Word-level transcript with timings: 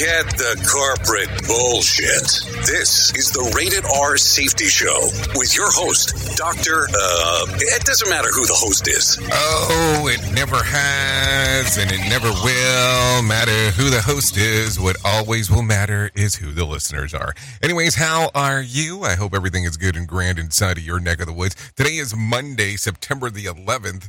Forget 0.00 0.30
the 0.38 0.56
corporate 0.64 1.28
bullshit. 1.46 2.24
This 2.64 3.12
is 3.12 3.32
the 3.32 3.52
Rated 3.54 3.84
R 3.84 4.16
Safety 4.16 4.64
Show 4.64 5.10
with 5.36 5.54
your 5.54 5.70
host, 5.70 6.38
Dr. 6.38 6.88
Uh, 6.88 7.44
it 7.60 7.84
doesn't 7.84 8.08
matter 8.08 8.30
who 8.32 8.46
the 8.46 8.56
host 8.56 8.88
is. 8.88 9.18
Oh, 9.30 10.08
it 10.10 10.32
never 10.32 10.56
has 10.56 11.76
and 11.76 11.92
it 11.92 12.00
never 12.08 12.30
will 12.30 13.22
matter 13.24 13.72
who 13.72 13.90
the 13.90 14.00
host 14.00 14.38
is. 14.38 14.80
What 14.80 14.96
always 15.04 15.50
will 15.50 15.60
matter 15.60 16.10
is 16.14 16.36
who 16.36 16.52
the 16.52 16.64
listeners 16.64 17.12
are. 17.12 17.34
Anyways, 17.62 17.96
how 17.96 18.30
are 18.34 18.62
you? 18.62 19.02
I 19.02 19.16
hope 19.16 19.34
everything 19.34 19.64
is 19.64 19.76
good 19.76 19.96
and 19.96 20.08
grand 20.08 20.38
inside 20.38 20.78
of 20.78 20.82
your 20.82 20.98
neck 20.98 21.20
of 21.20 21.26
the 21.26 21.34
woods. 21.34 21.56
Today 21.76 21.96
is 21.96 22.16
Monday, 22.16 22.76
September 22.76 23.28
the 23.28 23.44
11th 23.44 24.08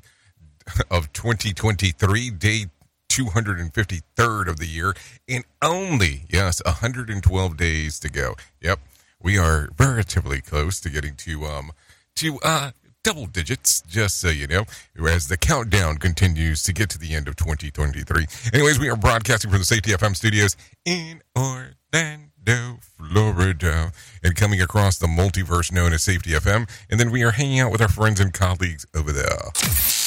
of 0.89 1.11
2023, 1.11 2.29
day 2.29 2.67
253rd 3.11 4.47
of 4.47 4.57
the 4.57 4.67
year, 4.67 4.93
and 5.27 5.43
only, 5.61 6.23
yes, 6.29 6.61
112 6.65 7.57
days 7.57 7.99
to 7.99 8.09
go. 8.09 8.35
Yep, 8.61 8.79
we 9.21 9.37
are 9.37 9.69
relatively 9.77 10.39
close 10.39 10.79
to 10.79 10.89
getting 10.89 11.15
to, 11.15 11.43
um, 11.43 11.71
to, 12.15 12.39
uh, 12.39 12.71
double 13.03 13.25
digits, 13.25 13.81
just 13.81 14.19
so 14.19 14.29
you 14.29 14.47
know, 14.47 14.63
as 15.07 15.27
the 15.27 15.37
countdown 15.37 15.97
continues 15.97 16.63
to 16.63 16.71
get 16.71 16.89
to 16.89 16.97
the 16.97 17.13
end 17.13 17.27
of 17.27 17.35
2023. 17.35 18.27
Anyways, 18.53 18.79
we 18.79 18.89
are 18.89 18.95
broadcasting 18.95 19.49
from 19.49 19.59
the 19.59 19.65
Safety 19.65 19.91
FM 19.91 20.15
studios 20.15 20.55
in 20.85 21.21
Orlando, 21.35 22.79
Florida, 22.97 23.91
and 24.23 24.35
coming 24.35 24.61
across 24.61 24.99
the 24.99 25.07
multiverse 25.07 25.71
known 25.71 25.93
as 25.93 26.03
Safety 26.03 26.31
FM. 26.31 26.69
And 26.89 26.99
then 26.99 27.11
we 27.11 27.23
are 27.23 27.31
hanging 27.31 27.59
out 27.59 27.71
with 27.71 27.81
our 27.81 27.89
friends 27.89 28.19
and 28.19 28.33
colleagues 28.33 28.85
over 28.95 29.11
there. 29.11 30.00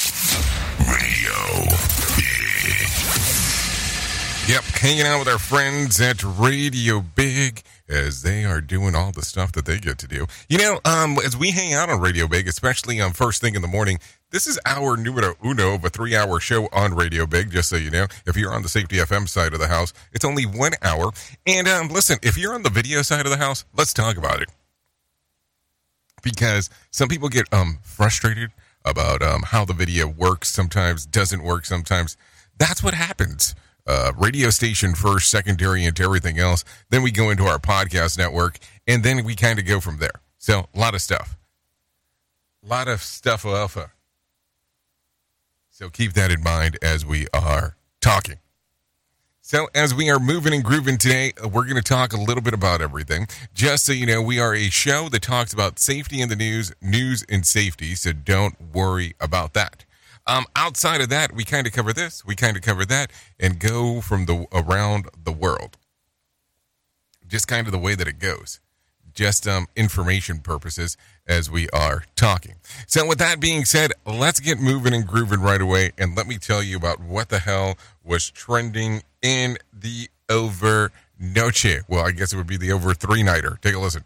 Radio. 0.87 1.75
Yep, 4.47 4.63
hanging 4.75 5.07
out 5.07 5.17
with 5.17 5.27
our 5.27 5.39
friends 5.39 5.99
at 5.99 6.23
Radio 6.23 7.01
Big 7.01 7.63
as 7.89 8.21
they 8.21 8.45
are 8.45 8.61
doing 8.61 8.93
all 8.93 9.11
the 9.11 9.23
stuff 9.23 9.51
that 9.53 9.65
they 9.65 9.79
get 9.79 9.97
to 9.97 10.07
do. 10.07 10.27
You 10.47 10.59
know, 10.59 10.79
um, 10.85 11.17
as 11.25 11.35
we 11.35 11.49
hang 11.49 11.73
out 11.73 11.89
on 11.89 11.99
Radio 11.99 12.27
Big, 12.27 12.47
especially 12.47 13.01
on 13.01 13.13
first 13.13 13.41
thing 13.41 13.55
in 13.55 13.63
the 13.63 13.67
morning, 13.67 13.97
this 14.29 14.45
is 14.45 14.59
our 14.65 14.97
numero 14.97 15.33
uno 15.43 15.73
of 15.73 15.83
a 15.83 15.89
three 15.89 16.15
hour 16.15 16.39
show 16.39 16.67
on 16.71 16.93
Radio 16.93 17.25
Big, 17.25 17.51
just 17.51 17.69
so 17.69 17.75
you 17.75 17.89
know. 17.89 18.05
If 18.27 18.37
you're 18.37 18.53
on 18.53 18.61
the 18.61 18.69
Safety 18.69 18.97
FM 18.97 19.27
side 19.27 19.53
of 19.53 19.59
the 19.59 19.67
house, 19.67 19.93
it's 20.13 20.25
only 20.25 20.45
one 20.45 20.73
hour. 20.83 21.11
And 21.47 21.67
um, 21.67 21.87
listen, 21.87 22.19
if 22.21 22.37
you're 22.37 22.53
on 22.53 22.61
the 22.61 22.69
video 22.69 23.01
side 23.01 23.25
of 23.25 23.31
the 23.31 23.37
house, 23.37 23.65
let's 23.75 23.93
talk 23.93 24.17
about 24.17 24.41
it. 24.41 24.49
Because 26.21 26.69
some 26.91 27.07
people 27.07 27.29
get 27.29 27.51
um, 27.51 27.79
frustrated 27.81 28.51
about 28.85 29.21
um, 29.21 29.43
how 29.43 29.65
the 29.65 29.73
video 29.73 30.07
works, 30.07 30.49
sometimes 30.49 31.05
doesn't 31.05 31.43
work, 31.43 31.65
sometimes. 31.65 32.15
That's 32.57 32.81
what 32.81 32.93
happens 32.93 33.55
uh, 33.87 34.11
radio 34.17 34.49
station 34.49 34.95
first, 34.95 35.29
secondary 35.29 35.85
into 35.85 36.03
everything 36.03 36.39
else. 36.39 36.63
Then 36.89 37.03
we 37.03 37.11
go 37.11 37.29
into 37.29 37.43
our 37.43 37.59
podcast 37.59 38.17
network, 38.17 38.57
and 38.87 39.03
then 39.03 39.23
we 39.23 39.35
kind 39.35 39.59
of 39.59 39.65
go 39.65 39.79
from 39.79 39.97
there. 39.97 40.21
So 40.37 40.67
a 40.73 40.79
lot 40.79 40.95
of 40.95 41.01
stuff, 41.01 41.37
a 42.63 42.67
lot 42.67 42.87
of 42.87 43.01
stuff 43.01 43.45
alpha. 43.45 43.91
So 45.69 45.89
keep 45.89 46.13
that 46.13 46.31
in 46.31 46.41
mind 46.41 46.77
as 46.81 47.05
we 47.05 47.27
are 47.33 47.75
talking. 48.01 48.37
So 49.47 49.69
as 49.75 49.93
we 49.93 50.09
are 50.09 50.17
moving 50.17 50.55
and 50.55 50.63
grooving 50.63 50.97
today, 50.97 51.31
uh, 51.39 51.47
we're 51.47 51.65
going 51.65 51.75
to 51.75 51.83
talk 51.83 52.13
a 52.13 52.17
little 52.17 52.41
bit 52.41 52.55
about 52.55 52.81
everything. 52.81 53.27
Just 53.53 53.85
so 53.85 53.91
you 53.91 54.07
know, 54.07 54.19
we 54.19 54.39
are 54.39 54.55
a 54.55 54.71
show 54.71 55.07
that 55.09 55.21
talks 55.21 55.53
about 55.53 55.77
safety 55.77 56.19
in 56.19 56.29
the 56.29 56.35
news, 56.35 56.73
news 56.81 57.23
and 57.29 57.45
safety. 57.45 57.93
So 57.93 58.11
don't 58.11 58.55
worry 58.73 59.13
about 59.19 59.53
that. 59.53 59.85
Um, 60.25 60.45
outside 60.55 60.99
of 60.99 61.09
that, 61.09 61.31
we 61.31 61.43
kind 61.43 61.67
of 61.67 61.73
cover 61.73 61.93
this, 61.93 62.25
we 62.25 62.35
kind 62.35 62.57
of 62.57 62.63
cover 62.63 62.85
that, 62.85 63.11
and 63.39 63.59
go 63.59 64.01
from 64.01 64.25
the 64.25 64.47
around 64.51 65.09
the 65.23 65.31
world. 65.31 65.77
Just 67.27 67.47
kind 67.47 67.67
of 67.67 67.71
the 67.71 67.77
way 67.77 67.93
that 67.93 68.07
it 68.07 68.17
goes. 68.17 68.59
Just 69.13 69.47
um, 69.47 69.67
information 69.75 70.39
purposes 70.39 70.97
as 71.27 71.49
we 71.49 71.69
are 71.69 72.03
talking. 72.15 72.55
So, 72.85 73.07
with 73.07 73.19
that 73.19 73.39
being 73.39 73.63
said, 73.63 73.91
let's 74.05 74.39
get 74.39 74.59
moving 74.59 74.93
and 74.93 75.07
grooving 75.07 75.39
right 75.39 75.61
away, 75.61 75.91
and 75.97 76.17
let 76.17 76.27
me 76.27 76.37
tell 76.37 76.61
you 76.61 76.75
about 76.75 76.99
what 76.99 77.29
the 77.29 77.39
hell 77.39 77.77
was 78.05 78.29
trending 78.29 79.01
in 79.21 79.57
the 79.73 80.09
over 80.29 80.91
noche. 81.19 81.81
Well, 81.87 82.05
I 82.05 82.11
guess 82.11 82.33
it 82.33 82.37
would 82.37 82.47
be 82.47 82.57
the 82.57 82.71
over 82.71 82.93
three 82.93 83.23
nighter. 83.23 83.57
Take 83.61 83.75
a 83.75 83.79
listen. 83.79 84.03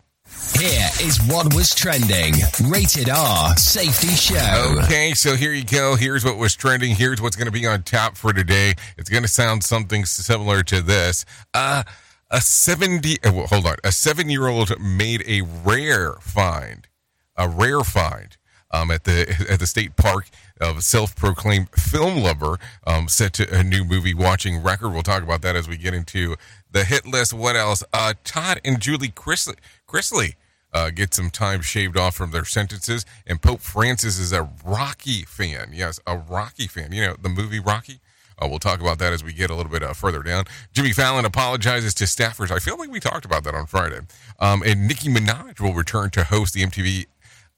Here 0.60 0.90
is 1.02 1.20
what 1.28 1.54
was 1.56 1.74
trending. 1.74 2.36
Rated 2.66 3.10
R 3.10 3.56
Safety 3.58 4.10
Show. 4.10 4.76
Okay, 4.84 5.14
so 5.14 5.36
here 5.36 5.54
you 5.54 5.64
go. 5.64 5.96
Here's 5.96 6.24
what 6.24 6.38
was 6.38 6.56
trending. 6.56 6.96
Here's 6.96 7.20
what's 7.20 7.36
going 7.36 7.48
to 7.48 7.52
be 7.52 7.66
on 7.66 7.82
tap 7.82 8.16
for 8.16 8.32
today. 8.32 8.76
It's 8.98 9.10
going 9.10 9.24
to 9.24 9.30
sound 9.30 9.64
something 9.64 10.06
similar 10.06 10.62
to 10.64 10.82
this. 10.82 11.26
Uh, 11.54 11.84
a 12.30 12.42
70, 12.42 13.24
uh, 13.24 13.34
well, 13.34 13.48
hold 13.48 13.66
on. 13.66 13.78
A 13.84 13.92
seven 13.92 14.30
year 14.30 14.48
old 14.48 14.80
made 14.80 15.24
a 15.28 15.42
rare 15.42 16.14
find, 16.22 16.88
a 17.36 17.50
rare 17.50 17.84
find 17.84 18.38
um, 18.72 18.92
at 18.92 19.04
the 19.04 19.48
at 19.50 19.60
the 19.60 19.68
state 19.68 19.96
park 19.96 20.30
of 20.60 20.84
self-proclaimed 20.84 21.70
film 21.70 22.22
lover 22.22 22.58
um, 22.86 23.08
set 23.08 23.34
to 23.34 23.58
a 23.58 23.64
new 23.64 23.84
movie 23.84 24.14
watching 24.14 24.62
record. 24.62 24.90
We'll 24.90 25.04
talk 25.04 25.24
about 25.24 25.42
that 25.42 25.56
as 25.56 25.68
we 25.68 25.78
get 25.78 25.94
into 25.94 26.36
the 26.72 26.84
hit 26.84 27.06
list. 27.06 27.34
What 27.34 27.56
else? 27.56 27.84
Uh, 27.94 28.14
Todd 28.24 28.60
and 28.64 28.80
Julie 28.80 29.10
Chrisley, 29.10 29.56
Chrisley 29.88 30.36
uh, 30.74 30.90
get 30.90 31.14
some 31.14 31.30
time 31.30 31.62
shaved 31.62 31.98
off 31.98 32.16
from 32.16 32.32
their 32.32 32.46
sentences, 32.46 33.06
and 33.26 33.42
Pope 33.42 33.62
Francis 33.62 34.20
is 34.20 34.32
a 34.32 34.50
Rocky 34.64 35.24
fan. 35.24 35.72
Yes, 35.74 36.00
a 36.06 36.18
Rocky 36.18 36.68
fan. 36.68 36.92
You 36.92 37.02
know 37.02 37.16
the 37.22 37.30
movie 37.30 37.60
Rocky. 37.60 38.00
Uh, 38.42 38.48
we'll 38.48 38.60
talk 38.60 38.80
about 38.80 39.00
that 39.00 39.12
as 39.12 39.24
we 39.24 39.34
get 39.34 39.50
a 39.50 39.56
little 39.56 39.72
bit 39.72 39.84
uh, 39.84 39.94
further 39.94 40.24
down. 40.24 40.46
Jimmy 40.72 40.94
Fallon 40.94 41.26
apologizes 41.26 41.94
to 41.96 42.06
staffers. 42.06 42.52
I 42.52 42.60
feel 42.60 42.78
like 42.78 42.90
we 42.90 43.00
talked 43.00 43.26
about 43.26 43.44
that 43.44 43.54
on 43.54 43.66
Friday. 43.66 44.00
Um, 44.40 44.64
and 44.66 44.88
Nicki 44.88 45.10
Minaj 45.10 45.60
will 45.60 45.74
return 45.74 46.10
to 46.12 46.24
host 46.24 46.54
the 46.54 46.64
MTV 46.64 47.08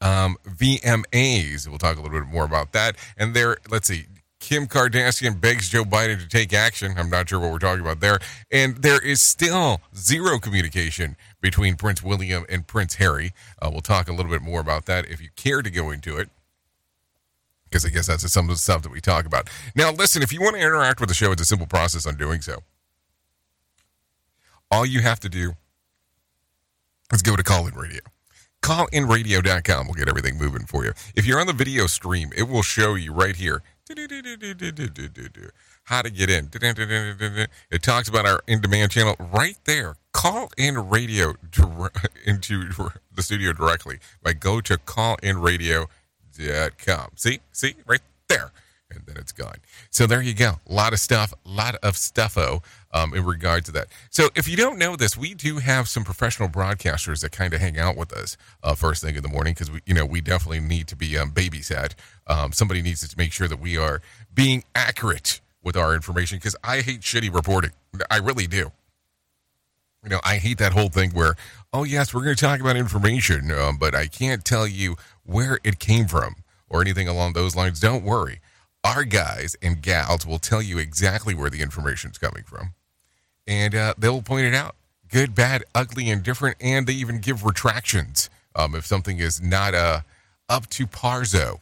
um, 0.01 0.37
VMAs. 0.47 1.67
We'll 1.67 1.77
talk 1.77 1.97
a 1.97 2.01
little 2.01 2.19
bit 2.19 2.27
more 2.27 2.43
about 2.43 2.73
that. 2.73 2.95
And 3.17 3.33
there, 3.33 3.57
let's 3.69 3.87
see. 3.87 4.05
Kim 4.39 4.65
Kardashian 4.65 5.39
begs 5.39 5.69
Joe 5.69 5.83
Biden 5.83 6.19
to 6.19 6.27
take 6.27 6.51
action. 6.51 6.95
I'm 6.97 7.11
not 7.11 7.29
sure 7.29 7.39
what 7.39 7.51
we're 7.51 7.59
talking 7.59 7.81
about 7.81 7.99
there. 7.99 8.17
And 8.51 8.77
there 8.77 8.99
is 8.99 9.21
still 9.21 9.81
zero 9.95 10.39
communication 10.39 11.15
between 11.39 11.75
Prince 11.75 12.01
William 12.01 12.45
and 12.49 12.65
Prince 12.65 12.95
Harry. 12.95 13.33
Uh, 13.61 13.69
we'll 13.71 13.81
talk 13.81 14.09
a 14.09 14.11
little 14.11 14.31
bit 14.31 14.41
more 14.41 14.59
about 14.59 14.87
that 14.87 15.07
if 15.07 15.21
you 15.21 15.29
care 15.35 15.61
to 15.61 15.69
go 15.69 15.91
into 15.91 16.17
it 16.17 16.29
because 17.71 17.85
I 17.85 17.89
guess 17.89 18.07
that's 18.07 18.29
some 18.31 18.49
of 18.49 18.55
the 18.55 18.61
stuff 18.61 18.81
that 18.81 18.91
we 18.91 18.99
talk 18.99 19.25
about. 19.25 19.49
Now, 19.75 19.91
listen, 19.91 20.21
if 20.21 20.33
you 20.33 20.41
want 20.41 20.55
to 20.55 20.61
interact 20.61 20.99
with 20.99 21.07
the 21.07 21.15
show, 21.15 21.31
it's 21.31 21.41
a 21.41 21.45
simple 21.45 21.67
process 21.67 22.05
on 22.05 22.17
doing 22.17 22.41
so. 22.41 22.59
All 24.69 24.85
you 24.85 25.01
have 25.01 25.21
to 25.21 25.29
do 25.29 25.53
is 27.13 27.21
go 27.21 27.35
to 27.35 27.43
Call 27.43 27.67
In 27.67 27.73
Radio. 27.75 28.01
CallInRadio.com 28.63 29.87
will 29.87 29.95
get 29.95 30.07
everything 30.07 30.37
moving 30.37 30.65
for 30.65 30.85
you. 30.85 30.93
If 31.15 31.25
you're 31.25 31.39
on 31.39 31.47
the 31.47 31.53
video 31.53 31.87
stream, 31.87 32.29
it 32.35 32.43
will 32.43 32.61
show 32.61 32.95
you 32.95 33.13
right 33.13 33.35
here 33.35 33.63
how 35.85 36.01
to 36.01 36.09
get 36.09 36.29
in. 36.29 36.49
It 37.71 37.81
talks 37.81 38.07
about 38.07 38.25
our 38.25 38.41
in 38.47 38.61
demand 38.61 38.91
channel 38.91 39.15
right 39.33 39.57
there. 39.65 39.95
Call 40.13 40.49
in 40.57 40.89
radio 40.89 41.33
into 42.25 42.69
the 43.13 43.23
studio 43.23 43.53
directly 43.53 43.99
by 44.23 44.33
go 44.33 44.61
to 44.61 44.77
callinradio.com. 44.77 47.09
See, 47.15 47.39
see, 47.51 47.75
right 47.85 48.01
there. 48.29 48.51
And 48.93 49.05
then 49.05 49.17
it's 49.17 49.31
gone. 49.31 49.55
So 49.89 50.05
there 50.05 50.21
you 50.21 50.33
go. 50.33 50.55
A 50.69 50.73
lot 50.73 50.93
of 50.93 50.99
stuff, 50.99 51.33
a 51.45 51.49
lot 51.49 51.75
of 51.81 51.95
stuffo 51.95 52.61
um, 52.93 53.13
in 53.13 53.25
regard 53.25 53.65
to 53.65 53.71
that. 53.73 53.87
So 54.09 54.29
if 54.35 54.47
you 54.47 54.57
don't 54.57 54.77
know 54.77 54.95
this, 54.95 55.17
we 55.17 55.33
do 55.33 55.57
have 55.57 55.87
some 55.87 56.03
professional 56.03 56.49
broadcasters 56.49 57.21
that 57.21 57.31
kind 57.31 57.53
of 57.53 57.61
hang 57.61 57.79
out 57.79 57.95
with 57.97 58.13
us 58.13 58.37
uh, 58.63 58.75
first 58.75 59.01
thing 59.01 59.15
in 59.15 59.23
the 59.23 59.29
morning 59.29 59.53
because 59.53 59.71
we, 59.71 59.79
you 59.85 59.93
know, 59.93 60.05
we 60.05 60.21
definitely 60.21 60.59
need 60.59 60.87
to 60.87 60.95
be 60.95 61.17
um, 61.17 61.31
babysat. 61.31 61.93
Um, 62.27 62.51
somebody 62.51 62.81
needs 62.81 63.07
to 63.07 63.17
make 63.17 63.31
sure 63.31 63.47
that 63.47 63.59
we 63.59 63.77
are 63.77 64.01
being 64.33 64.63
accurate 64.75 65.41
with 65.63 65.77
our 65.77 65.93
information 65.93 66.37
because 66.37 66.55
I 66.63 66.81
hate 66.81 67.01
shitty 67.01 67.33
reporting. 67.33 67.71
I 68.09 68.17
really 68.17 68.47
do. 68.47 68.71
You 70.03 70.09
know, 70.09 70.19
I 70.23 70.37
hate 70.37 70.57
that 70.57 70.73
whole 70.73 70.89
thing 70.89 71.11
where, 71.11 71.35
oh 71.71 71.83
yes, 71.83 72.13
we're 72.13 72.23
going 72.23 72.35
to 72.35 72.43
talk 72.43 72.59
about 72.59 72.75
information, 72.75 73.51
um, 73.51 73.77
but 73.77 73.93
I 73.93 74.07
can't 74.07 74.43
tell 74.43 74.65
you 74.65 74.95
where 75.23 75.59
it 75.63 75.77
came 75.77 76.07
from 76.07 76.37
or 76.69 76.81
anything 76.81 77.07
along 77.07 77.33
those 77.33 77.55
lines. 77.55 77.79
Don't 77.79 78.03
worry. 78.03 78.39
Our 78.83 79.03
guys 79.03 79.55
and 79.61 79.81
gals 79.81 80.25
will 80.25 80.39
tell 80.39 80.61
you 80.61 80.77
exactly 80.77 81.35
where 81.35 81.49
the 81.49 81.61
information 81.61 82.11
is 82.11 82.17
coming 82.17 82.43
from 82.43 82.73
and 83.47 83.75
uh, 83.75 83.93
they'll 83.97 84.21
point 84.21 84.45
it 84.45 84.53
out 84.53 84.75
good, 85.11 85.35
bad, 85.35 85.63
ugly, 85.75 86.09
and 86.09 86.23
different. 86.23 86.57
And 86.59 86.87
they 86.87 86.93
even 86.93 87.19
give 87.19 87.45
retractions 87.45 88.29
um, 88.55 88.75
if 88.75 88.85
something 88.85 89.19
is 89.19 89.41
not 89.41 89.75
uh, 89.75 90.01
up 90.49 90.67
to 90.69 90.87
parzo. 90.87 91.59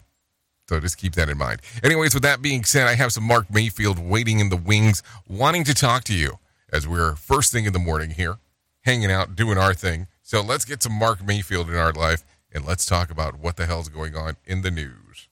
So 0.67 0.79
just 0.79 0.97
keep 0.97 1.15
that 1.15 1.29
in 1.29 1.37
mind. 1.37 1.61
Anyways, 1.83 2.13
with 2.13 2.23
that 2.23 2.43
being 2.43 2.63
said, 2.63 2.87
I 2.87 2.93
have 2.93 3.11
some 3.11 3.23
Mark 3.23 3.51
Mayfield 3.51 3.97
waiting 3.97 4.39
in 4.39 4.49
the 4.49 4.57
wings, 4.57 5.01
wanting 5.27 5.63
to 5.63 5.73
talk 5.73 6.03
to 6.05 6.13
you 6.13 6.37
as 6.71 6.87
we're 6.87 7.15
first 7.15 7.51
thing 7.51 7.65
in 7.65 7.73
the 7.73 7.79
morning 7.79 8.11
here, 8.11 8.37
hanging 8.83 9.11
out, 9.11 9.35
doing 9.35 9.57
our 9.57 9.73
thing. 9.73 10.05
So 10.21 10.41
let's 10.41 10.65
get 10.65 10.83
some 10.83 10.93
Mark 10.93 11.25
Mayfield 11.25 11.69
in 11.69 11.75
our 11.75 11.91
life 11.91 12.23
and 12.51 12.65
let's 12.65 12.85
talk 12.85 13.09
about 13.09 13.39
what 13.39 13.57
the 13.57 13.65
hell's 13.65 13.89
going 13.89 14.15
on 14.15 14.37
in 14.45 14.61
the 14.61 14.69
news. 14.69 15.28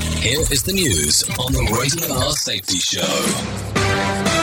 Here 0.00 0.40
is 0.40 0.62
the 0.62 0.72
news 0.72 1.22
on 1.38 1.52
the 1.52 1.60
Rated 1.78 2.10
R 2.10 2.32
Safety 2.32 2.78
Show. 2.78 4.41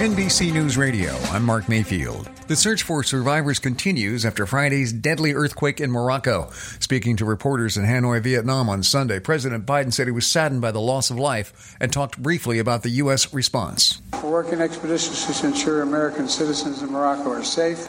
NBC 0.00 0.50
News 0.50 0.78
Radio, 0.78 1.14
I'm 1.30 1.44
Mark 1.44 1.68
Mayfield. 1.68 2.24
The 2.46 2.56
search 2.56 2.84
for 2.84 3.02
survivors 3.02 3.58
continues 3.58 4.24
after 4.24 4.46
Friday's 4.46 4.94
deadly 4.94 5.34
earthquake 5.34 5.78
in 5.78 5.90
Morocco. 5.90 6.48
Speaking 6.78 7.16
to 7.16 7.26
reporters 7.26 7.76
in 7.76 7.84
Hanoi, 7.84 8.22
Vietnam 8.22 8.70
on 8.70 8.82
Sunday, 8.82 9.20
President 9.20 9.66
Biden 9.66 9.92
said 9.92 10.06
he 10.06 10.10
was 10.10 10.26
saddened 10.26 10.62
by 10.62 10.70
the 10.70 10.80
loss 10.80 11.10
of 11.10 11.18
life 11.18 11.76
and 11.80 11.92
talked 11.92 12.16
briefly 12.16 12.58
about 12.58 12.82
the 12.82 12.88
U.S. 12.92 13.34
response. 13.34 14.00
We're 14.22 14.30
working 14.30 14.62
expeditiously 14.62 15.34
to 15.34 15.48
ensure 15.48 15.82
American 15.82 16.28
citizens 16.28 16.80
in 16.80 16.90
Morocco 16.90 17.32
are 17.32 17.44
safe, 17.44 17.80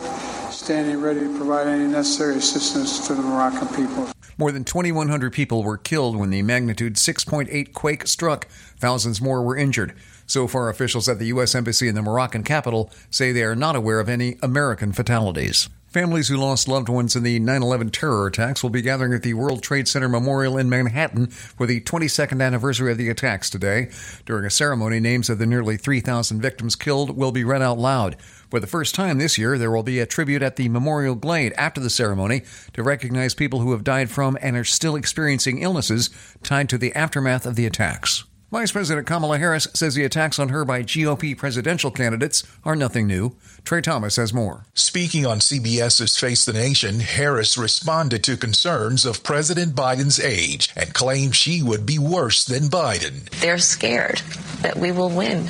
standing 0.52 1.00
ready 1.00 1.22
to 1.22 1.38
provide 1.38 1.68
any 1.68 1.88
necessary 1.88 2.36
assistance 2.36 3.08
to 3.08 3.16
the 3.16 3.22
Moroccan 3.22 3.70
people. 3.70 4.10
More 4.38 4.52
than 4.52 4.66
2,100 4.66 5.32
people 5.32 5.64
were 5.64 5.78
killed 5.78 6.18
when 6.18 6.30
the 6.30 6.42
magnitude 6.42 6.96
6.8 6.96 7.72
quake 7.72 8.06
struck. 8.06 8.50
Thousands 8.78 9.22
more 9.22 9.42
were 9.44 9.56
injured. 9.56 9.94
So 10.32 10.48
far, 10.48 10.70
officials 10.70 11.10
at 11.10 11.20
the 11.20 11.26
U.S. 11.26 11.54
Embassy 11.56 11.90
in 11.90 11.96
the 11.96 12.02
Moroccan 12.02 12.44
capital 12.44 12.90
say 13.10 13.34
they 13.34 13.44
are 13.44 13.54
not 13.54 13.76
aware 13.76 14.00
of 14.00 14.08
any 14.08 14.38
American 14.42 14.94
fatalities. 14.94 15.68
Families 15.88 16.30
who 16.30 16.38
lost 16.38 16.70
loved 16.70 16.88
ones 16.88 17.18
in 17.18 17.24
the 17.24 17.38
9 17.38 17.62
11 17.62 17.90
terror 17.90 18.28
attacks 18.28 18.64
will 18.64 18.70
be 18.70 18.82
gathering 18.82 19.14
at 19.14 19.24
the 19.24 19.34
World 19.34 19.62
Trade 19.62 19.90
Center 19.90 20.08
Memorial 20.08 20.58
in 20.58 20.70
Manhattan 20.70 21.28
for 21.28 21.68
the 21.68 21.82
22nd 21.82 22.42
anniversary 22.42 22.94
of 22.94 22.98
the 22.98 23.10
attacks 23.10 23.50
today. 23.50 23.92
During 24.26 24.46
a 24.46 24.50
ceremony, 24.50 25.02
names 25.02 25.30
of 25.30 25.38
the 25.38 25.46
nearly 25.46 25.76
3,000 25.76 26.42
victims 26.42 26.78
killed 26.78 27.18
will 27.18 27.34
be 27.34 27.44
read 27.44 27.62
out 27.62 27.78
loud. 27.78 28.16
For 28.50 28.62
the 28.62 28.68
first 28.68 28.96
time 28.96 29.18
this 29.18 29.38
year, 29.38 29.58
there 29.58 29.70
will 29.70 29.84
be 29.84 30.00
a 30.00 30.06
tribute 30.06 30.44
at 30.44 30.56
the 30.56 30.70
Memorial 30.70 31.16
Glade 31.16 31.52
after 31.58 31.82
the 31.82 31.90
ceremony 31.90 32.44
to 32.72 32.84
recognize 32.84 33.34
people 33.34 33.60
who 33.60 33.74
have 33.74 33.84
died 33.84 34.10
from 34.10 34.38
and 34.42 34.56
are 34.56 34.64
still 34.64 34.96
experiencing 34.96 35.62
illnesses 35.62 36.10
tied 36.42 36.70
to 36.70 36.78
the 36.78 36.96
aftermath 36.96 37.46
of 37.46 37.58
the 37.58 37.66
attacks. 37.66 38.24
Vice 38.52 38.74
President 38.74 39.08
Kamala 39.08 39.38
Harris 39.38 39.66
says 39.74 39.96
the 39.96 40.04
attacks 40.04 40.38
on 40.38 40.50
her 40.50 40.66
by 40.66 40.84
GOP 40.84 41.38
presidential 41.38 41.90
candidates 41.90 42.44
are 42.66 42.76
nothing 42.76 43.08
new. 43.08 43.34
Trey 43.64 43.80
Thomas 43.80 44.18
has 44.18 44.34
more. 44.34 44.66
Speaking 44.74 45.26
on 45.26 45.40
CBS's 45.40 46.18
Face 46.18 46.44
the 46.44 46.52
Nation, 46.52 47.00
Harris 47.00 47.58
responded 47.58 48.26
to 48.26 48.36
concerns 48.36 49.06
of 49.06 49.24
President 49.24 49.74
Biden's 49.74 50.20
age 50.20 50.70
and 50.76 50.94
claimed 50.94 51.34
she 51.34 51.64
would 51.64 51.86
be 51.86 51.98
worse 51.98 52.44
than 52.44 52.64
Biden. 52.64 53.30
They're 53.40 53.58
scared 53.58 54.22
that 54.64 54.76
we 54.76 54.92
will 54.92 55.10
win 55.10 55.48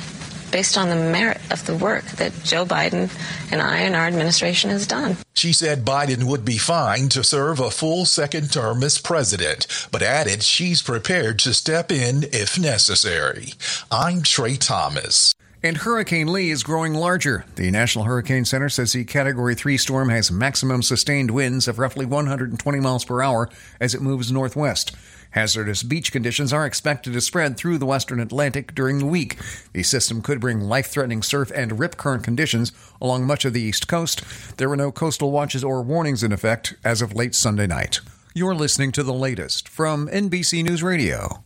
based 0.52 0.78
on 0.78 0.88
the 0.88 0.94
merit 0.94 1.40
of 1.50 1.66
the 1.66 1.74
work 1.74 2.04
that 2.12 2.32
Joe 2.44 2.64
Biden 2.64 3.10
and 3.50 3.60
I 3.60 3.78
and 3.78 3.96
our 3.96 4.06
administration 4.06 4.70
has 4.70 4.86
done. 4.86 5.16
She 5.34 5.52
said 5.52 5.84
Biden 5.84 6.24
would 6.24 6.44
be 6.44 6.58
fine 6.58 7.08
to 7.08 7.24
serve 7.24 7.58
a 7.58 7.70
full 7.70 8.04
second 8.04 8.52
term 8.52 8.84
as 8.84 8.98
president, 8.98 9.66
but 9.90 10.02
added 10.02 10.42
she's 10.42 10.82
prepared 10.82 11.40
to 11.40 11.54
step 11.54 11.90
in 11.90 12.24
if 12.32 12.58
necessary. 12.58 13.54
I'm 13.90 14.22
Trey 14.22 14.56
Thomas. 14.56 15.34
And 15.64 15.76
Hurricane 15.76 16.32
Lee 16.32 16.50
is 16.50 16.64
growing 16.64 16.92
larger. 16.92 17.44
The 17.54 17.70
National 17.70 18.04
Hurricane 18.04 18.44
Center 18.44 18.68
says 18.68 18.92
the 18.92 19.04
Category 19.04 19.54
3 19.54 19.76
storm 19.76 20.08
has 20.08 20.30
maximum 20.32 20.82
sustained 20.82 21.30
winds 21.30 21.68
of 21.68 21.78
roughly 21.78 22.04
120 22.04 22.80
miles 22.80 23.04
per 23.04 23.22
hour 23.22 23.48
as 23.80 23.94
it 23.94 24.02
moves 24.02 24.32
northwest. 24.32 24.90
Hazardous 25.32 25.82
beach 25.82 26.12
conditions 26.12 26.52
are 26.52 26.64
expected 26.64 27.12
to 27.12 27.20
spread 27.20 27.56
through 27.56 27.78
the 27.78 27.86
western 27.86 28.20
Atlantic 28.20 28.74
during 28.74 28.98
the 28.98 29.06
week. 29.06 29.38
The 29.72 29.82
system 29.82 30.22
could 30.22 30.40
bring 30.40 30.60
life 30.60 30.86
threatening 30.86 31.22
surf 31.22 31.50
and 31.54 31.78
rip 31.78 31.96
current 31.96 32.24
conditions 32.24 32.72
along 33.00 33.26
much 33.26 33.44
of 33.44 33.52
the 33.52 33.62
east 33.62 33.88
coast. 33.88 34.22
There 34.56 34.68
were 34.68 34.76
no 34.76 34.92
coastal 34.92 35.30
watches 35.30 35.64
or 35.64 35.82
warnings 35.82 36.22
in 36.22 36.32
effect 36.32 36.74
as 36.84 37.02
of 37.02 37.14
late 37.14 37.34
Sunday 37.34 37.66
night. 37.66 38.00
You're 38.34 38.54
listening 38.54 38.92
to 38.92 39.02
the 39.02 39.12
latest 39.12 39.68
from 39.68 40.08
NBC 40.08 40.64
News 40.64 40.82
Radio. 40.82 41.42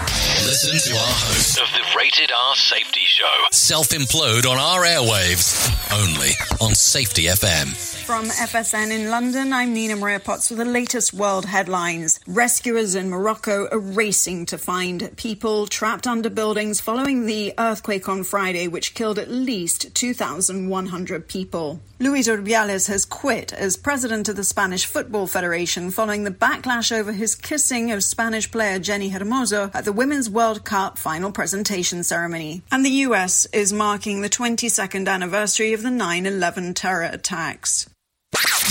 Listen 0.00 0.76
to 0.92 0.98
our 0.98 1.06
host 1.06 1.58
of 1.58 1.66
the 1.72 1.82
Rated 1.96 2.30
R 2.30 2.54
Safety 2.54 3.00
Show. 3.06 3.24
self 3.50 3.88
implode 3.88 4.44
on 4.46 4.58
our 4.58 4.82
airwaves 4.82 5.72
only 5.92 6.30
on 6.60 6.74
Safety 6.74 7.24
FM. 7.24 7.74
From 8.04 8.26
FSN 8.26 8.90
in 8.92 9.10
London, 9.10 9.52
I'm 9.52 9.72
Nina 9.72 9.96
Maria 9.96 10.20
Potts 10.20 10.50
with 10.50 10.58
the 10.60 10.64
latest 10.64 11.12
world 11.14 11.46
headlines. 11.46 12.20
Rescuers 12.28 12.94
in 12.94 13.08
Morocco 13.10 13.68
are 13.72 13.78
racing 13.80 14.46
to 14.46 14.58
find 14.58 15.16
people 15.16 15.66
trapped 15.66 16.06
under 16.06 16.30
buildings 16.30 16.80
following 16.80 17.26
the 17.26 17.52
earthquake 17.58 18.08
on 18.08 18.22
Friday, 18.22 18.68
which 18.68 18.94
killed 18.94 19.18
at 19.18 19.30
least 19.30 19.92
2,100 19.94 21.26
people. 21.26 21.80
Luis 21.98 22.28
Rubiales 22.28 22.88
has 22.88 23.06
quit 23.06 23.52
as 23.54 23.76
president 23.76 24.28
of 24.28 24.36
the 24.36 24.44
Spanish 24.44 24.84
Football 24.84 25.26
Federation 25.26 25.90
following 25.90 26.24
the 26.24 26.30
backlash 26.30 26.92
over 26.92 27.10
his 27.10 27.34
kissing 27.34 27.90
of 27.90 28.04
Spanish 28.04 28.50
player 28.50 28.78
Jenni 28.78 29.10
Hermoso 29.10 29.74
at 29.74 29.85
the 29.86 29.92
Women's 29.92 30.28
World 30.28 30.64
Cup 30.64 30.98
final 30.98 31.30
presentation 31.30 32.02
ceremony. 32.02 32.60
And 32.72 32.84
the 32.84 32.90
US 33.06 33.46
is 33.52 33.72
marking 33.72 34.20
the 34.20 34.28
22nd 34.28 35.06
anniversary 35.06 35.74
of 35.74 35.82
the 35.82 35.92
9 35.92 36.26
11 36.26 36.74
terror 36.74 37.04
attacks. 37.04 37.88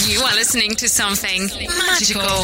You 0.06 0.20
are 0.20 0.36
listening 0.36 0.72
to 0.72 0.90
something 0.90 1.48
magical. 1.88 2.44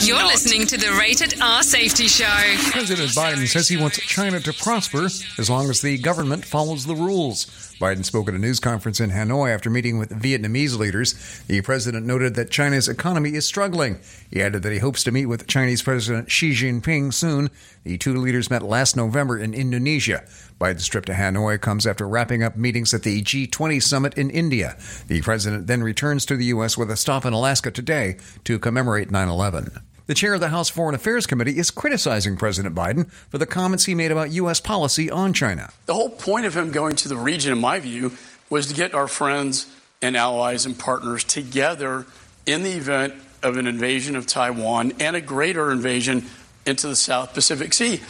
You're 0.06 0.24
listening 0.24 0.66
to 0.68 0.78
the 0.78 0.96
Rated 0.98 1.38
R 1.42 1.62
Safety 1.62 2.08
Show. 2.08 2.24
President 2.70 3.10
Biden 3.10 3.46
says 3.46 3.68
he 3.68 3.76
wants 3.76 3.98
China 3.98 4.40
to 4.40 4.52
prosper 4.54 5.04
as 5.04 5.50
long 5.50 5.68
as 5.68 5.82
the 5.82 5.98
government 5.98 6.46
follows 6.46 6.86
the 6.86 6.96
rules. 6.96 7.67
Biden 7.78 8.04
spoke 8.04 8.28
at 8.28 8.34
a 8.34 8.38
news 8.38 8.58
conference 8.58 8.98
in 9.00 9.10
Hanoi 9.10 9.54
after 9.54 9.70
meeting 9.70 9.98
with 9.98 10.10
Vietnamese 10.10 10.76
leaders. 10.76 11.14
The 11.46 11.60
president 11.60 12.06
noted 12.06 12.34
that 12.34 12.50
China's 12.50 12.88
economy 12.88 13.34
is 13.34 13.46
struggling. 13.46 14.00
He 14.30 14.42
added 14.42 14.62
that 14.64 14.72
he 14.72 14.78
hopes 14.78 15.04
to 15.04 15.12
meet 15.12 15.26
with 15.26 15.46
Chinese 15.46 15.82
President 15.82 16.30
Xi 16.30 16.52
Jinping 16.52 17.14
soon. 17.14 17.50
The 17.84 17.96
two 17.96 18.16
leaders 18.16 18.50
met 18.50 18.62
last 18.62 18.96
November 18.96 19.38
in 19.38 19.54
Indonesia. 19.54 20.24
Biden's 20.60 20.88
trip 20.88 21.04
to 21.06 21.12
Hanoi 21.12 21.60
comes 21.60 21.86
after 21.86 22.08
wrapping 22.08 22.42
up 22.42 22.56
meetings 22.56 22.92
at 22.92 23.04
the 23.04 23.22
G20 23.22 23.82
summit 23.82 24.18
in 24.18 24.30
India. 24.30 24.76
The 25.06 25.22
president 25.22 25.68
then 25.68 25.82
returns 25.82 26.26
to 26.26 26.36
the 26.36 26.46
U.S. 26.46 26.76
with 26.76 26.90
a 26.90 26.96
stop 26.96 27.24
in 27.24 27.32
Alaska 27.32 27.70
today 27.70 28.16
to 28.44 28.58
commemorate 28.58 29.10
9 29.10 29.28
11. 29.28 29.87
The 30.08 30.14
chair 30.14 30.32
of 30.32 30.40
the 30.40 30.48
House 30.48 30.70
Foreign 30.70 30.94
Affairs 30.94 31.26
Committee 31.26 31.58
is 31.58 31.70
criticizing 31.70 32.38
President 32.38 32.74
Biden 32.74 33.10
for 33.28 33.36
the 33.36 33.44
comments 33.44 33.84
he 33.84 33.94
made 33.94 34.10
about 34.10 34.30
U.S. 34.30 34.58
policy 34.58 35.10
on 35.10 35.34
China. 35.34 35.68
The 35.84 35.92
whole 35.92 36.08
point 36.08 36.46
of 36.46 36.56
him 36.56 36.70
going 36.72 36.96
to 36.96 37.08
the 37.10 37.16
region, 37.18 37.52
in 37.52 37.58
my 37.58 37.78
view, 37.78 38.12
was 38.48 38.68
to 38.68 38.74
get 38.74 38.94
our 38.94 39.06
friends 39.06 39.66
and 40.00 40.16
allies 40.16 40.64
and 40.64 40.78
partners 40.78 41.24
together 41.24 42.06
in 42.46 42.62
the 42.62 42.72
event 42.72 43.16
of 43.42 43.58
an 43.58 43.66
invasion 43.66 44.16
of 44.16 44.26
Taiwan 44.26 44.94
and 44.98 45.14
a 45.14 45.20
greater 45.20 45.70
invasion 45.70 46.24
into 46.68 46.86
the 46.86 46.96
South 46.96 47.34
Pacific 47.34 47.72
Sea. 47.72 48.00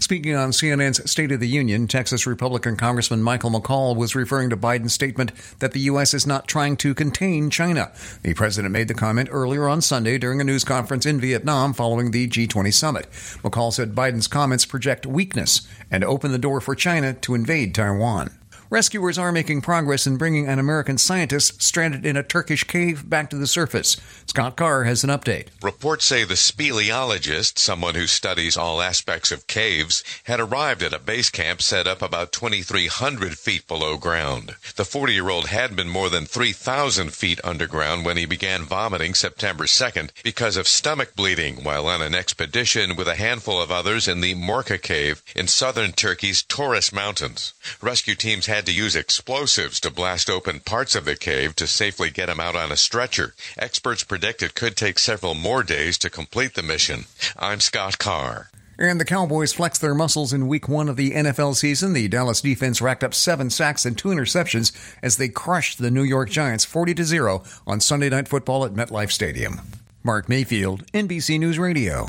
Speaking 0.00 0.34
on 0.34 0.50
CNN's 0.50 1.10
State 1.10 1.32
of 1.32 1.40
the 1.40 1.48
Union, 1.48 1.86
Texas 1.86 2.26
Republican 2.26 2.76
Congressman 2.76 3.22
Michael 3.22 3.50
McCaul 3.50 3.96
was 3.96 4.14
referring 4.14 4.50
to 4.50 4.56
Biden's 4.56 4.92
statement 4.92 5.32
that 5.60 5.72
the 5.72 5.80
U.S. 5.80 6.14
is 6.14 6.26
not 6.26 6.46
trying 6.46 6.76
to 6.78 6.94
contain 6.94 7.50
China. 7.50 7.90
The 8.22 8.34
president 8.34 8.72
made 8.72 8.88
the 8.88 8.94
comment 8.94 9.28
earlier 9.32 9.68
on 9.68 9.80
Sunday 9.80 10.18
during 10.18 10.40
a 10.40 10.44
news 10.44 10.64
conference 10.64 11.06
in 11.06 11.20
Vietnam 11.20 11.72
following 11.72 12.10
the 12.10 12.28
G20 12.28 12.72
summit. 12.72 13.08
McCaul 13.42 13.72
said 13.72 13.94
Biden's 13.94 14.28
comments 14.28 14.66
project 14.66 15.06
weakness 15.06 15.66
and 15.90 16.04
open 16.04 16.32
the 16.32 16.38
door 16.38 16.60
for 16.60 16.74
China 16.74 17.14
to 17.14 17.34
invade 17.34 17.74
Taiwan. 17.74 18.37
Rescuers 18.70 19.16
are 19.16 19.32
making 19.32 19.62
progress 19.62 20.06
in 20.06 20.18
bringing 20.18 20.46
an 20.46 20.58
American 20.58 20.98
scientist 20.98 21.62
stranded 21.62 22.04
in 22.04 22.18
a 22.18 22.22
Turkish 22.22 22.64
cave 22.64 23.08
back 23.08 23.30
to 23.30 23.36
the 23.36 23.46
surface. 23.46 23.96
Scott 24.26 24.58
Carr 24.58 24.84
has 24.84 25.02
an 25.02 25.08
update. 25.08 25.46
Reports 25.62 26.04
say 26.04 26.24
the 26.24 26.34
speleologist, 26.34 27.58
someone 27.58 27.94
who 27.94 28.06
studies 28.06 28.58
all 28.58 28.82
aspects 28.82 29.32
of 29.32 29.46
caves, 29.46 30.04
had 30.24 30.38
arrived 30.38 30.82
at 30.82 30.92
a 30.92 30.98
base 30.98 31.30
camp 31.30 31.62
set 31.62 31.86
up 31.86 32.02
about 32.02 32.30
2,300 32.30 33.38
feet 33.38 33.66
below 33.66 33.96
ground. 33.96 34.54
The 34.76 34.84
40 34.84 35.14
year 35.14 35.30
old 35.30 35.46
had 35.46 35.74
been 35.74 35.88
more 35.88 36.10
than 36.10 36.26
3,000 36.26 37.14
feet 37.14 37.40
underground 37.42 38.04
when 38.04 38.18
he 38.18 38.26
began 38.26 38.64
vomiting 38.64 39.14
September 39.14 39.64
2nd 39.64 40.10
because 40.22 40.58
of 40.58 40.68
stomach 40.68 41.16
bleeding 41.16 41.64
while 41.64 41.86
on 41.86 42.02
an 42.02 42.14
expedition 42.14 42.96
with 42.96 43.08
a 43.08 43.14
handful 43.16 43.62
of 43.62 43.70
others 43.70 44.06
in 44.06 44.20
the 44.20 44.34
Morca 44.34 44.76
cave 44.76 45.22
in 45.34 45.48
southern 45.48 45.92
Turkey's 45.92 46.42
Taurus 46.58 46.92
Mountains. 46.92 47.54
Rescue 47.80 48.16
teams 48.16 48.46
had 48.46 48.66
to 48.66 48.72
use 48.72 48.96
explosives 48.96 49.78
to 49.78 49.92
blast 49.92 50.28
open 50.28 50.58
parts 50.58 50.96
of 50.96 51.04
the 51.04 51.14
cave 51.14 51.54
to 51.54 51.68
safely 51.68 52.10
get 52.10 52.28
him 52.28 52.40
out 52.40 52.56
on 52.56 52.72
a 52.72 52.76
stretcher. 52.76 53.32
Experts 53.56 54.02
predict 54.02 54.42
it 54.42 54.56
could 54.56 54.76
take 54.76 54.98
several 54.98 55.34
more 55.34 55.62
days 55.62 55.96
to 55.98 56.10
complete 56.10 56.54
the 56.54 56.64
mission. 56.64 57.04
I'm 57.38 57.60
Scott 57.60 58.00
Carr. 58.00 58.50
And 58.76 58.98
the 58.98 59.04
Cowboys 59.04 59.52
flexed 59.52 59.80
their 59.80 59.94
muscles 59.94 60.32
in 60.32 60.48
week 60.48 60.68
one 60.68 60.88
of 60.88 60.96
the 60.96 61.12
NFL 61.12 61.54
season. 61.54 61.92
The 61.92 62.08
Dallas 62.08 62.40
defense 62.40 62.82
racked 62.82 63.04
up 63.04 63.14
seven 63.14 63.50
sacks 63.50 63.86
and 63.86 63.96
two 63.96 64.08
interceptions 64.08 64.72
as 65.00 65.16
they 65.16 65.28
crushed 65.28 65.78
the 65.78 65.92
New 65.92 66.02
York 66.02 66.28
Giants 66.28 66.64
40 66.64 67.04
0 67.04 67.44
on 67.68 67.78
Sunday 67.78 68.08
Night 68.08 68.26
Football 68.26 68.64
at 68.64 68.74
MetLife 68.74 69.12
Stadium. 69.12 69.60
Mark 70.02 70.28
Mayfield, 70.28 70.90
NBC 70.92 71.38
News 71.38 71.56
Radio. 71.56 72.08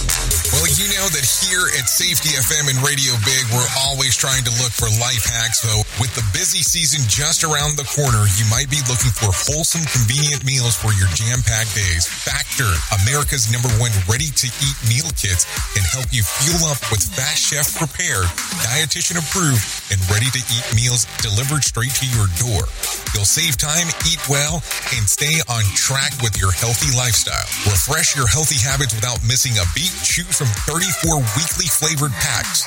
You 0.81 0.89
know 0.97 1.13
that 1.13 1.21
here 1.21 1.69
at 1.77 1.85
Safety 1.85 2.33
FM 2.33 2.65
and 2.65 2.81
Radio 2.81 3.13
Big, 3.21 3.45
we're 3.53 3.69
always 3.85 4.17
trying 4.17 4.41
to 4.41 4.53
look 4.57 4.73
for 4.73 4.89
life 4.97 5.29
hacks. 5.29 5.61
Though, 5.61 5.85
with 6.01 6.09
the 6.17 6.25
busy 6.33 6.65
season 6.65 7.05
just 7.05 7.45
around 7.45 7.77
the 7.77 7.85
corner, 7.85 8.25
you 8.33 8.49
might 8.49 8.65
be 8.65 8.81
looking 8.89 9.13
for 9.13 9.29
wholesome, 9.29 9.85
convenient 9.85 10.41
meals 10.41 10.73
for 10.73 10.89
your 10.97 11.05
jam 11.13 11.45
packed 11.45 11.77
days. 11.77 12.09
Factor, 12.09 12.65
America's 13.05 13.53
number 13.53 13.69
one 13.77 13.93
ready 14.09 14.33
to 14.33 14.49
eat 14.49 14.77
meal 14.89 15.05
kits, 15.13 15.45
can 15.77 15.85
help 15.85 16.09
you 16.09 16.25
fuel 16.25 16.65
up 16.73 16.81
with 16.89 17.05
fast 17.13 17.45
chef 17.45 17.77
prepared, 17.77 18.25
dietitian 18.65 19.21
approved, 19.21 19.61
and 19.93 20.01
ready 20.09 20.33
to 20.33 20.41
eat 20.49 20.65
meals 20.73 21.05
delivered 21.21 21.61
straight 21.61 21.93
to 22.01 22.09
your 22.09 22.25
door. 22.41 22.65
You'll 23.13 23.29
save 23.29 23.53
time, 23.53 23.85
eat 24.09 24.17
well, 24.25 24.65
and 24.97 25.05
stay 25.05 25.45
on 25.45 25.61
track 25.77 26.09
with 26.25 26.41
your 26.41 26.49
healthy 26.49 26.89
lifestyle. 26.97 27.45
Refresh 27.69 28.17
your 28.17 28.25
healthy 28.25 28.57
habits 28.57 28.97
without 28.97 29.21
missing 29.21 29.53
a 29.61 29.65
beat. 29.77 29.93
Choose 30.01 30.33
from 30.33 30.49
34 30.71 31.19
weekly 31.35 31.67
flavored 31.67 32.15
packs. 32.23 32.63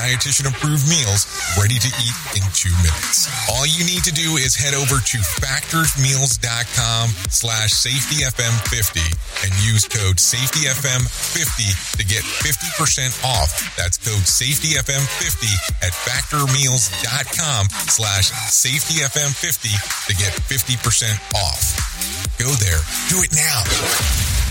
Dietitian 0.00 0.48
approved 0.48 0.88
meals 0.88 1.28
ready 1.60 1.76
to 1.76 1.90
eat 2.00 2.16
in 2.40 2.44
two 2.56 2.72
minutes. 2.80 3.28
All 3.52 3.68
you 3.68 3.84
need 3.84 4.00
to 4.08 4.14
do 4.16 4.40
is 4.40 4.56
head 4.56 4.72
over 4.72 4.96
to 4.96 5.18
factorsmeals.com 5.44 7.12
slash 7.28 7.68
safetyfm50 7.76 8.96
and 9.44 9.52
use 9.60 9.84
code 9.84 10.16
safetyfm50 10.16 12.00
to 12.00 12.04
get 12.08 12.24
50% 12.24 13.12
off. 13.28 13.76
That's 13.76 14.00
code 14.00 14.24
safetyfm50 14.24 15.84
at 15.84 15.92
factormeals.com 15.92 17.68
slash 17.92 18.32
safetyfm50 18.48 20.08
to 20.08 20.12
get 20.16 20.32
50% 20.32 21.12
off. 21.36 21.76
Go 22.40 22.48
there. 22.56 22.80
Do 23.12 23.20
it 23.20 23.36
now. 23.36 24.43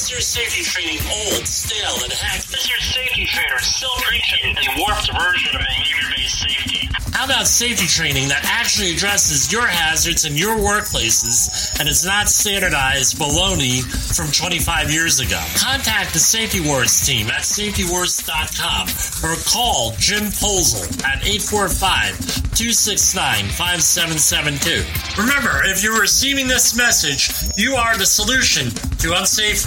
Is 0.00 0.26
safety 0.26 0.62
training 0.62 0.98
old, 1.12 1.46
stale, 1.46 2.02
and 2.02 2.10
hacked? 2.10 2.48
Is 2.54 2.62
safety 2.82 3.26
trainer 3.26 3.58
still 3.58 3.90
preaching 4.00 4.56
a 4.56 4.80
warped 4.80 5.12
version 5.12 5.54
of 5.54 5.60
behavior-based 5.60 6.40
safety? 6.40 6.88
How 7.12 7.26
about 7.26 7.46
safety 7.46 7.86
training 7.86 8.28
that 8.28 8.40
actually 8.44 8.94
addresses 8.94 9.52
your 9.52 9.66
hazards 9.66 10.24
in 10.24 10.36
your 10.36 10.56
workplaces 10.56 11.78
and 11.78 11.86
is 11.86 12.02
not 12.04 12.30
standardized 12.30 13.18
baloney 13.18 13.82
from 14.16 14.32
25 14.32 14.90
years 14.90 15.20
ago? 15.20 15.38
Contact 15.54 16.14
the 16.14 16.18
Safety 16.18 16.60
Wars 16.66 17.06
team 17.06 17.28
at 17.28 17.44
safetywars.com 17.44 18.88
or 19.22 19.36
call 19.44 19.92
Jim 19.98 20.24
Posel 20.32 20.88
at 21.04 21.20
845-269-5772. 22.56 25.18
Remember, 25.18 25.60
if 25.64 25.82
you're 25.84 26.00
receiving 26.00 26.48
this 26.48 26.74
message, 26.74 27.30
you 27.58 27.74
are 27.74 27.98
the 27.98 28.06
solution 28.06 28.70
to 29.00 29.12
unsafe 29.18 29.66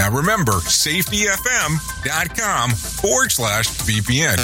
Now 0.00 0.08
remember, 0.10 0.52
safetyfm.com 0.52 2.70
forward 2.70 3.30
slash 3.30 3.68
VPN. 3.84 4.38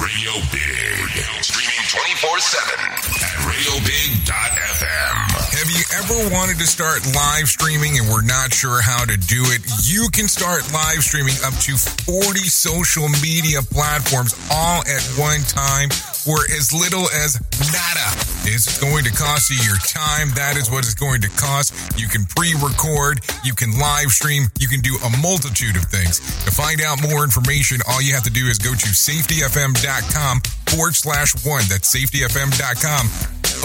Radio 0.00 0.32
Big. 0.48 1.12
Streaming 1.44 1.84
24 1.92 2.40
7 2.40 2.72
at 3.20 3.36
radiobig.fm. 3.44 5.16
Have 5.52 5.68
you 5.76 5.84
ever 5.92 6.32
wanted 6.34 6.56
to 6.60 6.66
start 6.66 7.04
live 7.14 7.48
streaming 7.48 7.98
and 7.98 8.08
were 8.08 8.22
not 8.22 8.54
sure 8.54 8.80
how 8.80 9.04
to 9.04 9.18
do 9.18 9.44
it? 9.48 9.60
You 9.84 10.08
can 10.10 10.26
start 10.28 10.72
live 10.72 11.04
streaming 11.04 11.36
up 11.44 11.52
to 11.68 11.76
40 11.76 12.38
social 12.48 13.10
media 13.20 13.60
platforms 13.60 14.32
all 14.50 14.80
at 14.88 15.02
one 15.20 15.42
time 15.42 15.90
for 15.90 16.38
as 16.56 16.72
little 16.72 17.10
as 17.10 17.38
nada. 17.68 18.37
It's 18.50 18.80
going 18.80 19.04
to 19.04 19.12
cost 19.12 19.50
you 19.50 19.56
your 19.60 19.76
time. 19.78 20.30
That 20.34 20.56
is 20.56 20.70
what 20.70 20.80
it's 20.80 20.94
going 20.94 21.20
to 21.20 21.28
cost. 21.36 21.74
You 22.00 22.08
can 22.08 22.24
pre 22.24 22.54
record, 22.54 23.20
you 23.44 23.54
can 23.54 23.78
live 23.78 24.08
stream, 24.08 24.44
you 24.58 24.68
can 24.68 24.80
do 24.80 24.96
a 25.04 25.10
multitude 25.20 25.76
of 25.76 25.84
things. 25.84 26.18
To 26.44 26.50
find 26.50 26.80
out 26.80 27.02
more 27.02 27.24
information, 27.24 27.80
all 27.88 28.00
you 28.00 28.14
have 28.14 28.24
to 28.24 28.30
do 28.30 28.46
is 28.46 28.58
go 28.58 28.72
to 28.72 28.88
safetyfm.com 28.88 30.40
forward 30.66 30.94
slash 30.94 31.34
one. 31.44 31.64
That's 31.68 31.92
safetyfm.com 31.94 33.04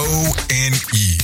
O 0.00 0.32
N 0.50 0.72
E. 0.94 1.18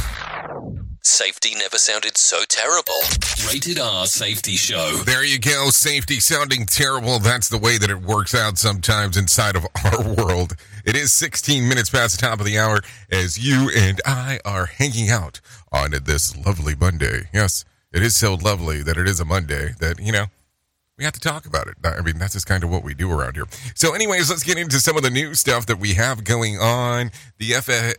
Safety 1.02 1.54
never 1.56 1.76
sounded 1.78 2.16
so 2.16 2.42
terrible. 2.48 3.00
Rated 3.48 3.78
R 3.78 4.06
Safety 4.06 4.56
Show. 4.56 5.02
There 5.04 5.24
you 5.24 5.38
go. 5.38 5.70
Safety 5.70 6.20
sounding 6.20 6.66
terrible. 6.66 7.18
That's 7.18 7.48
the 7.48 7.58
way 7.58 7.78
that 7.78 7.90
it 7.90 8.00
works 8.02 8.34
out 8.34 8.58
sometimes 8.58 9.16
inside 9.16 9.56
of 9.56 9.66
our 9.84 10.14
world. 10.14 10.56
It 10.84 10.96
is 10.96 11.12
16 11.12 11.68
minutes 11.68 11.90
past 11.90 12.18
the 12.18 12.26
top 12.26 12.40
of 12.40 12.46
the 12.46 12.58
hour 12.58 12.80
as 13.10 13.38
you 13.38 13.70
and 13.76 14.00
I 14.06 14.40
are 14.44 14.66
hanging 14.66 15.10
out 15.10 15.40
on 15.72 15.90
this 16.04 16.36
lovely 16.36 16.74
Monday. 16.74 17.28
Yes, 17.32 17.64
it 17.92 18.02
is 18.02 18.16
so 18.16 18.34
lovely 18.34 18.82
that 18.82 18.96
it 18.96 19.08
is 19.08 19.20
a 19.20 19.24
Monday 19.24 19.74
that, 19.80 20.00
you 20.00 20.12
know, 20.12 20.26
we 20.96 21.04
have 21.04 21.14
to 21.14 21.20
talk 21.20 21.46
about 21.46 21.66
it. 21.66 21.76
I 21.82 22.02
mean, 22.02 22.18
that's 22.18 22.34
just 22.34 22.46
kind 22.46 22.62
of 22.62 22.70
what 22.70 22.84
we 22.84 22.92
do 22.92 23.10
around 23.10 23.34
here. 23.34 23.46
So, 23.74 23.94
anyways, 23.94 24.28
let's 24.28 24.42
get 24.42 24.58
into 24.58 24.78
some 24.80 24.98
of 24.98 25.02
the 25.02 25.08
new 25.08 25.34
stuff 25.34 25.64
that 25.66 25.78
we 25.78 25.94
have 25.94 26.24
going 26.24 26.58
on. 26.58 27.10
The, 27.38 27.54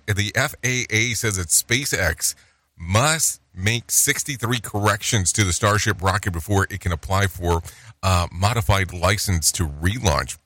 the 0.05 0.31
FAA 0.35 1.15
says 1.15 1.37
that 1.37 1.47
SpaceX 1.47 2.35
must 2.77 3.41
make 3.55 3.91
63 3.91 4.59
corrections 4.59 5.33
to 5.33 5.43
the 5.43 5.51
Starship 5.51 6.01
rocket 6.01 6.31
before 6.31 6.67
it 6.69 6.79
can 6.79 6.91
apply 6.91 7.27
for 7.27 7.63
a 8.03 8.27
modified 8.31 8.93
license 8.93 9.51
to 9.53 9.67
relaunch. 9.67 10.37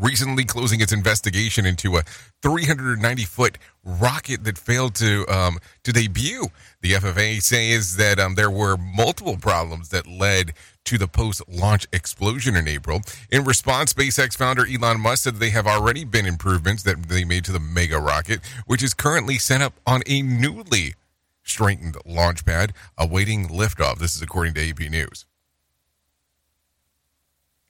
Recently 0.00 0.44
closing 0.46 0.80
its 0.80 0.92
investigation 0.92 1.66
into 1.66 1.98
a 1.98 2.02
390 2.42 3.24
foot 3.24 3.58
rocket 3.84 4.44
that 4.44 4.56
failed 4.56 4.94
to 4.94 5.26
um, 5.28 5.58
to 5.84 5.92
debut. 5.92 6.46
The 6.80 6.92
FFA 6.92 7.42
says 7.42 7.96
that 7.96 8.18
um, 8.18 8.34
there 8.34 8.50
were 8.50 8.78
multiple 8.78 9.36
problems 9.36 9.90
that 9.90 10.06
led 10.06 10.54
to 10.86 10.96
the 10.96 11.06
post 11.06 11.42
launch 11.48 11.86
explosion 11.92 12.56
in 12.56 12.66
April. 12.66 13.02
In 13.30 13.44
response, 13.44 13.92
SpaceX 13.92 14.34
founder 14.34 14.66
Elon 14.66 15.00
Musk 15.00 15.24
said 15.24 15.36
they 15.36 15.50
have 15.50 15.66
already 15.66 16.06
been 16.06 16.24
improvements 16.24 16.82
that 16.84 17.10
they 17.10 17.24
made 17.24 17.44
to 17.44 17.52
the 17.52 17.60
mega 17.60 17.98
rocket, 17.98 18.40
which 18.64 18.82
is 18.82 18.94
currently 18.94 19.36
set 19.36 19.60
up 19.60 19.74
on 19.86 20.00
a 20.06 20.22
newly 20.22 20.94
strengthened 21.42 21.98
launch 22.06 22.46
pad 22.46 22.72
awaiting 22.96 23.48
liftoff. 23.48 23.98
This 23.98 24.16
is 24.16 24.22
according 24.22 24.54
to 24.54 24.66
AP 24.66 24.80
News. 24.90 25.26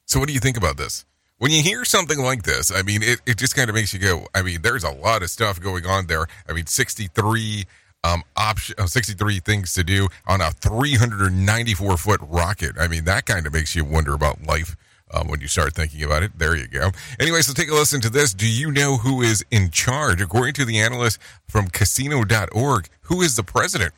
So, 0.07 0.21
what 0.21 0.29
do 0.29 0.35
you 0.35 0.41
think 0.41 0.57
about 0.57 0.77
this? 0.77 1.05
When 1.41 1.53
you 1.53 1.63
hear 1.63 1.87
something 1.87 2.19
like 2.19 2.43
this, 2.43 2.71
I 2.71 2.83
mean, 2.83 3.03
it, 3.03 3.23
it 3.25 3.39
just 3.39 3.57
kind 3.57 3.71
of 3.71 3.75
makes 3.75 3.95
you 3.95 3.99
go, 3.99 4.27
I 4.35 4.43
mean, 4.43 4.61
there's 4.61 4.85
a 4.85 4.91
lot 4.91 5.23
of 5.23 5.31
stuff 5.31 5.59
going 5.59 5.87
on 5.87 6.07
there. 6.07 6.27
I 6.47 6.53
mean, 6.53 6.67
63 6.67 7.65
um, 8.05 8.25
option, 8.37 8.75
uh, 8.77 8.85
63 8.85 9.41
things 9.41 9.73
to 9.73 9.83
do 9.83 10.09
on 10.29 10.43
a 10.43 10.51
394 10.51 11.97
foot 11.97 12.21
rocket. 12.29 12.73
I 12.79 12.89
mean, 12.89 13.07
that 13.07 13.25
kind 13.25 13.47
of 13.47 13.55
makes 13.55 13.75
you 13.75 13.87
wonder 13.87 14.13
about 14.13 14.47
life 14.47 14.77
um, 15.15 15.29
when 15.29 15.41
you 15.41 15.49
start 15.49 15.75
thinking 15.75 16.05
about 16.05 16.23
it. 16.23 16.39
There 16.39 16.55
you 16.55 16.69
go. 16.69 16.91
Anyway, 17.19 17.41
so 17.41 17.55
take 17.55 17.71
a 17.71 17.75
listen 17.75 18.03
to 18.03 18.11
this. 18.11 18.35
Do 18.35 18.47
you 18.47 18.71
know 18.71 18.99
who 18.99 19.23
is 19.23 19.43
in 19.51 19.71
charge? 19.71 20.21
According 20.21 20.53
to 20.55 20.67
the 20.67 20.79
analyst 20.79 21.19
from 21.49 21.69
casino.org, 21.69 22.89
who 23.05 23.23
is 23.23 23.37
the 23.37 23.45
president? 23.45 23.95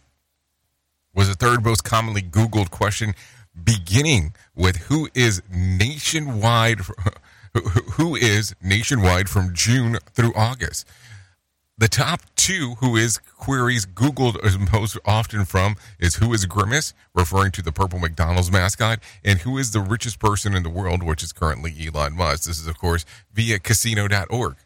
Was 1.13 1.27
the 1.27 1.35
third 1.35 1.65
most 1.65 1.83
commonly 1.83 2.23
Googled 2.23 2.71
question, 2.71 3.17
beginning 3.65 4.33
with 4.55 4.77
who 4.77 5.09
is 5.13 5.43
nationwide, 5.51 6.81
who 7.55 8.17
is 8.17 8.55
nationwide 8.63 9.29
from 9.29 9.55
June 9.55 9.99
through 10.15 10.33
August. 10.35 10.87
The 11.79 11.89
top 11.89 12.21
two 12.37 12.77
who 12.81 12.97
is 12.97 13.19
queries 13.19 13.87
Googled 13.87 14.73
most 14.73 14.99
often 15.05 15.45
from 15.45 15.77
is 15.99 16.17
who 16.17 16.33
is 16.33 16.47
Grimace, 16.47 16.95
referring 17.15 17.51
to 17.53 17.63
the 17.63 17.73
purple 17.73 17.99
McDonald's 17.99 18.53
mascot, 18.53 19.01
and 19.25 19.41
who 19.41 19.59
is 19.59 19.73
the 19.73 19.81
richest 19.81 20.19
person 20.19 20.55
in 20.55 20.63
the 20.63 20.71
world, 20.71 21.03
which 21.03 21.23
is 21.23 21.33
currently 21.33 21.75
Elon 21.81 22.15
Musk. 22.15 22.45
This 22.45 22.61
is, 22.61 22.67
of 22.67 22.79
course, 22.79 23.05
via 23.33 23.59
casino.org. 23.59 24.57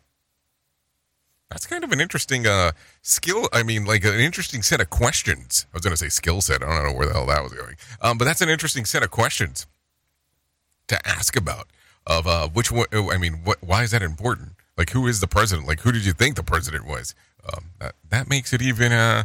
That's 1.50 1.66
kind 1.66 1.84
of 1.84 1.92
an 1.92 2.00
interesting 2.00 2.46
uh, 2.46 2.72
skill. 3.02 3.48
I 3.52 3.62
mean, 3.62 3.84
like 3.84 4.04
an 4.04 4.18
interesting 4.18 4.62
set 4.62 4.80
of 4.80 4.90
questions. 4.90 5.66
I 5.72 5.76
was 5.76 5.82
going 5.82 5.92
to 5.92 5.96
say 5.96 6.08
skill 6.08 6.40
set. 6.40 6.62
I 6.62 6.66
don't 6.66 6.92
know 6.92 6.98
where 6.98 7.06
the 7.06 7.14
hell 7.14 7.26
that 7.26 7.42
was 7.42 7.52
going. 7.52 7.76
Um, 8.02 8.18
but 8.18 8.24
that's 8.24 8.40
an 8.40 8.48
interesting 8.48 8.84
set 8.84 9.04
of 9.04 9.10
questions 9.10 9.66
to 10.88 11.08
ask 11.08 11.36
about. 11.36 11.68
Of 12.06 12.26
uh, 12.26 12.48
which 12.48 12.70
one? 12.70 12.86
I 12.92 13.18
mean, 13.18 13.40
what? 13.44 13.62
Why 13.62 13.82
is 13.82 13.90
that 13.90 14.02
important? 14.02 14.52
Like, 14.76 14.90
who 14.90 15.06
is 15.06 15.20
the 15.20 15.26
president? 15.26 15.66
Like, 15.66 15.80
who 15.80 15.90
did 15.90 16.04
you 16.04 16.12
think 16.12 16.36
the 16.36 16.42
president 16.42 16.86
was? 16.86 17.14
Um, 17.52 17.70
that 17.80 17.94
that 18.10 18.28
makes 18.28 18.52
it 18.52 18.62
even 18.62 18.92
uh, 18.92 19.24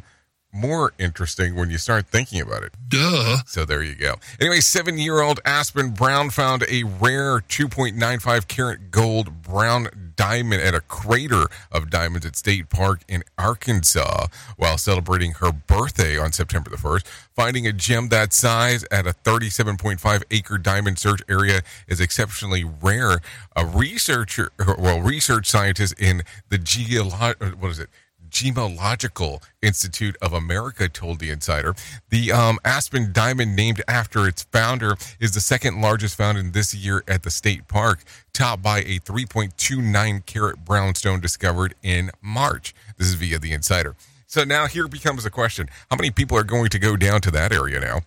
more 0.54 0.94
interesting 0.98 1.56
when 1.56 1.70
you 1.70 1.78
start 1.78 2.08
thinking 2.08 2.41
about 2.41 2.63
it. 2.63 2.74
Duh. 2.88 3.38
So 3.46 3.65
there 3.65 3.84
you 3.84 3.96
go. 3.96 4.15
Anyway, 4.39 4.60
seven 4.60 4.98
year 4.98 5.22
old 5.22 5.39
Aspen 5.46 5.91
Brown 5.91 6.30
found 6.30 6.63
a 6.70 6.84
rare 6.84 7.39
2.95 7.39 8.48
carat 8.48 8.91
gold 8.91 9.41
brown 9.41 10.11
diamond 10.22 10.62
at 10.62 10.76
a 10.76 10.82
crater 10.82 11.48
of 11.72 11.90
diamonds 11.90 12.28
at 12.28 12.36
State 12.36 12.70
Park 12.70 13.02
in 13.08 13.24
Arkansas 13.40 14.28
while 14.56 14.78
celebrating 14.78 15.32
her 15.32 15.52
birthday 15.52 16.16
on 16.16 16.32
September 16.32 16.70
the 16.70 16.78
1st. 16.78 17.08
Finding 17.36 17.66
a 17.66 17.74
gem 17.74 18.10
that 18.10 18.32
size 18.32 18.86
at 18.92 19.08
a 19.08 19.14
37.5 19.14 20.22
acre 20.30 20.60
diamond 20.60 21.00
search 21.00 21.22
area 21.28 21.62
is 21.88 22.00
exceptionally 22.00 22.64
rare. 22.64 23.20
A 23.56 23.66
researcher, 23.66 24.52
well, 24.78 25.02
research 25.02 25.48
scientist 25.48 26.00
in 26.00 26.22
the 26.50 26.60
geolo- 26.60 27.56
what 27.60 27.72
is 27.72 27.80
it? 27.80 27.90
Gemological 28.32 29.44
Institute 29.62 30.15
of 30.22 30.34
America 30.34 30.89
told 30.89 31.20
the 31.20 31.30
Insider. 31.30 31.76
The 32.10 32.32
um, 32.32 32.60
Aspen 32.65 33.12
Diamond, 33.12 33.56
named 33.56 33.84
after 33.88 34.28
its 34.28 34.44
founder, 34.44 34.96
is 35.20 35.34
the 35.34 35.41
second 35.41 35.82
largest 35.82 36.15
found 36.15 36.38
in 36.38 36.54
this 36.54 36.74
year 36.74 37.04
at 37.08 37.24
the 37.24 37.30
state 37.30 37.67
park, 37.67 38.04
topped 38.34 38.63
by 38.63 38.80
a 38.80 39.00
3.29 39.00 40.26
carat 40.26 40.65
brownstone 40.65 41.20
discovered 41.20 41.76
in 41.84 42.10
March. 42.22 42.74
This 42.98 43.08
is 43.08 43.15
via 43.15 43.38
the 43.38 43.52
Insider. 43.52 43.96
So 44.26 44.46
now 44.46 44.65
here 44.67 44.88
becomes 44.88 45.26
the 45.26 45.30
question: 45.30 45.67
How 45.89 45.98
many 45.98 46.10
people 46.10 46.38
are 46.38 46.46
going 46.46 46.70
to 46.70 46.80
go 46.80 46.96
down 46.96 47.20
to 47.22 47.32
that 47.32 47.52
area 47.52 47.82
now 47.82 48.00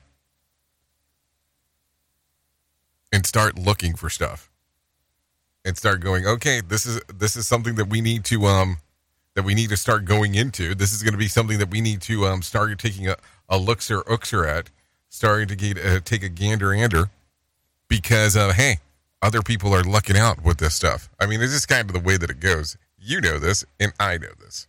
and 3.12 3.26
start 3.26 3.58
looking 3.58 3.94
for 3.94 4.08
stuff? 4.08 4.50
And 5.66 5.78
start 5.78 6.00
going, 6.00 6.26
okay, 6.26 6.60
this 6.60 6.84
is 6.84 7.00
this 7.08 7.36
is 7.36 7.48
something 7.48 7.76
that 7.76 7.86
we 7.86 8.02
need 8.02 8.24
to 8.26 8.44
um 8.44 8.78
that 9.34 9.44
we 9.44 9.54
need 9.54 9.70
to 9.70 9.76
start 9.76 10.04
going 10.04 10.34
into. 10.34 10.74
This 10.74 10.92
is 10.92 11.02
going 11.02 11.12
to 11.12 11.18
be 11.18 11.28
something 11.28 11.58
that 11.58 11.70
we 11.70 11.80
need 11.80 12.00
to 12.02 12.26
um, 12.26 12.42
start 12.42 12.76
taking 12.78 13.08
a, 13.08 13.16
a 13.48 13.58
looker 13.58 14.02
ookser 14.02 14.48
at, 14.48 14.70
starting 15.08 15.48
to 15.48 15.56
get 15.56 15.84
uh, 15.84 16.00
take 16.00 16.22
a 16.22 16.28
gander 16.28 16.72
ander, 16.72 17.10
because 17.88 18.36
uh, 18.36 18.52
hey, 18.52 18.78
other 19.22 19.42
people 19.42 19.74
are 19.74 19.82
lucking 19.82 20.16
out 20.16 20.44
with 20.44 20.58
this 20.58 20.74
stuff. 20.74 21.08
I 21.20 21.26
mean, 21.26 21.40
it's 21.40 21.52
just 21.52 21.68
kind 21.68 21.88
of 21.88 21.94
the 21.94 22.00
way 22.00 22.16
that 22.16 22.30
it 22.30 22.40
goes. 22.40 22.76
You 22.98 23.20
know 23.20 23.38
this, 23.38 23.64
and 23.80 23.92
I 24.00 24.18
know 24.18 24.32
this. 24.40 24.66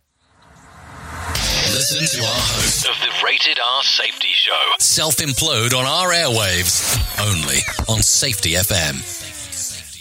Listen 1.72 2.20
to 2.20 2.26
our 2.26 2.32
host 2.32 2.86
of 2.86 2.94
the 3.00 3.24
Rated 3.24 3.58
R 3.62 3.82
Safety 3.82 4.28
Show. 4.34 4.52
self 4.78 5.16
implode 5.16 5.74
on 5.76 5.84
our 5.84 6.10
airwaves 6.10 6.96
only 7.20 7.58
on 7.88 8.02
Safety 8.02 8.52
FM. 8.52 9.25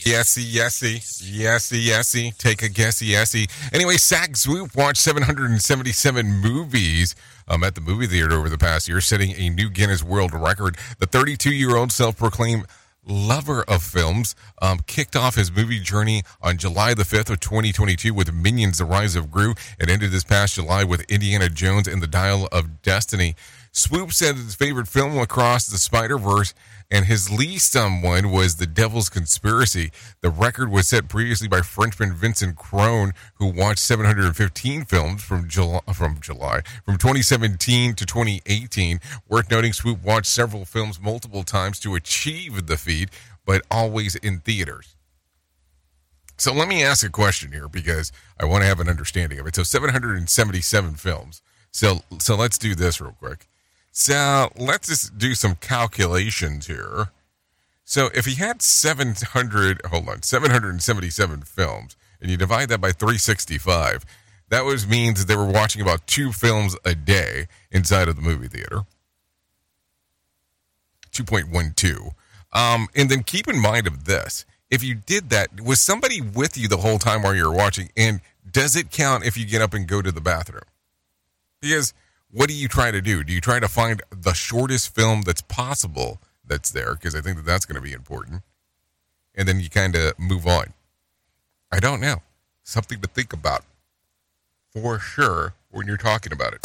Yesy, 0.06 0.44
yesy, 0.46 0.98
yesy, 1.00 1.84
yesy. 1.84 2.38
Take 2.38 2.62
a 2.62 2.70
guessy, 2.70 3.08
yesy. 3.08 3.50
Anyway, 3.74 3.98
Zack 3.98 4.38
Swope 4.38 4.76
watched 4.76 5.00
777 5.02 6.32
movies 6.32 7.16
um, 7.48 7.64
at 7.64 7.74
the 7.74 7.82
movie 7.82 8.06
theater 8.06 8.36
over 8.36 8.48
the 8.48 8.60
past 8.60 8.88
year, 8.88 9.02
setting 9.02 9.32
a 9.32 9.50
new 9.50 9.68
Guinness 9.68 10.04
World 10.04 10.32
Record. 10.32 10.78
The 11.00 11.08
32 11.08 11.52
year 11.52 11.76
old 11.76 11.92
self 11.92 12.18
proclaimed 12.18 12.68
lover 13.08 13.64
of 13.68 13.82
films 13.82 14.36
um, 14.62 14.82
kicked 14.86 15.16
off 15.16 15.34
his 15.34 15.52
movie 15.52 15.80
journey 15.80 16.22
on 16.40 16.58
July 16.58 16.94
the 16.94 17.02
5th 17.02 17.32
of 17.32 17.40
2022 17.40 18.14
with 18.14 18.32
Minions 18.32 18.78
The 18.78 18.86
Rise 18.86 19.16
of 19.16 19.32
Gru 19.32 19.56
and 19.80 19.90
ended 19.90 20.12
this 20.12 20.24
past 20.24 20.54
July 20.54 20.84
with 20.84 21.02
Indiana 21.10 21.50
Jones 21.50 21.88
and 21.88 22.00
the 22.00 22.08
Dial 22.08 22.48
of 22.52 22.84
Destiny. 22.84 23.36
Swope 23.72 24.14
said 24.14 24.36
his 24.36 24.54
favorite 24.54 24.88
film 24.88 25.18
across 25.18 25.68
the 25.68 25.80
Spider 25.80 26.20
Verse 26.20 26.54
and 26.92 27.06
his 27.06 27.32
least 27.32 27.76
um, 27.76 28.02
one 28.02 28.32
was 28.32 28.56
The 28.56 28.68
Devil's 28.68 29.10
Conspiracy. 29.10 29.92
The 30.22 30.30
record 30.30 30.72
was 30.72 30.88
set 30.88 31.08
previously 31.08 31.48
by 31.48 31.62
Frenchman 31.62 32.14
Vincent 32.14 32.56
Crone, 32.56 33.14
who 33.36 33.48
watched 33.48 33.80
715 33.80 34.86
films 34.86 35.24
from 35.24 35.48
July, 35.48 35.82
from 35.94 36.20
July 36.20 36.62
from 36.86 36.98
2017 36.98 37.96
to 37.96 38.06
2018. 38.06 39.00
Worth 39.28 39.50
noting, 39.50 39.74
Swope 39.74 40.04
watched 40.04 40.28
several 40.28 40.66
films 40.66 41.00
multiple 41.00 41.44
times 41.44 41.80
to 41.82 41.96
achieve 41.96 42.68
the 42.68 42.78
feat, 42.78 43.10
but 43.46 43.64
always 43.72 44.16
in 44.16 44.40
theaters. 44.40 44.96
So 46.38 46.54
let 46.54 46.68
me 46.68 46.84
ask 46.84 47.06
a 47.06 47.10
question 47.10 47.52
here 47.52 47.70
because 47.70 48.12
I 48.40 48.46
want 48.46 48.62
to 48.64 48.68
have 48.68 48.80
an 48.80 48.90
understanding 48.90 49.40
of 49.40 49.48
it. 49.48 49.56
So 49.56 49.64
777 49.64 50.96
films. 50.96 51.42
So 51.72 52.02
so 52.20 52.36
let's 52.36 52.58
do 52.58 52.76
this 52.76 53.00
real 53.00 53.16
quick. 53.18 53.48
So 53.98 54.52
let's 54.58 54.90
just 54.90 55.18
do 55.18 55.34
some 55.36 55.56
calculations 55.56 56.68
here. 56.68 57.12
So 57.86 58.10
if 58.14 58.26
he 58.26 58.36
had 58.36 58.62
700, 58.62 59.84
hold 59.86 60.10
on, 60.10 60.22
777 60.22 61.44
films, 61.44 61.96
and 62.20 62.30
you 62.30 62.36
divide 62.36 62.68
that 62.70 62.82
by 62.82 62.92
365, 62.92 64.04
that 64.50 64.66
was 64.66 64.86
means 64.86 65.26
they 65.26 65.38
were 65.38 65.46
watching 65.46 65.82
about 65.82 66.08
two 66.08 66.34
films 66.34 66.76
a 66.84 66.94
day 66.94 67.48
inside 67.72 68.10
of 68.10 68.18
the 68.18 68.22
movie 68.22 68.50
theater. 68.50 68.82
2.12. 71.14 72.12
Um, 72.52 72.90
and 72.96 73.10
then 73.10 73.24
keep 73.24 73.48
in 73.48 73.62
mind 73.62 73.88
of 73.88 74.04
this. 74.04 74.46
If 74.70 74.84
you 74.84 74.96
did 74.96 75.30
that, 75.30 75.62
was 75.62 75.80
somebody 75.80 76.20
with 76.20 76.58
you 76.58 76.68
the 76.68 76.78
whole 76.78 77.00
time 77.00 77.24
while 77.24 77.34
you 77.34 77.50
were 77.50 77.56
watching? 77.56 77.92
And 77.96 78.20
does 78.52 78.76
it 78.76 78.92
count 78.92 79.26
if 79.26 79.38
you 79.38 79.46
get 79.46 79.62
up 79.62 79.74
and 79.74 79.88
go 79.88 80.02
to 80.02 80.12
the 80.12 80.20
bathroom? 80.20 80.64
Because 81.62 81.94
what 82.36 82.50
do 82.50 82.54
you 82.54 82.68
try 82.68 82.92
to 82.92 83.02
do? 83.02 83.24
Do 83.24 83.32
you 83.32 83.40
try 83.40 83.62
to 83.62 83.68
find 83.70 84.04
the 84.10 84.34
shortest 84.34 84.94
film 84.94 85.22
that's 85.22 85.42
possible 85.42 86.20
that's 86.46 86.70
there? 86.70 86.94
Because 86.94 87.16
I 87.16 87.22
think 87.22 87.38
that 87.38 87.46
that's 87.46 87.66
going 87.66 87.78
to 87.78 87.82
be 87.82 87.94
important. 87.94 88.44
And 89.36 89.48
then 89.48 89.62
you 89.62 89.70
kind 89.70 89.96
of 89.96 90.20
move 90.20 90.46
on. 90.46 90.74
I 91.72 91.80
don't 91.80 92.02
know. 92.02 92.18
Something 92.64 93.00
to 93.00 93.08
think 93.08 93.32
about 93.32 93.64
for 94.70 95.00
sure 95.00 95.54
when 95.72 95.88
you're 95.88 95.96
talking 95.96 96.34
about 96.34 96.54
it. 96.54 96.60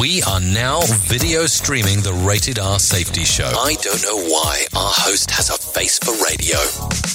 We 0.00 0.22
are 0.22 0.40
now 0.40 0.80
video 0.86 1.44
streaming 1.44 2.00
the 2.00 2.14
Rated 2.26 2.58
R 2.58 2.78
Safety 2.78 3.24
Show. 3.24 3.44
I 3.44 3.74
don't 3.82 4.02
know 4.02 4.16
why 4.32 4.64
our 4.74 4.92
host 4.92 5.30
has 5.30 5.50
a 5.50 5.58
face 5.58 5.98
for 5.98 6.12
radio. 6.24 6.58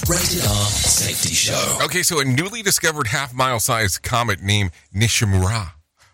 Rated 0.08 0.46
R 0.46 0.66
Safety 0.70 1.34
Show. 1.34 1.80
Okay, 1.84 2.04
so 2.04 2.20
a 2.20 2.26
newly 2.26 2.62
discovered 2.62 3.08
half 3.08 3.34
mile 3.34 3.60
sized 3.60 4.04
comet 4.04 4.42
named 4.42 4.70
Nishimura 4.94 5.72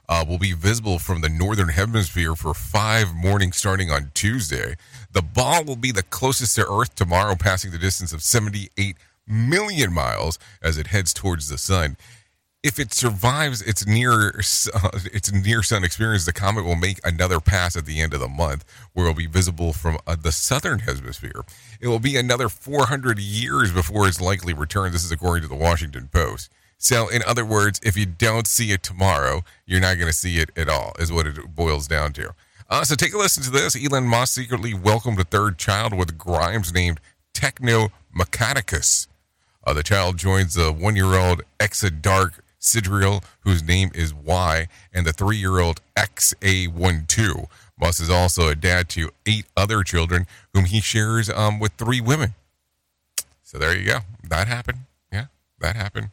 uh, 0.10 0.24
will 0.28 0.38
be 0.38 0.54
visible 0.54 1.00
from 1.00 1.22
the 1.22 1.30
northern 1.30 1.70
hemisphere 1.70 2.36
for 2.36 2.54
five 2.54 3.14
mornings 3.14 3.58
starting 3.58 3.92
on 3.92 4.12
Tuesday. 4.14 4.76
The 5.12 5.22
ball 5.22 5.64
will 5.64 5.76
be 5.76 5.92
the 5.92 6.04
closest 6.04 6.56
to 6.56 6.68
Earth 6.68 6.96
tomorrow, 6.96 7.36
passing 7.36 7.72
the 7.72 7.78
distance 7.78 8.14
of 8.14 8.24
78 8.24 8.96
million 9.28 9.94
miles 9.94 10.40
as 10.62 10.78
it 10.78 10.88
heads 10.88 11.14
towards 11.14 11.50
the 11.50 11.58
sun. 11.58 11.98
If 12.64 12.80
it 12.80 12.94
survives 12.94 13.62
its 13.62 13.86
near 13.86 14.30
uh, 14.40 14.90
its 15.14 15.32
near 15.32 15.62
sun 15.62 15.84
experience, 15.84 16.26
the 16.26 16.34
comet 16.34 16.66
will 16.66 16.76
make 16.76 17.00
another 17.06 17.40
pass 17.40 17.76
at 17.78 17.86
the 17.86 18.02
end 18.02 18.14
of 18.14 18.20
the 18.20 18.28
month, 18.28 18.66
where 18.94 19.06
it 19.06 19.10
will 19.10 19.16
be 19.16 19.28
visible 19.28 19.74
from 19.74 19.98
uh, 20.08 20.16
the 20.16 20.32
southern 20.32 20.80
hemisphere. 20.80 21.44
It 21.80 21.88
will 21.88 22.00
be 22.00 22.18
another 22.18 22.50
400 22.50 23.20
years 23.20 23.72
before 23.72 24.08
its 24.08 24.20
likely 24.20 24.54
return. 24.54 24.92
This 24.92 25.06
is 25.06 25.12
according 25.12 25.44
to 25.44 25.48
the 25.48 25.56
Washington 25.56 26.10
Post. 26.12 26.52
So, 26.78 27.08
in 27.08 27.24
other 27.24 27.44
words, 27.44 27.80
if 27.84 27.98
you 27.98 28.06
don't 28.06 28.46
see 28.46 28.72
it 28.72 28.84
tomorrow, 28.84 29.44
you're 29.66 29.82
not 29.82 29.96
going 29.96 30.08
to 30.08 30.14
see 30.14 30.38
it 30.38 30.52
at 30.56 30.70
all, 30.70 30.94
is 31.00 31.12
what 31.12 31.26
it 31.26 31.56
boils 31.56 31.88
down 31.88 32.14
to. 32.14 32.36
Uh, 32.70 32.84
so, 32.84 32.94
take 32.96 33.14
a 33.14 33.18
listen 33.18 33.42
to 33.44 33.50
this. 33.50 33.76
Elon 33.76 34.06
Musk 34.06 34.36
secretly 34.36 34.74
welcomed 34.74 35.20
a 35.20 35.24
third 35.24 35.58
child 35.58 35.94
with 35.94 36.18
Grimes 36.18 36.72
named 36.72 37.00
Techno 37.34 37.90
Mechanicus. 38.16 39.08
Uh, 39.66 39.74
the 39.74 39.84
child 39.84 40.18
joins 40.18 40.54
the 40.54 40.72
one 40.72 40.96
year 40.96 41.16
old 41.16 41.42
Exadark 41.60 42.34
Sidriel, 42.62 43.24
whose 43.42 43.64
name 43.64 43.90
is 43.96 44.14
Y, 44.14 44.68
and 44.94 45.06
the 45.06 45.14
three 45.14 45.38
year 45.38 45.60
old 45.60 45.82
XA12. 45.98 47.48
Musk 47.80 48.02
is 48.02 48.10
also 48.10 48.50
a 48.50 48.56
dad 48.56 48.88
to 48.90 49.10
eight 49.26 49.46
other 49.56 49.84
children, 49.84 50.28
whom 50.54 50.66
he 50.66 50.80
shares 50.80 51.30
um, 51.30 51.60
with 51.60 51.72
three 51.74 52.02
women. 52.02 52.36
So, 53.42 53.58
there 53.58 53.76
you 53.76 53.88
go. 53.88 54.00
That 54.30 54.48
happened. 54.48 54.80
Yeah, 55.12 55.26
that 55.60 55.76
happened. 55.76 56.10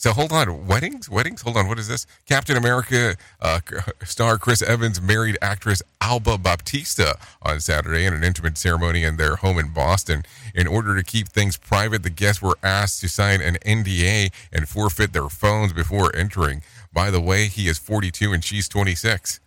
So 0.00 0.14
hold 0.14 0.32
on, 0.32 0.66
weddings, 0.66 1.10
weddings. 1.10 1.42
Hold 1.42 1.58
on, 1.58 1.68
what 1.68 1.78
is 1.78 1.86
this? 1.86 2.06
Captain 2.24 2.56
America 2.56 3.16
uh, 3.38 3.60
star 4.02 4.38
Chris 4.38 4.62
Evans 4.62 4.98
married 4.98 5.36
actress 5.42 5.82
Alba 6.00 6.38
Baptista 6.38 7.18
on 7.42 7.60
Saturday 7.60 8.06
in 8.06 8.14
an 8.14 8.24
intimate 8.24 8.56
ceremony 8.56 9.04
in 9.04 9.18
their 9.18 9.36
home 9.36 9.58
in 9.58 9.74
Boston. 9.74 10.22
In 10.54 10.66
order 10.66 10.96
to 10.96 11.02
keep 11.02 11.28
things 11.28 11.58
private, 11.58 12.02
the 12.02 12.08
guests 12.08 12.40
were 12.40 12.56
asked 12.62 13.02
to 13.02 13.10
sign 13.10 13.42
an 13.42 13.56
NDA 13.56 14.32
and 14.50 14.66
forfeit 14.66 15.12
their 15.12 15.28
phones 15.28 15.74
before 15.74 16.16
entering. 16.16 16.62
By 16.94 17.10
the 17.10 17.20
way, 17.20 17.48
he 17.48 17.68
is 17.68 17.76
42 17.76 18.32
and 18.32 18.42
she's 18.42 18.70
26. 18.70 19.38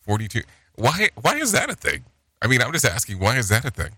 42. 0.00 0.40
Why? 0.76 1.10
Why 1.20 1.36
is 1.36 1.52
that 1.52 1.68
a 1.68 1.74
thing? 1.74 2.04
I 2.40 2.46
mean, 2.46 2.62
I'm 2.62 2.72
just 2.72 2.86
asking. 2.86 3.18
Why 3.18 3.36
is 3.36 3.50
that 3.50 3.66
a 3.66 3.70
thing? 3.70 3.90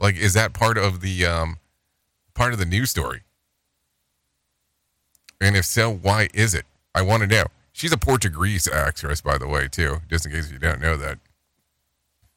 Like, 0.00 0.16
is 0.16 0.34
that 0.34 0.52
part 0.52 0.76
of 0.76 1.00
the 1.00 1.24
um, 1.26 1.58
part 2.34 2.52
of 2.52 2.58
the 2.58 2.66
news 2.66 2.90
story? 2.90 3.22
And 5.40 5.56
if 5.56 5.64
so, 5.64 5.92
why 5.92 6.28
is 6.34 6.54
it? 6.54 6.64
I 6.94 7.02
want 7.02 7.22
to 7.22 7.26
know. 7.26 7.44
She's 7.72 7.92
a 7.92 7.98
Portuguese 7.98 8.66
actress, 8.66 9.20
by 9.20 9.38
the 9.38 9.46
way, 9.46 9.68
too, 9.68 9.98
just 10.10 10.26
in 10.26 10.32
case 10.32 10.50
you 10.50 10.58
don't 10.58 10.80
know 10.80 10.96
that. 10.96 11.18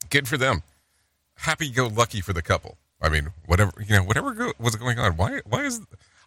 Good 0.10 0.28
for 0.28 0.38
them. 0.38 0.62
Happy 1.36 1.72
go 1.72 1.88
lucky 1.88 2.22
for 2.22 2.34
the 2.34 2.42
couple. 2.42 2.78
I 3.02 3.10
mean, 3.10 3.30
whatever 3.48 3.72
you 3.80 3.96
know, 3.96 4.04
whatever 4.04 4.34
go, 4.34 4.54
was 4.60 4.76
going 4.76 5.00
on. 5.00 5.14
Why? 5.14 5.40
Why 5.50 5.64
is? 5.64 5.82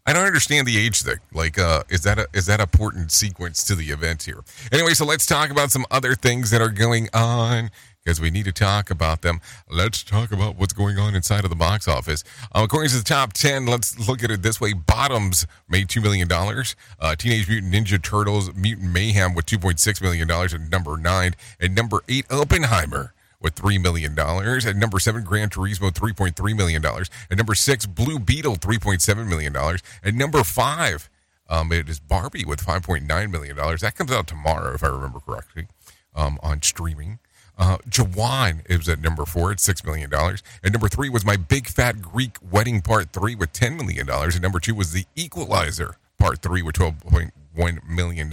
I 0.07 0.13
don't 0.13 0.27
understand 0.27 0.67
the 0.67 0.77
age 0.77 1.03
thing. 1.03 1.19
Like, 1.33 1.59
uh, 1.59 1.85
is 1.89 2.03
that 2.03 2.19
a 2.19 2.27
is 2.35 2.47
that 2.47 2.59
a 2.59 2.65
important 2.65 3.13
sequence 3.13 3.63
to 3.65 3.77
the 3.77 3.91
event 3.91 4.25
here? 4.25 4.43
Anyway, 4.73 4.95
so 4.95 5.05
let's 5.05 5.27
talk 5.27 5.51
about 5.51 5.71
some 5.71 5.87
other 5.91 6.15
things 6.15 6.51
that 6.51 6.61
are 6.61 6.71
going 6.71 7.09
on 7.15 7.71
because 8.05 8.21
we 8.21 8.31
need 8.31 8.45
to 8.45 8.53
talk 8.53 8.91
about 8.91 9.23
them. 9.23 9.41
Let's 9.71 10.03
talk 10.03 10.31
about 10.31 10.57
what's 10.57 10.75
going 10.75 10.99
on 10.99 11.15
inside 11.15 11.45
of 11.45 11.51
the 11.51 11.57
box 11.57 11.89
office. 11.89 12.23
Uh, 12.55 12.63
according 12.65 12.91
to 12.91 12.99
the 12.99 13.05
top 13.05 13.33
10, 13.33 13.67
let's 13.67 14.07
look 14.09 14.23
at 14.23 14.31
it 14.31 14.43
this 14.43 14.61
way 14.61 14.75
Bottoms 14.75 15.47
made 15.69 15.89
$2 15.89 16.03
million. 16.03 16.29
Uh, 16.31 17.17
Teenage 17.17 17.49
Mutant 17.49 17.73
Ninja 17.73 18.03
Turtles 18.03 18.53
Mutant 18.55 18.93
Mayhem 18.93 19.35
with 19.35 19.47
$2.6 19.47 20.03
million 20.03 20.31
at 20.31 20.71
number 20.71 20.97
9. 20.99 21.35
At 21.61 21.71
number 21.71 22.01
8, 22.09 22.27
Oppenheimer 22.31 23.15
with 23.41 23.55
$3 23.55 23.83
million. 23.83 24.19
At 24.19 24.77
number 24.77 24.99
7, 24.99 25.25
Gran 25.25 25.49
Turismo, 25.49 25.91
$3.3 25.91 26.57
million. 26.57 26.85
At 26.85 27.37
number 27.37 27.55
6, 27.55 27.87
Blue 27.87 28.19
Beetle, 28.19 28.57
$3.7 28.57 29.29
million. 29.29 29.57
At 29.57 30.15
number 30.15 30.45
5, 30.45 31.11
um, 31.49 31.73
it 31.73 31.89
is 31.89 32.01
Barbie 32.01 32.45
with 32.45 32.65
$5.9 32.65 33.31
million. 33.31 33.57
That 33.57 33.95
comes 33.97 34.13
out 34.13 34.27
tomorrow, 34.27 34.75
if 34.75 34.85
I 34.85 34.89
remember 34.89 35.21
correctly, 35.21 35.69
um, 36.15 36.39
on 36.43 36.61
streaming. 36.61 37.19
Uh, 37.57 37.79
Jawan 37.89 38.69
is 38.69 38.89
at 38.89 39.01
number 39.01 39.25
four 39.25 39.53
at 39.53 39.59
$6 39.59 39.85
million. 39.85 40.13
And 40.13 40.73
number 40.73 40.89
three 40.89 41.09
was 41.09 41.25
My 41.25 41.37
Big 41.37 41.69
Fat 41.69 42.03
Greek 42.03 42.37
Wedding 42.51 42.83
Part 42.83 43.13
3 43.13 43.37
with 43.37 43.53
$10 43.53 43.77
million. 43.77 44.09
And 44.11 44.43
number 44.43 44.59
two 44.59 44.75
was 44.75 44.93
The 44.93 45.05
Equalizer 45.15 45.97
Part 46.19 46.43
3 46.43 46.63
with 46.63 46.75
$12.1 46.75 47.89
million. 47.89 48.33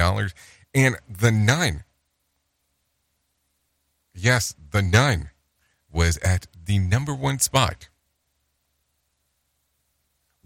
And 0.74 0.96
The 1.08 1.32
Nun, 1.32 1.84
yes, 4.16 4.56
The 4.72 4.82
Nun 4.82 5.30
was 5.92 6.18
at 6.20 6.48
the 6.66 6.80
number 6.80 7.14
one 7.14 7.40
spot 7.40 7.90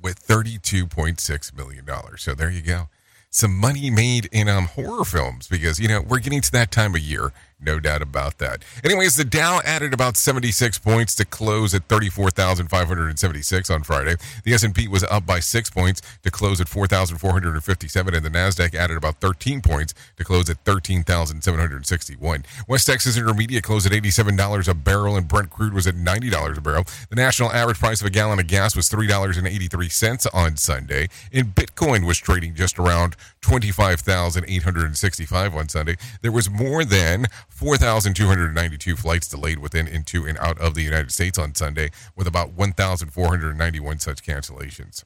with 0.02 0.26
$32.6 0.26 1.56
million. 1.56 1.86
So 2.18 2.34
there 2.34 2.50
you 2.50 2.62
go. 2.62 2.90
Some 3.30 3.58
money 3.58 3.90
made 3.90 4.28
in 4.32 4.48
um, 4.48 4.66
horror 4.68 5.04
films 5.04 5.48
because, 5.48 5.80
you 5.80 5.88
know, 5.88 6.02
we're 6.02 6.20
getting 6.20 6.42
to 6.42 6.52
that 6.54 6.72
time 6.72 6.96
of 6.96 7.02
year 7.02 7.34
No 7.66 7.80
doubt 7.80 8.02
about 8.02 8.38
that. 8.38 8.64
Anyways, 8.84 9.16
the 9.16 9.26
Dow 9.26 9.60
added 9.66 9.94
about 9.94 10.18
76 10.18 10.78
points 10.78 11.16
to 11.16 11.26
close 11.26 11.74
at 11.74 11.88
34,576 11.88 13.70
on 13.70 13.84
Friday. 13.84 14.16
The 14.44 14.54
S&P 14.54 14.88
was 14.88 15.04
up 15.06 15.26
by 15.26 15.40
6 15.40 15.70
points 15.72 16.02
to 16.24 16.30
close 16.30 16.62
at 16.62 16.70
4,457 16.70 18.14
and 18.14 18.24
the 18.24 18.30
Nasdaq 18.30 18.76
added 18.76 18.98
about 18.98 19.16
13 19.16 19.62
points 19.62 19.96
to 20.18 20.24
close 20.24 20.48
at 20.50 20.58
13,761. 20.66 22.46
West 22.68 22.88
Texas 22.88 23.18
Intermediate 23.18 23.64
closed 23.64 23.88
at 23.88 23.92
$87 23.92 24.68
a 24.68 24.74
barrel 24.74 25.16
and 25.16 25.28
Brent 25.28 25.50
crude 25.50 25.74
was 25.74 25.88
at 25.88 25.96
$90 25.96 26.58
a 26.58 26.62
barrel. 26.62 26.84
The 27.10 27.16
national 27.16 27.52
average 27.52 27.80
price 27.80 28.02
of 28.02 28.08
a 28.08 28.12
gallon 28.12 28.40
of 28.40 28.48
gas 28.48 28.76
was 28.76 28.90
$3.83 28.90 30.28
on 30.34 30.58
Sunday, 30.58 31.08
and 31.34 31.56
Bitcoin 31.56 32.06
was 32.06 32.18
trading 32.18 32.56
just 32.56 32.78
around 32.78 33.16
25,865 33.42 35.56
on 35.56 35.70
Sunday. 35.70 35.96
There 36.22 36.32
was 36.32 36.50
more 36.50 36.84
than 36.84 37.28
4,292 37.56 38.98
flights 38.98 39.30
delayed 39.30 39.60
within, 39.60 39.88
into, 39.88 40.26
and 40.26 40.38
out 40.40 40.60
of 40.60 40.76
the 40.76 40.82
United 40.82 41.12
States 41.12 41.40
on 41.40 41.56
Sunday, 41.56 41.90
with 42.14 42.28
about 42.28 42.52
1,491 42.52 44.00
such 44.00 44.22
cancellations. 44.24 45.06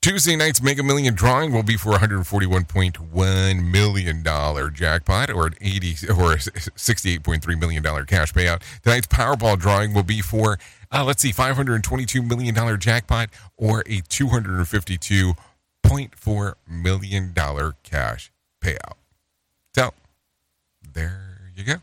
Tuesday 0.00 0.36
night's 0.36 0.62
Mega 0.62 0.84
Million 0.84 1.14
drawing 1.14 1.52
will 1.52 1.64
be 1.64 1.76
for 1.76 1.94
$141.1 1.94 3.70
million 3.72 4.22
jackpot 4.72 5.30
or 5.30 5.48
an 5.48 5.54
80 5.60 5.88
or 6.10 6.36
68.3 6.36 7.58
million 7.58 7.82
dollar 7.82 8.04
cash 8.04 8.32
payout. 8.32 8.62
Tonight's 8.82 9.08
Powerball 9.08 9.58
drawing 9.58 9.92
will 9.92 10.04
be 10.04 10.22
for, 10.22 10.60
uh, 10.92 11.02
let's 11.02 11.22
see, 11.22 11.32
$522 11.32 12.24
million 12.24 12.54
jackpot 12.78 13.30
or 13.56 13.80
a 13.80 14.00
$252.4 14.02 16.54
million 16.68 17.34
cash 17.82 18.30
payout. 18.62 18.92
So, 19.76 19.92
there 20.94 21.50
you 21.54 21.62
go. 21.62 21.74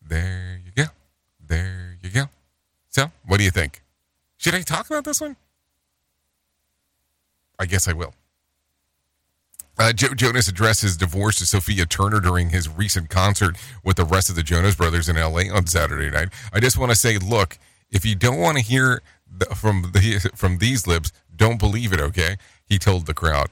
There 0.00 0.60
you 0.64 0.70
go. 0.70 0.84
There 1.44 1.98
you 2.00 2.08
go. 2.08 2.26
So, 2.90 3.10
what 3.26 3.38
do 3.38 3.42
you 3.42 3.50
think? 3.50 3.82
Should 4.36 4.54
I 4.54 4.60
talk 4.60 4.86
about 4.86 5.04
this 5.04 5.20
one? 5.20 5.34
I 7.58 7.66
guess 7.66 7.88
I 7.88 7.92
will. 7.92 8.14
Uh, 9.76 9.92
Joe 9.92 10.14
Jonas 10.14 10.46
addressed 10.46 10.82
his 10.82 10.96
divorce 10.96 11.38
to 11.38 11.46
Sophia 11.46 11.86
Turner 11.86 12.20
during 12.20 12.50
his 12.50 12.68
recent 12.68 13.10
concert 13.10 13.56
with 13.82 13.96
the 13.96 14.04
rest 14.04 14.30
of 14.30 14.36
the 14.36 14.44
Jonas 14.44 14.76
Brothers 14.76 15.08
in 15.08 15.16
LA 15.16 15.52
on 15.52 15.66
Saturday 15.66 16.10
night. 16.10 16.28
I 16.52 16.60
just 16.60 16.78
want 16.78 16.92
to 16.92 16.96
say, 16.96 17.18
look, 17.18 17.58
if 17.90 18.06
you 18.06 18.14
don't 18.14 18.38
want 18.38 18.58
to 18.58 18.62
hear 18.62 19.02
the, 19.28 19.46
from 19.46 19.90
the, 19.92 20.30
from 20.36 20.58
these 20.58 20.86
lips, 20.86 21.10
don't 21.34 21.58
believe 21.58 21.92
it. 21.92 21.98
Okay, 21.98 22.36
he 22.64 22.78
told 22.78 23.06
the 23.06 23.14
crowd. 23.14 23.48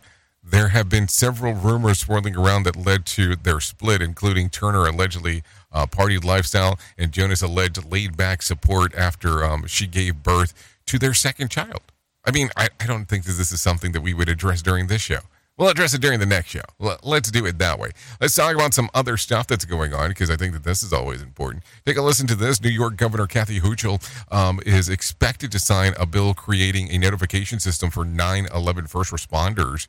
There 0.52 0.68
have 0.68 0.90
been 0.90 1.08
several 1.08 1.54
rumors 1.54 2.00
swirling 2.00 2.36
around 2.36 2.64
that 2.64 2.76
led 2.76 3.06
to 3.06 3.36
their 3.36 3.58
split, 3.58 4.02
including 4.02 4.50
Turner 4.50 4.84
allegedly 4.84 5.42
uh, 5.72 5.86
partied 5.86 6.24
lifestyle 6.24 6.78
and 6.98 7.10
Jonas 7.10 7.40
alleged 7.40 7.90
laid 7.90 8.18
back 8.18 8.42
support 8.42 8.94
after 8.94 9.46
um, 9.46 9.66
she 9.66 9.86
gave 9.86 10.22
birth 10.22 10.52
to 10.84 10.98
their 10.98 11.14
second 11.14 11.50
child. 11.50 11.80
I 12.26 12.32
mean, 12.32 12.50
I, 12.54 12.68
I 12.78 12.86
don't 12.86 13.06
think 13.06 13.24
that 13.24 13.32
this 13.32 13.50
is 13.50 13.62
something 13.62 13.92
that 13.92 14.02
we 14.02 14.12
would 14.12 14.28
address 14.28 14.60
during 14.60 14.88
this 14.88 15.00
show. 15.00 15.20
We'll 15.56 15.70
address 15.70 15.94
it 15.94 16.02
during 16.02 16.20
the 16.20 16.26
next 16.26 16.50
show. 16.50 16.60
Let's 17.02 17.30
do 17.30 17.46
it 17.46 17.56
that 17.56 17.78
way. 17.78 17.92
Let's 18.20 18.36
talk 18.36 18.54
about 18.54 18.74
some 18.74 18.90
other 18.92 19.16
stuff 19.16 19.46
that's 19.46 19.64
going 19.64 19.94
on 19.94 20.10
because 20.10 20.28
I 20.28 20.36
think 20.36 20.52
that 20.52 20.64
this 20.64 20.82
is 20.82 20.92
always 20.92 21.22
important. 21.22 21.62
Take 21.86 21.96
a 21.96 22.02
listen 22.02 22.26
to 22.26 22.34
this. 22.34 22.60
New 22.60 22.68
York 22.68 22.96
Governor 22.96 23.26
Kathy 23.26 23.58
Hochul 23.58 24.02
um, 24.30 24.60
is 24.66 24.90
expected 24.90 25.50
to 25.52 25.58
sign 25.58 25.94
a 25.98 26.04
bill 26.04 26.34
creating 26.34 26.90
a 26.90 26.98
notification 26.98 27.58
system 27.58 27.90
for 27.90 28.04
9 28.04 28.48
11 28.52 28.86
first 28.88 29.12
responders 29.12 29.88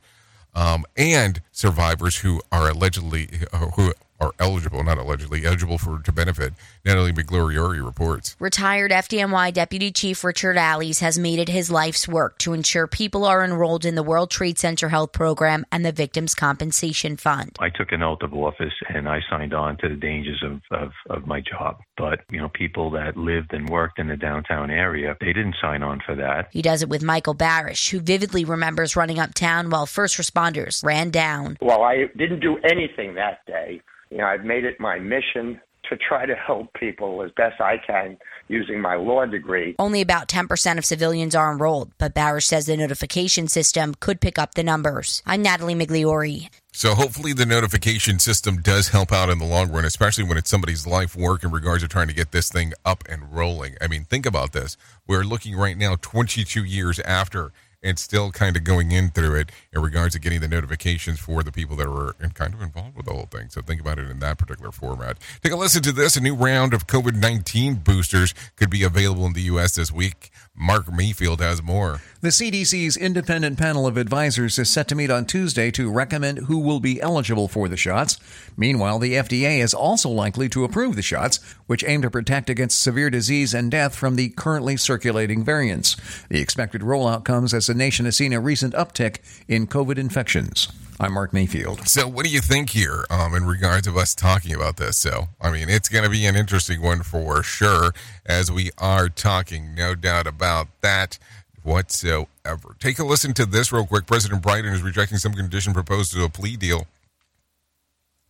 um, 0.54 0.84
and 0.96 1.40
survivors 1.52 2.18
who 2.18 2.40
are 2.52 2.70
allegedly 2.70 3.28
who 3.76 3.92
are 4.24 4.32
eligible, 4.38 4.82
not 4.82 4.98
allegedly 4.98 5.44
eligible 5.44 5.78
for 5.78 6.00
to 6.00 6.12
benefit. 6.12 6.54
Natalie 6.84 7.12
Migliori 7.12 7.84
reports. 7.84 8.36
Retired 8.38 8.90
FDNY 8.90 9.52
Deputy 9.52 9.90
Chief 9.90 10.24
Richard 10.24 10.56
Alles 10.56 11.00
has 11.00 11.18
made 11.18 11.38
it 11.38 11.48
his 11.48 11.70
life's 11.70 12.08
work 12.08 12.38
to 12.38 12.52
ensure 12.52 12.86
people 12.86 13.24
are 13.24 13.44
enrolled 13.44 13.84
in 13.84 13.94
the 13.94 14.02
World 14.02 14.30
Trade 14.30 14.58
Center 14.58 14.88
Health 14.88 15.12
Program 15.12 15.64
and 15.70 15.84
the 15.84 15.92
Victims 15.92 16.34
Compensation 16.34 17.16
Fund. 17.16 17.56
I 17.60 17.68
took 17.70 17.92
an 17.92 18.02
oath 18.02 18.22
of 18.22 18.34
office 18.34 18.72
and 18.88 19.08
I 19.08 19.20
signed 19.30 19.54
on 19.54 19.76
to 19.78 19.88
the 19.88 19.96
dangers 19.96 20.42
of, 20.44 20.60
of, 20.70 20.92
of 21.10 21.26
my 21.26 21.40
job. 21.40 21.78
But, 21.96 22.20
you 22.30 22.40
know, 22.40 22.48
people 22.48 22.90
that 22.92 23.16
lived 23.16 23.52
and 23.52 23.68
worked 23.68 23.98
in 23.98 24.08
the 24.08 24.16
downtown 24.16 24.70
area, 24.70 25.16
they 25.20 25.32
didn't 25.32 25.56
sign 25.60 25.82
on 25.82 26.00
for 26.04 26.14
that. 26.16 26.48
He 26.50 26.62
does 26.62 26.82
it 26.82 26.88
with 26.88 27.02
Michael 27.02 27.34
Barasch, 27.34 27.90
who 27.90 28.00
vividly 28.00 28.44
remembers 28.44 28.96
running 28.96 29.18
uptown 29.18 29.70
while 29.70 29.86
first 29.86 30.16
responders 30.16 30.84
ran 30.84 31.10
down. 31.10 31.56
Well, 31.60 31.82
I 31.82 32.06
didn't 32.16 32.40
do 32.40 32.58
anything 32.58 33.14
that 33.14 33.44
day. 33.46 33.80
You 34.10 34.18
know, 34.18 34.26
I've 34.26 34.44
made 34.44 34.64
it 34.64 34.78
my 34.80 34.98
mission 34.98 35.60
to 35.90 35.96
try 35.96 36.26
to 36.26 36.34
help 36.34 36.72
people 36.74 37.22
as 37.22 37.30
best 37.36 37.60
I 37.60 37.76
can 37.78 38.16
using 38.48 38.80
my 38.80 38.94
law 38.96 39.24
degree. 39.26 39.74
Only 39.78 40.00
about 40.00 40.28
10% 40.28 40.78
of 40.78 40.84
civilians 40.84 41.34
are 41.34 41.52
enrolled, 41.52 41.92
but 41.98 42.14
Barasch 42.14 42.44
says 42.44 42.66
the 42.66 42.76
notification 42.76 43.48
system 43.48 43.94
could 44.00 44.20
pick 44.20 44.38
up 44.38 44.54
the 44.54 44.62
numbers. 44.62 45.22
I'm 45.26 45.42
Natalie 45.42 45.74
Migliori. 45.74 46.48
So 46.72 46.94
hopefully 46.94 47.32
the 47.32 47.46
notification 47.46 48.18
system 48.18 48.60
does 48.60 48.88
help 48.88 49.12
out 49.12 49.30
in 49.30 49.38
the 49.38 49.44
long 49.44 49.70
run, 49.70 49.84
especially 49.84 50.24
when 50.24 50.36
it's 50.36 50.50
somebody's 50.50 50.86
life 50.86 51.14
work 51.14 51.44
in 51.44 51.50
regards 51.50 51.82
to 51.82 51.88
trying 51.88 52.08
to 52.08 52.14
get 52.14 52.32
this 52.32 52.48
thing 52.48 52.72
up 52.84 53.04
and 53.08 53.32
rolling. 53.32 53.76
I 53.80 53.86
mean, 53.86 54.04
think 54.04 54.26
about 54.26 54.52
this. 54.52 54.76
We're 55.06 55.22
looking 55.22 55.56
right 55.56 55.76
now 55.76 55.96
22 56.00 56.64
years 56.64 56.98
after 57.00 57.52
and 57.84 57.98
still 57.98 58.32
kind 58.32 58.56
of 58.56 58.64
going 58.64 58.90
in 58.90 59.10
through 59.10 59.36
it 59.36 59.52
in 59.72 59.82
regards 59.82 60.14
to 60.14 60.18
getting 60.18 60.40
the 60.40 60.48
notifications 60.48 61.20
for 61.20 61.42
the 61.42 61.52
people 61.52 61.76
that 61.76 61.88
were 61.88 62.14
kind 62.32 62.54
of 62.54 62.62
involved 62.62 62.96
with 62.96 63.06
the 63.06 63.12
whole 63.12 63.26
thing. 63.26 63.50
So 63.50 63.60
think 63.60 63.80
about 63.80 63.98
it 63.98 64.10
in 64.10 64.18
that 64.20 64.38
particular 64.38 64.72
format. 64.72 65.18
Take 65.42 65.52
a 65.52 65.56
listen 65.56 65.82
to 65.82 65.92
this. 65.92 66.16
A 66.16 66.20
new 66.20 66.34
round 66.34 66.72
of 66.72 66.86
COVID 66.86 67.14
19 67.14 67.76
boosters 67.76 68.34
could 68.56 68.70
be 68.70 68.82
available 68.82 69.26
in 69.26 69.34
the 69.34 69.42
U.S. 69.42 69.74
this 69.74 69.92
week. 69.92 70.30
Mark 70.56 70.92
Mayfield 70.92 71.40
has 71.40 71.60
more. 71.60 72.00
The 72.20 72.28
CDC's 72.28 72.96
independent 72.96 73.58
panel 73.58 73.88
of 73.88 73.96
advisors 73.96 74.56
is 74.56 74.70
set 74.70 74.86
to 74.88 74.94
meet 74.94 75.10
on 75.10 75.26
Tuesday 75.26 75.72
to 75.72 75.90
recommend 75.90 76.38
who 76.46 76.60
will 76.60 76.78
be 76.78 77.00
eligible 77.00 77.48
for 77.48 77.68
the 77.68 77.76
shots. 77.76 78.18
Meanwhile, 78.56 79.00
the 79.00 79.14
FDA 79.14 79.58
is 79.58 79.74
also 79.74 80.08
likely 80.08 80.48
to 80.50 80.62
approve 80.62 80.94
the 80.94 81.02
shots, 81.02 81.40
which 81.66 81.84
aim 81.84 82.02
to 82.02 82.10
protect 82.10 82.48
against 82.48 82.80
severe 82.80 83.10
disease 83.10 83.52
and 83.52 83.68
death 83.68 83.96
from 83.96 84.14
the 84.14 84.28
currently 84.28 84.76
circulating 84.76 85.44
variants. 85.44 85.96
The 86.28 86.40
expected 86.40 86.82
rollout 86.82 87.24
comes 87.24 87.52
as 87.52 87.66
the 87.66 87.74
nation 87.74 88.04
has 88.04 88.16
seen 88.16 88.32
a 88.32 88.38
recent 88.38 88.74
uptick 88.74 89.18
in 89.48 89.66
COVID 89.66 89.98
infections. 89.98 90.68
I'm 91.00 91.14
Mark 91.14 91.32
Mayfield. 91.32 91.88
So, 91.88 92.06
what 92.06 92.24
do 92.24 92.30
you 92.30 92.40
think 92.40 92.70
here 92.70 93.04
um, 93.10 93.34
in 93.34 93.44
regards 93.44 93.86
of 93.86 93.96
us 93.96 94.14
talking 94.14 94.54
about 94.54 94.76
this? 94.76 94.96
So, 94.96 95.28
I 95.40 95.50
mean, 95.50 95.68
it's 95.68 95.88
going 95.88 96.04
to 96.04 96.10
be 96.10 96.24
an 96.24 96.36
interesting 96.36 96.80
one 96.80 97.02
for 97.02 97.42
sure, 97.42 97.92
as 98.24 98.52
we 98.52 98.70
are 98.78 99.08
talking, 99.08 99.74
no 99.74 99.94
doubt 99.94 100.26
about 100.26 100.68
that 100.82 101.18
whatsoever. 101.64 102.76
Take 102.78 102.98
a 102.98 103.04
listen 103.04 103.34
to 103.34 103.46
this 103.46 103.72
real 103.72 103.86
quick. 103.86 104.06
President 104.06 104.42
Biden 104.42 104.72
is 104.72 104.82
rejecting 104.82 105.18
some 105.18 105.32
condition 105.32 105.72
proposed 105.72 106.12
to 106.12 106.24
a 106.24 106.28
plea 106.28 106.56
deal 106.56 106.86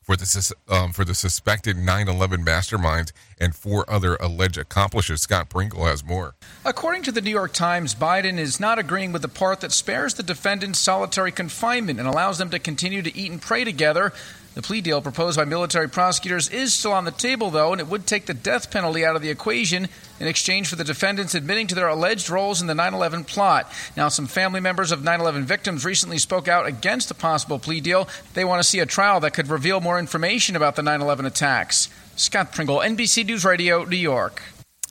for 0.03 0.17
the 0.17 0.55
um, 0.69 0.93
for 0.93 1.05
the 1.05 1.15
suspected 1.15 1.77
9/11 1.77 2.45
masterminds 2.45 3.13
and 3.41 3.55
four 3.55 3.85
other 3.89 4.17
alleged 4.17 4.59
accomplices. 4.59 5.23
Scott 5.23 5.49
Pringle 5.49 5.85
has 5.87 6.05
more. 6.05 6.35
According 6.65 7.03
to 7.05 7.13
the 7.13 7.21
New 7.21 7.31
York 7.31 7.53
Times, 7.53 7.95
Biden 7.95 8.39
is 8.39 8.61
not 8.61 8.79
agreeing 8.79 9.13
with 9.13 9.23
the 9.23 9.29
part 9.29 9.61
that 9.61 9.73
spares 9.73 10.15
the 10.15 10.23
defendants 10.23 10.79
solitary 10.79 11.33
confinement 11.33 11.99
and 11.99 12.09
allows 12.09 12.39
them 12.39 12.51
to 12.51 12.59
continue 12.59 13.03
to 13.03 13.17
eat 13.17 13.31
and 13.31 13.41
pray 13.41 13.65
together. 13.65 14.13
The 14.55 14.63
plea 14.63 14.81
deal 14.81 15.03
proposed 15.03 15.37
by 15.37 15.45
military 15.45 15.89
prosecutors 15.89 16.49
is 16.49 16.73
still 16.73 16.93
on 16.93 17.05
the 17.05 17.11
table, 17.11 17.51
though, 17.51 17.73
and 17.73 17.81
it 17.81 17.89
would 17.89 18.07
take 18.07 18.27
the 18.27 18.35
death 18.35 18.71
penalty 18.71 19.05
out 19.05 19.17
of 19.17 19.23
the 19.23 19.31
equation 19.31 19.89
in 20.21 20.29
exchange 20.29 20.69
for 20.69 20.77
the 20.77 20.85
defendants 20.85 21.35
admitting 21.35 21.67
to 21.67 21.75
their 21.75 21.89
alleged 21.89 22.31
roles 22.31 22.61
in 22.61 22.69
the 22.69 22.75
9 22.75 22.95
11 22.95 23.25
plot. 23.25 23.71
Now, 23.97 24.09
some 24.09 24.29
family 24.29 24.61
members 24.61 24.93
of 24.93 25.03
9 25.03 25.21
11 25.21 25.45
victims 25.45 25.85
recently 25.85 26.19
spoke 26.19 26.47
out 26.47 26.67
against 26.67 27.11
a 27.11 27.15
possible 27.15 27.59
plea 27.59 27.81
deal. 27.81 28.09
They 28.35 28.45
want 28.45 28.63
to 28.63 28.69
see 28.69 28.79
a 28.79 28.87
trial 28.87 29.19
that 29.21 29.35
could 29.35 29.49
reveal 29.49 29.81
more 29.81 29.99
information 29.99 30.55
about 30.55 30.77
the 30.77 30.83
9 30.83 31.01
11 31.01 31.27
attacks. 31.27 31.89
Scott 32.17 32.53
Pringle, 32.53 32.79
NBC 32.79 33.27
News 33.27 33.45
Radio, 33.45 33.85
New 33.85 33.97
York. 33.97 34.43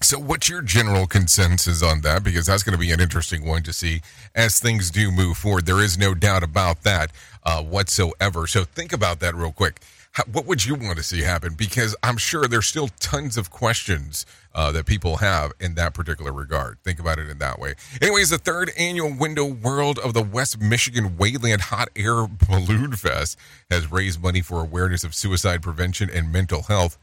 So, 0.01 0.19
what's 0.19 0.49
your 0.49 0.61
general 0.61 1.07
consensus 1.07 1.81
on 1.81 2.01
that? 2.01 2.23
Because 2.23 2.47
that's 2.47 2.61
going 2.61 2.73
to 2.73 2.79
be 2.79 2.91
an 2.91 2.99
interesting 2.99 3.45
one 3.45 3.63
to 3.63 3.71
see 3.71 4.01
as 4.35 4.59
things 4.59 4.91
do 4.91 5.11
move 5.11 5.37
forward. 5.37 5.65
There 5.65 5.81
is 5.81 5.97
no 5.97 6.13
doubt 6.13 6.43
about 6.43 6.83
that 6.83 7.11
uh, 7.43 7.63
whatsoever. 7.63 8.45
So, 8.45 8.65
think 8.65 8.91
about 8.91 9.21
that 9.21 9.33
real 9.33 9.53
quick. 9.53 9.79
How, 10.11 10.23
what 10.25 10.45
would 10.45 10.65
you 10.65 10.75
want 10.75 10.97
to 10.97 11.03
see 11.03 11.21
happen? 11.21 11.53
Because 11.53 11.95
I'm 12.03 12.17
sure 12.17 12.47
there's 12.47 12.67
still 12.67 12.89
tons 12.99 13.37
of 13.37 13.49
questions 13.49 14.25
uh, 14.53 14.73
that 14.73 14.85
people 14.85 15.17
have 15.17 15.53
in 15.59 15.75
that 15.75 15.93
particular 15.93 16.33
regard. 16.33 16.79
Think 16.83 16.99
about 16.99 17.17
it 17.17 17.29
in 17.29 17.37
that 17.37 17.57
way. 17.57 17.75
Anyways, 18.01 18.29
the 18.29 18.37
third 18.37 18.71
annual 18.77 19.15
Window 19.17 19.45
World 19.45 19.99
of 19.99 20.13
the 20.13 20.21
West 20.21 20.59
Michigan 20.59 21.17
Wayland 21.17 21.61
Hot 21.61 21.89
Air 21.95 22.27
Balloon 22.27 22.91
Fest 22.91 23.39
has 23.71 23.89
raised 23.89 24.21
money 24.21 24.41
for 24.41 24.59
awareness 24.59 25.05
of 25.05 25.15
suicide 25.15 25.61
prevention 25.61 26.09
and 26.09 26.31
mental 26.31 26.63
health 26.63 26.97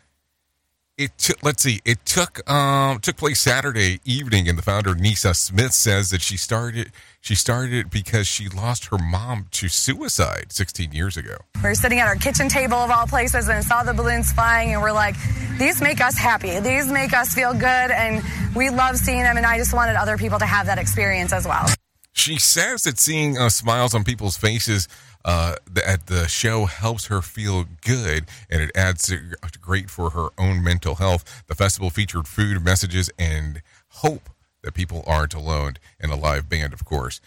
it 1.00 1.16
took. 1.16 1.42
Let's 1.42 1.62
see. 1.62 1.80
It 1.84 2.04
took 2.04 2.48
um 2.50 3.00
took 3.00 3.16
place 3.16 3.40
Saturday 3.40 4.00
evening, 4.04 4.48
and 4.48 4.58
the 4.58 4.62
founder 4.62 4.94
Nisa 4.94 5.32
Smith 5.32 5.72
says 5.72 6.10
that 6.10 6.20
she 6.20 6.36
started 6.36 6.92
she 7.22 7.34
started 7.34 7.72
it 7.72 7.90
because 7.90 8.26
she 8.26 8.48
lost 8.48 8.86
her 8.86 8.98
mom 8.98 9.46
to 9.52 9.68
suicide 9.68 10.52
16 10.52 10.92
years 10.92 11.16
ago. 11.16 11.36
We 11.56 11.62
were 11.62 11.74
sitting 11.74 12.00
at 12.00 12.06
our 12.06 12.16
kitchen 12.16 12.48
table 12.48 12.76
of 12.76 12.90
all 12.90 13.06
places 13.06 13.48
and 13.48 13.64
saw 13.64 13.82
the 13.82 13.94
balloons 13.94 14.32
flying, 14.32 14.72
and 14.72 14.82
we're 14.82 14.92
like, 14.92 15.16
these 15.58 15.80
make 15.80 16.00
us 16.00 16.16
happy. 16.16 16.60
These 16.60 16.86
make 16.86 17.14
us 17.14 17.34
feel 17.34 17.52
good, 17.52 17.64
and 17.90 18.22
we 18.54 18.70
love 18.70 18.96
seeing 18.96 19.22
them. 19.22 19.36
And 19.36 19.46
I 19.46 19.58
just 19.58 19.74
wanted 19.74 19.96
other 19.96 20.16
people 20.18 20.38
to 20.38 20.46
have 20.46 20.66
that 20.66 20.78
experience 20.78 21.32
as 21.32 21.46
well. 21.46 21.66
She 22.12 22.38
says 22.38 22.82
that 22.84 22.98
seeing 22.98 23.38
uh, 23.38 23.48
smiles 23.48 23.94
on 23.94 24.04
people's 24.04 24.36
faces 24.36 24.88
uh, 25.24 25.56
at 25.86 26.06
the 26.06 26.26
show 26.28 26.66
helps 26.66 27.06
her 27.06 27.20
feel 27.22 27.64
good 27.84 28.26
and 28.48 28.62
it 28.62 28.70
adds 28.74 29.12
great 29.60 29.90
for 29.90 30.10
her 30.10 30.28
own 30.38 30.62
mental 30.62 30.96
health. 30.96 31.44
The 31.46 31.54
festival 31.54 31.90
featured 31.90 32.26
food, 32.26 32.64
messages, 32.64 33.10
and 33.18 33.62
hope 33.88 34.30
that 34.62 34.74
people 34.74 35.02
aren't 35.06 35.34
alone, 35.34 35.74
and 35.98 36.12
a 36.12 36.16
live 36.16 36.48
band, 36.48 36.72
of 36.72 36.84
course. 36.84 37.20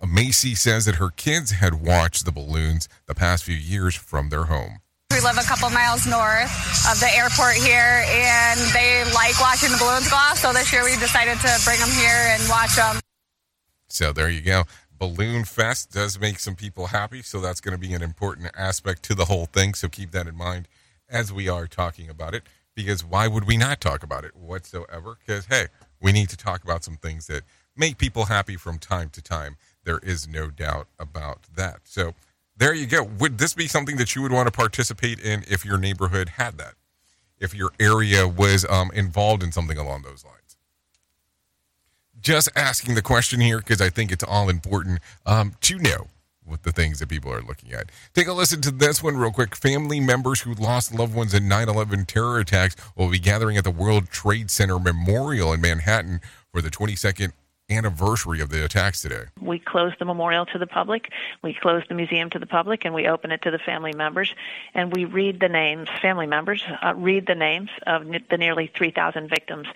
Uh, 0.00 0.06
Macy 0.06 0.54
says 0.54 0.84
that 0.86 0.96
her 0.96 1.10
kids 1.10 1.50
had 1.50 1.84
watched 1.84 2.24
the 2.24 2.32
balloons 2.32 2.88
the 3.06 3.14
past 3.14 3.44
few 3.44 3.56
years 3.56 3.94
from 3.94 4.28
their 4.28 4.44
home. 4.44 4.80
We 5.10 5.20
live 5.20 5.38
a 5.38 5.42
couple 5.42 5.70
miles 5.70 6.06
north 6.06 6.52
of 6.88 7.00
the 7.00 7.10
airport 7.14 7.56
here, 7.56 8.04
and 8.06 8.60
they 8.72 9.04
like 9.12 9.40
watching 9.40 9.70
the 9.70 9.78
balloons 9.78 10.08
go 10.08 10.16
off. 10.16 10.38
So 10.38 10.52
this 10.52 10.72
year 10.72 10.84
we 10.84 10.96
decided 10.96 11.38
to 11.40 11.60
bring 11.64 11.80
them 11.80 11.90
here 11.90 12.28
and 12.30 12.48
watch 12.48 12.76
them. 12.76 13.00
So 13.88 14.12
there 14.12 14.28
you 14.28 14.42
go. 14.42 14.64
Balloon 14.98 15.44
Fest 15.44 15.92
does 15.92 16.18
make 16.18 16.38
some 16.40 16.56
people 16.56 16.88
happy, 16.88 17.22
so 17.22 17.40
that's 17.40 17.60
going 17.60 17.72
to 17.72 17.78
be 17.78 17.94
an 17.94 18.02
important 18.02 18.50
aspect 18.56 19.02
to 19.04 19.14
the 19.14 19.26
whole 19.26 19.46
thing. 19.46 19.74
So 19.74 19.88
keep 19.88 20.10
that 20.10 20.26
in 20.26 20.36
mind 20.36 20.66
as 21.08 21.32
we 21.32 21.48
are 21.48 21.66
talking 21.66 22.10
about 22.10 22.34
it, 22.34 22.42
because 22.74 23.04
why 23.04 23.28
would 23.28 23.46
we 23.46 23.56
not 23.56 23.80
talk 23.80 24.02
about 24.02 24.24
it 24.24 24.36
whatsoever? 24.36 25.16
Because, 25.18 25.46
hey, 25.46 25.66
we 26.00 26.12
need 26.12 26.28
to 26.30 26.36
talk 26.36 26.64
about 26.64 26.84
some 26.84 26.96
things 26.96 27.26
that 27.28 27.42
make 27.76 27.98
people 27.98 28.26
happy 28.26 28.56
from 28.56 28.78
time 28.78 29.08
to 29.10 29.22
time. 29.22 29.56
There 29.84 30.00
is 30.02 30.28
no 30.28 30.50
doubt 30.50 30.88
about 30.98 31.44
that. 31.54 31.80
So 31.84 32.14
there 32.56 32.74
you 32.74 32.86
go. 32.86 33.04
Would 33.04 33.38
this 33.38 33.54
be 33.54 33.68
something 33.68 33.96
that 33.96 34.16
you 34.16 34.22
would 34.22 34.32
want 34.32 34.48
to 34.48 34.52
participate 34.52 35.20
in 35.20 35.44
if 35.48 35.64
your 35.64 35.78
neighborhood 35.78 36.30
had 36.30 36.58
that? 36.58 36.74
If 37.38 37.54
your 37.54 37.70
area 37.78 38.26
was 38.26 38.66
um, 38.68 38.90
involved 38.92 39.44
in 39.44 39.52
something 39.52 39.78
along 39.78 40.02
those 40.02 40.24
lines? 40.24 40.37
Just 42.20 42.48
asking 42.56 42.94
the 42.94 43.02
question 43.02 43.40
here 43.40 43.58
because 43.58 43.80
I 43.80 43.90
think 43.90 44.12
it's 44.12 44.24
all 44.24 44.48
important 44.48 45.00
um, 45.26 45.54
to 45.62 45.78
know 45.78 46.08
what 46.48 46.62
the 46.62 46.72
things 46.72 46.98
that 46.98 47.08
people 47.08 47.32
are 47.32 47.42
looking 47.42 47.72
at. 47.72 47.90
Take 48.14 48.26
a 48.26 48.32
listen 48.32 48.60
to 48.62 48.70
this 48.70 49.02
one 49.02 49.16
real 49.16 49.30
quick. 49.30 49.54
Family 49.54 50.00
members 50.00 50.40
who 50.40 50.54
lost 50.54 50.94
loved 50.94 51.14
ones 51.14 51.34
in 51.34 51.46
9 51.46 51.68
11 51.68 52.06
terror 52.06 52.38
attacks 52.38 52.74
will 52.96 53.10
be 53.10 53.18
gathering 53.18 53.56
at 53.56 53.64
the 53.64 53.70
World 53.70 54.08
Trade 54.08 54.50
Center 54.50 54.78
Memorial 54.78 55.52
in 55.52 55.60
Manhattan 55.60 56.20
for 56.52 56.62
the 56.62 56.70
22nd 56.70 57.32
anniversary 57.70 58.40
of 58.40 58.48
the 58.48 58.64
attacks 58.64 59.02
today. 59.02 59.24
We 59.40 59.58
close 59.58 59.92
the 59.98 60.06
memorial 60.06 60.46
to 60.46 60.58
the 60.58 60.66
public, 60.66 61.10
we 61.42 61.54
close 61.54 61.82
the 61.88 61.94
museum 61.94 62.30
to 62.30 62.38
the 62.38 62.46
public, 62.46 62.84
and 62.84 62.94
we 62.94 63.06
open 63.06 63.30
it 63.30 63.42
to 63.42 63.50
the 63.50 63.58
family 63.58 63.92
members. 63.92 64.34
And 64.74 64.94
we 64.94 65.04
read 65.04 65.40
the 65.40 65.48
names, 65.48 65.88
family 66.00 66.26
members, 66.26 66.64
uh, 66.82 66.94
read 66.96 67.26
the 67.26 67.34
names 67.34 67.70
of 67.86 68.06
the 68.30 68.38
nearly 68.38 68.72
3,000 68.74 69.28
victims. 69.28 69.66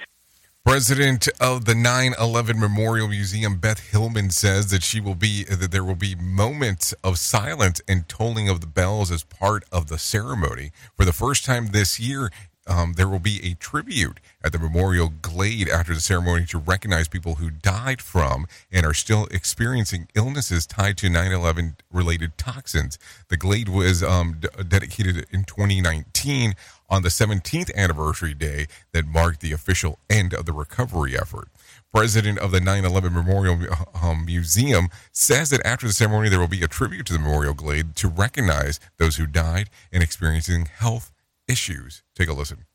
President 0.65 1.27
of 1.41 1.65
the 1.65 1.75
9/11 1.75 2.57
Memorial 2.57 3.09
Museum, 3.09 3.57
Beth 3.57 3.81
Hillman, 3.91 4.31
says 4.31 4.71
that 4.71 4.85
she 4.85 5.01
will 5.01 5.17
be 5.17 5.43
that 5.45 5.73
there 5.73 5.83
will 5.83 5.97
be 5.97 6.15
moments 6.15 6.93
of 7.03 7.19
silence 7.19 7.81
and 7.89 8.09
tolling 8.09 8.49
of 8.49 8.61
the 8.61 8.69
bells 8.69 9.11
as 9.11 9.25
part 9.25 9.65
of 9.73 9.89
the 9.89 9.99
ceremony. 9.99 10.71
For 10.97 11.05
the 11.05 11.13
first 11.13 11.45
time 11.45 11.69
this 11.69 11.99
year, 11.99 12.31
um, 12.69 12.93
there 12.93 13.09
will 13.09 13.19
be 13.19 13.41
a 13.45 13.55
tribute 13.55 14.21
at 14.45 14.53
the 14.53 14.59
Memorial 14.59 15.13
Glade 15.21 15.69
after 15.69 15.95
the 15.95 16.01
ceremony 16.01 16.47
to 16.47 16.59
recognize 16.59 17.09
people 17.09 17.37
who 17.37 17.51
died 17.51 18.01
from 18.01 18.47
and 18.71 18.87
are 18.87 18.95
still 18.95 19.27
experiencing 19.33 20.07
illnesses 20.15 20.65
tied 20.65 20.97
to 20.99 21.11
9 21.11 21.33
11 21.33 21.77
related 21.93 22.39
toxins. 22.39 23.01
The 23.29 23.37
Glade 23.37 23.69
was 23.69 24.03
um, 24.05 24.37
d- 24.39 24.49
dedicated 24.69 25.27
in 25.33 25.43
2019 25.43 26.55
on 26.93 27.03
the 27.03 27.09
17th 27.09 27.75
anniversary 27.75 28.35
day 28.35 28.67
that 28.93 29.07
marked 29.07 29.41
the 29.41 29.51
official 29.51 29.99
end 30.11 30.35
of 30.35 30.45
the 30.45 30.53
recovery 30.53 31.17
effort. 31.19 31.49
President 31.93 32.39
of 32.39 32.51
the 32.51 32.61
9 32.61 32.85
11 32.85 33.15
Memorial 33.15 33.59
um, 34.01 34.27
Museum 34.27 34.89
says 35.11 35.49
that 35.51 35.65
after 35.67 35.87
the 35.87 35.95
ceremony, 35.95 36.29
there 36.29 36.39
will 36.39 36.49
be 36.49 36.63
a 36.63 36.69
tribute 36.69 37.07
to 37.07 37.15
the 37.15 37.19
Memorial 37.19 37.55
Glade 37.55 37.97
to 37.97 38.09
recognize 38.09 38.79
those 38.99 39.17
who 39.17 39.27
died 39.27 39.71
and 39.91 40.03
experiencing 40.03 40.67
health 40.67 41.11
issues. 41.49 42.03
Take 42.15 42.29
a 42.29 42.35
listen. 42.35 42.67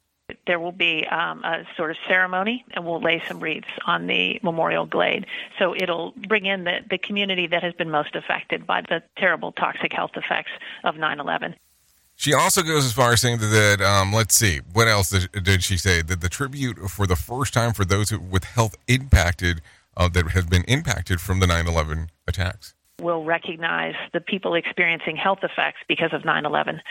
There 0.48 0.60
will 0.60 0.74
be 0.74 1.06
um, 1.08 1.44
a 1.44 1.64
sort 1.78 1.92
of 1.92 1.98
ceremony, 2.08 2.66
and 2.72 2.86
we'll 2.86 3.00
lay 3.00 3.22
some 3.28 3.40
wreaths 3.40 3.68
on 3.86 4.08
the 4.08 4.40
memorial 4.42 4.86
glade. 4.86 5.26
So 5.60 5.76
it'll 5.76 6.14
bring 6.28 6.46
in 6.46 6.64
the, 6.64 6.80
the 6.90 6.98
community 6.98 7.48
that 7.48 7.64
has 7.64 7.74
been 7.74 7.92
most 7.92 8.16
affected 8.16 8.66
by 8.66 8.82
the 8.82 9.04
terrible 9.18 9.52
toxic 9.52 9.94
health 9.94 10.12
effects 10.16 10.52
of 10.84 10.98
9 10.98 11.20
11. 11.20 11.56
She 12.20 12.34
also 12.34 12.64
goes 12.64 12.84
as 12.84 12.94
far 12.94 13.14
as 13.14 13.22
saying 13.22 13.38
that, 13.38 13.80
um, 13.80 14.12
let's 14.12 14.34
see, 14.34 14.62
what 14.74 14.88
else 14.88 15.12
did, 15.12 15.64
she 15.64 15.78
say? 15.78 16.02
That 16.02 16.20
the 16.20 16.30
tribute 16.30 16.90
for 16.90 17.06
the 17.06 17.16
first 17.16 17.54
time 17.54 17.74
for 17.74 17.86
those 17.86 18.12
with 18.12 18.44
health 18.44 18.76
impacted, 18.88 19.62
uh, 19.96 20.08
that 20.10 20.32
have 20.32 20.50
been 20.50 20.64
impacted 20.64 21.22
from 21.22 21.40
the 21.40 21.48
9 21.48 21.68
11 21.68 22.10
attacks. 22.28 22.74
We'll 23.00 23.24
recognize 23.24 23.94
the 24.14 24.20
people 24.20 24.56
experiencing 24.56 25.16
health 25.16 25.40
effects 25.44 25.78
because 25.88 26.10
of 26.12 26.26
9 26.26 26.46
11 26.46 26.82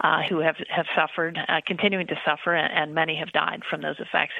uh, 0.00 0.22
who 0.28 0.40
have, 0.40 0.56
have 0.68 0.86
suffered, 0.94 1.38
uh, 1.48 1.60
continuing 1.66 2.06
to 2.08 2.16
suffer, 2.26 2.54
and, 2.54 2.70
and 2.70 2.94
many 2.94 3.16
have 3.16 3.32
died 3.32 3.62
from 3.68 3.80
those 3.80 3.96
effects. 3.98 4.34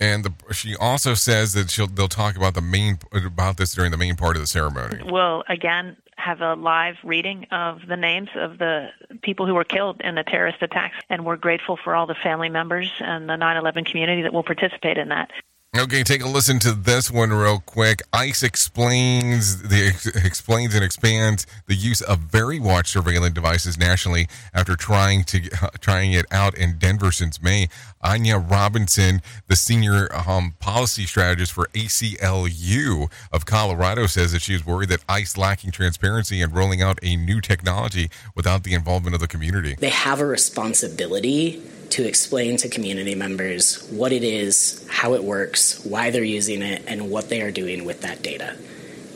And 0.00 0.24
the, 0.24 0.54
she 0.54 0.76
also 0.76 1.14
says 1.14 1.54
that 1.54 1.70
she'll 1.70 1.88
they'll 1.88 2.08
talk 2.08 2.36
about 2.36 2.54
the 2.54 2.60
main 2.60 2.98
about 3.12 3.56
this 3.56 3.74
during 3.74 3.90
the 3.90 3.96
main 3.96 4.14
part 4.14 4.36
of 4.36 4.42
the 4.42 4.46
ceremony. 4.46 5.00
We'll 5.04 5.42
again 5.48 5.96
have 6.16 6.40
a 6.40 6.54
live 6.54 6.96
reading 7.04 7.46
of 7.50 7.80
the 7.88 7.96
names 7.96 8.28
of 8.34 8.58
the 8.58 8.88
people 9.22 9.46
who 9.46 9.54
were 9.54 9.64
killed 9.64 10.00
in 10.00 10.14
the 10.14 10.24
terrorist 10.24 10.62
attacks, 10.62 10.96
and 11.08 11.24
we're 11.24 11.36
grateful 11.36 11.76
for 11.76 11.94
all 11.94 12.06
the 12.06 12.14
family 12.14 12.48
members 12.48 12.90
and 13.00 13.28
the 13.28 13.34
9/11 13.36 13.86
community 13.86 14.22
that 14.22 14.32
will 14.32 14.42
participate 14.42 14.98
in 14.98 15.08
that. 15.08 15.30
Okay, 15.76 16.02
take 16.02 16.24
a 16.24 16.26
listen 16.26 16.58
to 16.60 16.72
this 16.72 17.10
one 17.10 17.30
real 17.30 17.60
quick. 17.60 18.00
ICE 18.12 18.42
explains 18.42 19.62
the 19.68 19.88
ex, 19.88 20.06
explains 20.06 20.74
and 20.74 20.82
expands 20.82 21.46
the 21.66 21.74
use 21.74 22.00
of 22.00 22.20
VeriWatch 22.20 22.86
surveillance 22.86 23.34
devices 23.34 23.76
nationally 23.76 24.28
after 24.54 24.76
trying 24.76 25.24
to 25.24 25.48
uh, 25.62 25.68
trying 25.78 26.12
it 26.12 26.24
out 26.30 26.56
in 26.56 26.78
Denver 26.78 27.12
since 27.12 27.42
May. 27.42 27.68
Anaya 28.02 28.38
Robinson, 28.38 29.20
the 29.48 29.56
senior 29.56 30.08
um, 30.26 30.54
policy 30.58 31.04
strategist 31.04 31.52
for 31.52 31.66
ACLU 31.74 33.10
of 33.30 33.44
Colorado, 33.44 34.06
says 34.06 34.32
that 34.32 34.40
she 34.40 34.54
is 34.54 34.64
worried 34.64 34.88
that 34.88 35.04
ICE 35.06 35.36
lacking 35.36 35.70
transparency 35.70 36.40
and 36.40 36.54
rolling 36.56 36.80
out 36.80 36.98
a 37.02 37.14
new 37.14 37.42
technology 37.42 38.10
without 38.34 38.64
the 38.64 38.72
involvement 38.72 39.14
of 39.14 39.20
the 39.20 39.28
community. 39.28 39.76
They 39.78 39.90
have 39.90 40.20
a 40.20 40.26
responsibility 40.26 41.62
to 41.90 42.06
explain 42.06 42.56
to 42.58 42.68
community 42.68 43.14
members 43.14 43.88
what 43.90 44.12
it 44.12 44.22
is, 44.22 44.84
how 44.88 45.14
it 45.14 45.24
works, 45.24 45.84
why 45.84 46.10
they're 46.10 46.24
using 46.24 46.62
it, 46.62 46.82
and 46.86 47.10
what 47.10 47.28
they 47.28 47.40
are 47.42 47.50
doing 47.50 47.84
with 47.84 48.02
that 48.02 48.22
data, 48.22 48.56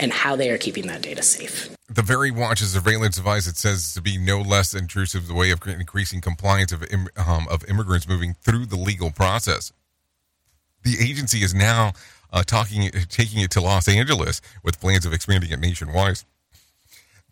and 0.01 0.13
how 0.13 0.37
they 0.37 0.51
are 0.51 0.59
keeping 0.59 0.87
that 0.87 1.03
data 1.03 1.23
safe. 1.23 1.75
The 1.89 2.03
VeriWatch 2.03 2.63
is 2.63 2.75
a 2.75 2.79
surveillance 2.79 3.17
device 3.17 3.47
that 3.47 3.57
says 3.57 3.93
to 3.95 4.01
be 4.01 4.17
no 4.17 4.41
less 4.41 4.75
intrusive 4.75 5.29
the 5.29 5.35
way 5.35 5.51
of 5.51 5.67
increasing 5.67 6.23
compliance 6.23 6.73
of, 6.73 6.83
um, 7.17 7.47
of 7.51 7.69
immigrants 7.69 8.09
moving 8.09 8.35
through 8.41 8.67
the 8.67 8.79
legal 8.79 9.11
process. 9.11 9.73
The 10.83 10.97
agency 11.01 11.43
is 11.43 11.55
now 11.55 11.93
uh, 12.33 12.43
talking, 12.43 12.91
taking 13.09 13.43
it 13.43 13.51
to 13.53 13.61
Los 13.61 13.89
Angeles 13.89 14.41
with 14.65 14.81
plans 14.81 15.05
of 15.05 15.13
expanding 15.13 15.51
it 15.51 15.61
nationwide. 15.61 16.21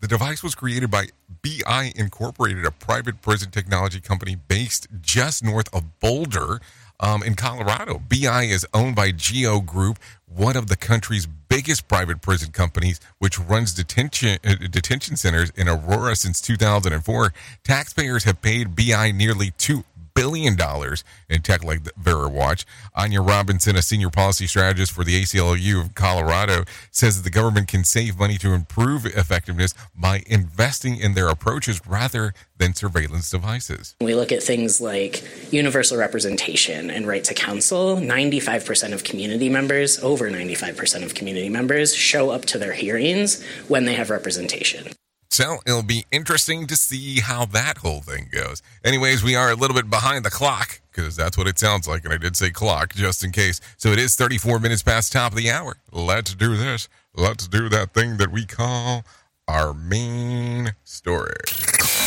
The 0.01 0.07
device 0.07 0.41
was 0.41 0.55
created 0.55 0.89
by 0.89 1.09
BI 1.43 1.93
Incorporated, 1.95 2.65
a 2.65 2.71
private 2.71 3.21
prison 3.21 3.51
technology 3.51 4.01
company 4.01 4.35
based 4.35 4.87
just 4.99 5.43
north 5.43 5.71
of 5.71 5.99
Boulder 5.99 6.59
um, 6.99 7.21
in 7.21 7.35
Colorado. 7.35 8.01
BI 8.09 8.43
is 8.45 8.65
owned 8.73 8.95
by 8.95 9.11
Geo 9.11 9.59
Group, 9.59 9.99
one 10.25 10.57
of 10.57 10.67
the 10.67 10.75
country's 10.75 11.27
biggest 11.27 11.87
private 11.87 12.19
prison 12.19 12.51
companies, 12.51 12.99
which 13.19 13.37
runs 13.37 13.75
detention 13.75 14.39
uh, 14.43 14.55
detention 14.71 15.17
centers 15.17 15.51
in 15.51 15.69
Aurora 15.69 16.15
since 16.15 16.41
2004. 16.41 17.31
Taxpayers 17.63 18.23
have 18.23 18.41
paid 18.41 18.75
BI 18.75 19.11
nearly 19.11 19.51
two 19.59 19.83
billion 20.13 20.55
dollars 20.55 21.03
in 21.29 21.41
tech 21.41 21.63
like 21.63 21.83
VeriWatch. 21.95 22.65
Anaya 22.97 23.21
Robinson, 23.21 23.75
a 23.75 23.81
senior 23.81 24.09
policy 24.09 24.47
strategist 24.47 24.91
for 24.91 25.03
the 25.03 25.21
ACLU 25.21 25.81
of 25.81 25.95
Colorado, 25.95 26.63
says 26.91 27.17
that 27.17 27.23
the 27.23 27.29
government 27.29 27.67
can 27.67 27.83
save 27.83 28.17
money 28.17 28.37
to 28.37 28.53
improve 28.53 29.05
effectiveness 29.05 29.73
by 29.95 30.23
investing 30.27 30.97
in 30.97 31.13
their 31.13 31.27
approaches 31.27 31.81
rather 31.87 32.33
than 32.57 32.73
surveillance 32.73 33.29
devices. 33.29 33.95
We 34.01 34.13
look 34.15 34.31
at 34.31 34.43
things 34.43 34.79
like 34.79 35.23
universal 35.51 35.97
representation 35.97 36.91
and 36.91 37.07
right 37.07 37.23
to 37.23 37.33
counsel. 37.33 37.97
95% 37.97 38.93
of 38.93 39.03
community 39.03 39.49
members, 39.49 39.99
over 40.03 40.29
95% 40.29 41.03
of 41.03 41.15
community 41.15 41.49
members, 41.49 41.95
show 41.95 42.29
up 42.29 42.45
to 42.45 42.57
their 42.57 42.73
hearings 42.73 43.43
when 43.67 43.85
they 43.85 43.95
have 43.95 44.09
representation. 44.09 44.93
So 45.31 45.59
it'll 45.65 45.81
be 45.81 46.05
interesting 46.11 46.67
to 46.67 46.75
see 46.75 47.21
how 47.21 47.45
that 47.45 47.77
whole 47.77 48.01
thing 48.01 48.27
goes. 48.33 48.61
Anyways, 48.83 49.23
we 49.23 49.33
are 49.33 49.49
a 49.49 49.55
little 49.55 49.75
bit 49.75 49.89
behind 49.89 50.25
the 50.25 50.29
clock. 50.29 50.81
because 50.91 51.15
that's 51.15 51.37
what 51.37 51.47
it 51.47 51.57
sounds 51.57 51.87
like. 51.87 52.03
And 52.03 52.13
I 52.13 52.17
did 52.17 52.35
say 52.35 52.49
clock 52.49 52.93
just 52.93 53.23
in 53.23 53.31
case. 53.31 53.61
So 53.77 53.89
it 53.93 53.99
is 53.99 54.15
34 54.15 54.59
minutes 54.59 54.83
past 54.83 55.13
top 55.13 55.31
of 55.31 55.37
the 55.37 55.49
hour. 55.49 55.77
Let's 55.91 56.35
do 56.35 56.57
this. 56.57 56.89
Let's 57.15 57.47
do 57.47 57.69
that 57.69 57.93
thing 57.93 58.17
that 58.17 58.29
we 58.29 58.45
call 58.45 59.05
our 59.47 59.73
main 59.73 60.73
story. 60.83 61.33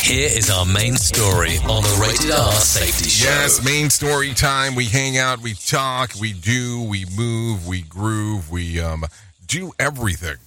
Here 0.03 0.29
is 0.31 0.51
our 0.51 0.65
main 0.65 0.95
story 0.95 1.57
on 1.67 1.81
the 1.81 1.97
Rated 1.99 2.29
R 2.31 2.51
Safety 2.53 3.09
Show. 3.09 3.27
Yes, 3.27 3.65
main 3.65 3.89
story 3.89 4.35
time. 4.35 4.75
We 4.75 4.85
hang 4.85 5.17
out, 5.17 5.41
we 5.41 5.55
talk, 5.55 6.11
we 6.21 6.31
do, 6.31 6.83
we 6.83 7.05
move, 7.17 7.67
we 7.67 7.81
groove, 7.81 8.51
we 8.51 8.79
um, 8.79 9.05
do 9.47 9.71
everything. 9.79 10.37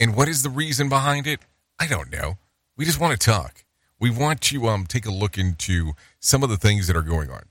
And 0.00 0.16
what 0.16 0.28
is 0.28 0.42
the 0.42 0.48
reason 0.48 0.88
behind 0.88 1.26
it? 1.26 1.40
I 1.78 1.86
don't 1.86 2.10
know. 2.10 2.38
We 2.76 2.86
just 2.86 2.98
want 2.98 3.12
to 3.12 3.24
talk. 3.24 3.64
We 4.00 4.10
want 4.10 4.40
to 4.42 4.66
um, 4.66 4.86
take 4.86 5.04
a 5.04 5.10
look 5.10 5.36
into 5.36 5.92
some 6.18 6.42
of 6.42 6.48
the 6.48 6.56
things 6.56 6.86
that 6.86 6.96
are 6.96 7.02
going 7.02 7.30
on. 7.30 7.42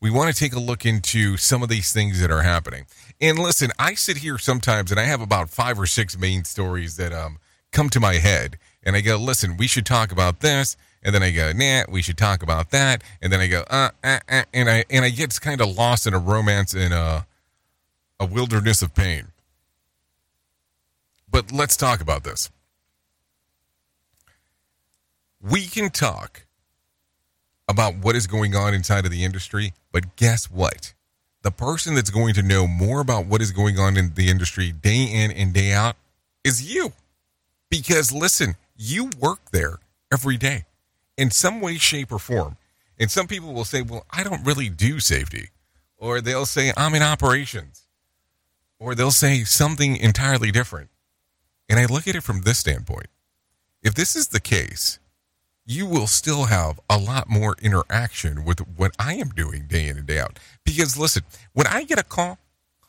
We 0.00 0.10
want 0.10 0.30
to 0.30 0.38
take 0.38 0.52
a 0.52 0.60
look 0.60 0.84
into 0.84 1.38
some 1.38 1.62
of 1.62 1.70
these 1.70 1.90
things 1.90 2.20
that 2.20 2.30
are 2.30 2.42
happening. 2.42 2.84
And 3.22 3.38
listen, 3.38 3.70
I 3.78 3.94
sit 3.94 4.18
here 4.18 4.36
sometimes 4.36 4.90
and 4.90 5.00
I 5.00 5.04
have 5.04 5.22
about 5.22 5.48
five 5.48 5.80
or 5.80 5.86
six 5.86 6.18
main 6.18 6.44
stories 6.44 6.96
that 6.96 7.14
um, 7.14 7.38
come 7.72 7.88
to 7.88 8.00
my 8.00 8.16
head. 8.16 8.58
And 8.82 8.94
I 8.94 9.00
go, 9.00 9.16
listen, 9.16 9.56
we 9.56 9.66
should 9.66 9.86
talk 9.86 10.12
about 10.12 10.40
this. 10.40 10.76
And 11.02 11.14
then 11.14 11.22
I 11.22 11.30
go, 11.30 11.52
nah, 11.52 11.84
we 11.88 12.02
should 12.02 12.18
talk 12.18 12.42
about 12.42 12.70
that. 12.70 13.02
And 13.22 13.32
then 13.32 13.40
I 13.40 13.46
go, 13.46 13.64
uh, 13.70 13.90
uh, 14.02 14.18
uh 14.28 14.42
and 14.52 14.68
I 14.68 14.84
and 14.90 15.04
I 15.06 15.10
get 15.10 15.38
kind 15.40 15.62
of 15.62 15.74
lost 15.74 16.06
in 16.06 16.12
a 16.12 16.18
romance 16.18 16.74
in 16.74 16.92
a 16.92 17.26
a 18.20 18.26
wilderness 18.26 18.82
of 18.82 18.94
pain. 18.94 19.28
But 21.34 21.50
let's 21.50 21.76
talk 21.76 22.00
about 22.00 22.22
this. 22.22 22.48
We 25.42 25.66
can 25.66 25.90
talk 25.90 26.46
about 27.66 27.96
what 27.96 28.14
is 28.14 28.28
going 28.28 28.54
on 28.54 28.72
inside 28.72 29.04
of 29.04 29.10
the 29.10 29.24
industry, 29.24 29.72
but 29.90 30.14
guess 30.14 30.48
what? 30.48 30.94
The 31.42 31.50
person 31.50 31.96
that's 31.96 32.10
going 32.10 32.34
to 32.34 32.42
know 32.42 32.68
more 32.68 33.00
about 33.00 33.26
what 33.26 33.42
is 33.42 33.50
going 33.50 33.80
on 33.80 33.96
in 33.96 34.14
the 34.14 34.30
industry 34.30 34.70
day 34.70 35.10
in 35.12 35.32
and 35.32 35.52
day 35.52 35.72
out 35.72 35.96
is 36.44 36.72
you. 36.72 36.92
Because 37.68 38.12
listen, 38.12 38.54
you 38.76 39.10
work 39.18 39.40
there 39.50 39.80
every 40.12 40.36
day 40.36 40.66
in 41.16 41.32
some 41.32 41.60
way, 41.60 41.78
shape, 41.78 42.12
or 42.12 42.20
form. 42.20 42.58
And 42.96 43.10
some 43.10 43.26
people 43.26 43.52
will 43.52 43.64
say, 43.64 43.82
well, 43.82 44.06
I 44.08 44.22
don't 44.22 44.46
really 44.46 44.68
do 44.68 45.00
safety. 45.00 45.48
Or 45.96 46.20
they'll 46.20 46.46
say, 46.46 46.72
I'm 46.76 46.94
in 46.94 47.02
operations. 47.02 47.88
Or 48.78 48.94
they'll 48.94 49.10
say 49.10 49.42
something 49.42 49.96
entirely 49.96 50.52
different. 50.52 50.90
And 51.68 51.78
I 51.78 51.86
look 51.86 52.06
at 52.06 52.14
it 52.14 52.22
from 52.22 52.42
this 52.42 52.58
standpoint. 52.58 53.06
If 53.82 53.94
this 53.94 54.16
is 54.16 54.28
the 54.28 54.40
case, 54.40 54.98
you 55.66 55.86
will 55.86 56.06
still 56.06 56.44
have 56.44 56.78
a 56.90 56.98
lot 56.98 57.28
more 57.28 57.56
interaction 57.62 58.44
with 58.44 58.60
what 58.76 58.94
I 58.98 59.14
am 59.14 59.30
doing 59.30 59.66
day 59.66 59.88
in 59.88 59.96
and 59.96 60.06
day 60.06 60.18
out. 60.18 60.38
Because 60.64 60.98
listen, 60.98 61.22
when 61.52 61.66
I 61.66 61.84
get 61.84 61.98
a 61.98 62.04
call, 62.04 62.38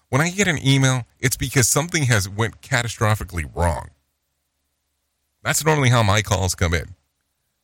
when 0.09 0.21
I 0.21 0.29
get 0.29 0.47
an 0.47 0.65
email, 0.65 1.05
it's 1.19 1.37
because 1.37 1.67
something 1.67 2.03
has 2.03 2.29
went 2.29 2.61
catastrophically 2.61 3.49
wrong. 3.55 3.89
That's 5.43 5.65
normally 5.65 5.89
how 5.89 6.03
my 6.03 6.21
calls 6.21 6.55
come 6.55 6.73
in. 6.73 6.95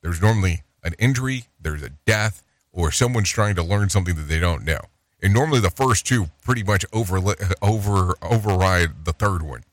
There's 0.02 0.22
normally 0.22 0.64
an 0.84 0.94
injury, 0.98 1.46
there's 1.60 1.84
a 1.84 1.90
death, 2.06 2.44
or 2.72 2.92
someone's 2.92 3.30
trying 3.30 3.56
to 3.56 3.64
learn 3.64 3.90
something 3.90 4.16
that 4.16 4.28
they 4.28 4.40
don't 4.40 4.64
know. 4.64 4.80
And 5.22 5.34
normally 5.34 5.60
the 5.60 5.70
first 5.70 6.06
two 6.06 6.28
pretty 6.44 6.64
much 6.64 6.86
over 6.92 7.18
over 7.62 8.16
override 8.22 9.06
the 9.06 9.14
third 9.14 9.44
one. 9.44 9.64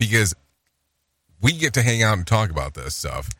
Because 0.00 0.34
we 1.40 1.52
get 1.52 1.74
to 1.74 1.82
hang 1.82 2.02
out 2.02 2.18
and 2.18 2.26
talk 2.26 2.50
about 2.50 2.74
this 2.74 2.96
stuff. 2.96 3.30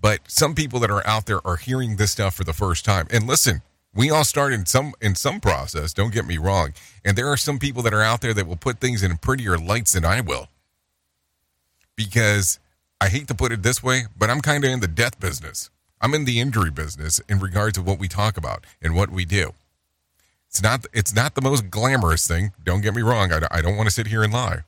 But 0.00 0.20
some 0.26 0.54
people 0.54 0.80
that 0.80 0.90
are 0.90 1.06
out 1.06 1.26
there 1.26 1.46
are 1.46 1.56
hearing 1.56 1.96
this 1.96 2.10
stuff 2.10 2.34
for 2.34 2.44
the 2.44 2.52
first 2.52 2.84
time. 2.84 3.06
And 3.10 3.26
listen, 3.26 3.62
we 3.94 4.10
all 4.10 4.24
start 4.24 4.52
in 4.52 4.66
some 4.66 4.94
in 5.00 5.14
some 5.14 5.40
process, 5.40 5.92
don't 5.92 6.12
get 6.12 6.26
me 6.26 6.38
wrong. 6.38 6.72
And 7.04 7.16
there 7.16 7.28
are 7.28 7.36
some 7.36 7.58
people 7.58 7.82
that 7.82 7.94
are 7.94 8.02
out 8.02 8.22
there 8.22 8.34
that 8.34 8.46
will 8.46 8.56
put 8.56 8.80
things 8.80 9.02
in 9.02 9.16
prettier 9.18 9.58
lights 9.58 9.92
than 9.92 10.04
I 10.04 10.22
will. 10.22 10.48
Because 11.96 12.58
I 13.00 13.08
hate 13.08 13.28
to 13.28 13.34
put 13.34 13.52
it 13.52 13.62
this 13.62 13.82
way, 13.82 14.04
but 14.18 14.30
I'm 14.30 14.40
kind 14.40 14.64
of 14.64 14.70
in 14.70 14.80
the 14.80 14.88
death 14.88 15.20
business. 15.20 15.70
I'm 16.00 16.14
in 16.14 16.24
the 16.24 16.40
injury 16.40 16.70
business 16.70 17.20
in 17.28 17.40
regards 17.40 17.76
to 17.76 17.82
what 17.82 17.98
we 17.98 18.08
talk 18.08 18.36
about 18.36 18.64
and 18.82 18.94
what 18.94 19.10
we 19.10 19.24
do. 19.24 19.52
It's 20.48 20.62
not 20.62 20.86
it's 20.94 21.14
not 21.14 21.34
the 21.34 21.42
most 21.42 21.70
glamorous 21.70 22.26
thing. 22.26 22.52
Don't 22.64 22.80
get 22.80 22.94
me 22.94 23.02
wrong. 23.02 23.32
I, 23.32 23.40
I 23.50 23.60
don't 23.60 23.76
want 23.76 23.88
to 23.88 23.94
sit 23.94 24.06
here 24.06 24.22
and 24.22 24.32
lie 24.32 24.64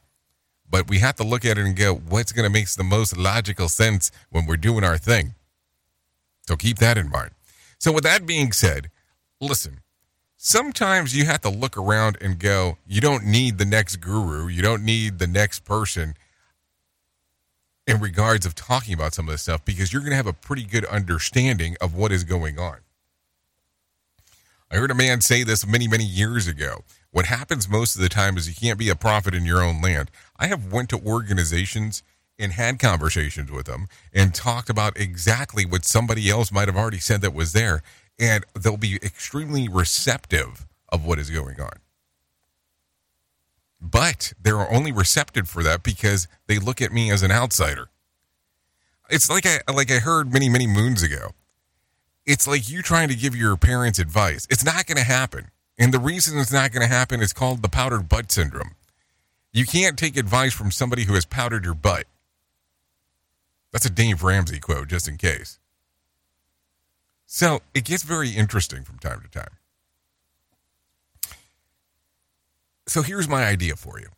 but 0.70 0.88
we 0.88 0.98
have 0.98 1.16
to 1.16 1.24
look 1.24 1.44
at 1.44 1.58
it 1.58 1.64
and 1.64 1.76
go, 1.76 1.94
what's 1.94 2.32
going 2.32 2.44
to 2.44 2.52
make 2.52 2.68
the 2.70 2.84
most 2.84 3.16
logical 3.16 3.68
sense 3.68 4.10
when 4.30 4.46
we're 4.46 4.56
doing 4.56 4.84
our 4.84 4.98
thing? 4.98 5.34
So 6.46 6.56
keep 6.56 6.78
that 6.78 6.98
in 6.98 7.10
mind. 7.10 7.30
So, 7.78 7.92
with 7.92 8.04
that 8.04 8.26
being 8.26 8.52
said, 8.52 8.90
listen, 9.40 9.80
sometimes 10.36 11.16
you 11.16 11.26
have 11.26 11.40
to 11.42 11.48
look 11.48 11.76
around 11.76 12.18
and 12.20 12.38
go, 12.38 12.78
you 12.86 13.00
don't 13.00 13.24
need 13.24 13.58
the 13.58 13.64
next 13.64 13.96
guru, 13.96 14.48
you 14.48 14.62
don't 14.62 14.84
need 14.84 15.18
the 15.18 15.26
next 15.26 15.64
person 15.64 16.14
in 17.86 18.00
regards 18.00 18.44
of 18.44 18.54
talking 18.54 18.94
about 18.94 19.14
some 19.14 19.26
of 19.28 19.32
this 19.32 19.42
stuff 19.42 19.64
because 19.64 19.92
you're 19.92 20.02
going 20.02 20.10
to 20.10 20.16
have 20.16 20.26
a 20.26 20.32
pretty 20.32 20.64
good 20.64 20.84
understanding 20.86 21.76
of 21.80 21.94
what 21.94 22.12
is 22.12 22.24
going 22.24 22.58
on. 22.58 22.78
I 24.70 24.76
heard 24.76 24.90
a 24.90 24.94
man 24.94 25.22
say 25.22 25.42
this 25.42 25.66
many, 25.66 25.88
many 25.88 26.04
years 26.04 26.46
ago. 26.46 26.84
What 27.10 27.24
happens 27.24 27.68
most 27.68 27.96
of 27.96 28.02
the 28.02 28.10
time 28.10 28.36
is 28.36 28.46
you 28.46 28.54
can't 28.54 28.78
be 28.78 28.90
a 28.90 28.94
prophet 28.94 29.34
in 29.34 29.46
your 29.46 29.62
own 29.62 29.80
land. 29.80 30.10
I 30.38 30.46
have 30.46 30.72
went 30.72 30.88
to 30.90 30.98
organizations 30.98 32.02
and 32.38 32.52
had 32.52 32.78
conversations 32.78 33.50
with 33.50 33.66
them 33.66 33.88
and 34.14 34.34
talked 34.34 34.70
about 34.70 34.96
exactly 34.96 35.66
what 35.66 35.84
somebody 35.84 36.30
else 36.30 36.52
might 36.52 36.68
have 36.68 36.76
already 36.76 37.00
said 37.00 37.20
that 37.22 37.34
was 37.34 37.52
there 37.52 37.82
and 38.18 38.44
they'll 38.54 38.76
be 38.76 38.96
extremely 38.96 39.68
receptive 39.68 40.66
of 40.88 41.04
what 41.04 41.18
is 41.18 41.30
going 41.30 41.60
on. 41.60 41.78
But 43.80 44.32
they're 44.40 44.70
only 44.72 44.90
receptive 44.90 45.48
for 45.48 45.62
that 45.62 45.82
because 45.82 46.26
they 46.46 46.58
look 46.58 46.82
at 46.82 46.92
me 46.92 47.10
as 47.12 47.22
an 47.22 47.30
outsider. 47.30 47.88
It's 49.08 49.30
like 49.30 49.46
I 49.46 49.60
like 49.72 49.90
I 49.90 49.98
heard 49.98 50.32
many 50.32 50.48
many 50.48 50.66
moons 50.66 51.02
ago. 51.02 51.30
It's 52.26 52.46
like 52.46 52.68
you 52.68 52.82
trying 52.82 53.08
to 53.08 53.14
give 53.14 53.34
your 53.34 53.56
parents 53.56 53.98
advice. 53.98 54.46
It's 54.50 54.64
not 54.64 54.86
going 54.86 54.98
to 54.98 55.04
happen. 55.04 55.50
And 55.78 55.94
the 55.94 55.98
reason 55.98 56.38
it's 56.38 56.52
not 56.52 56.72
going 56.72 56.86
to 56.86 56.92
happen 56.92 57.22
is 57.22 57.32
called 57.32 57.62
the 57.62 57.68
powdered 57.68 58.08
butt 58.08 58.30
syndrome. 58.30 58.74
You 59.58 59.66
can't 59.66 59.98
take 59.98 60.16
advice 60.16 60.54
from 60.54 60.70
somebody 60.70 61.02
who 61.02 61.14
has 61.14 61.24
powdered 61.24 61.64
your 61.64 61.74
butt. 61.74 62.06
That's 63.72 63.84
a 63.86 63.90
Dave 63.90 64.22
Ramsey 64.22 64.60
quote, 64.60 64.86
just 64.86 65.08
in 65.08 65.16
case. 65.16 65.58
So 67.26 67.58
it 67.74 67.84
gets 67.84 68.04
very 68.04 68.30
interesting 68.30 68.84
from 68.84 69.00
time 69.00 69.20
to 69.20 69.28
time. 69.28 69.56
So 72.86 73.02
here's 73.02 73.28
my 73.28 73.44
idea 73.46 73.74
for 73.74 73.98
you. 73.98 74.10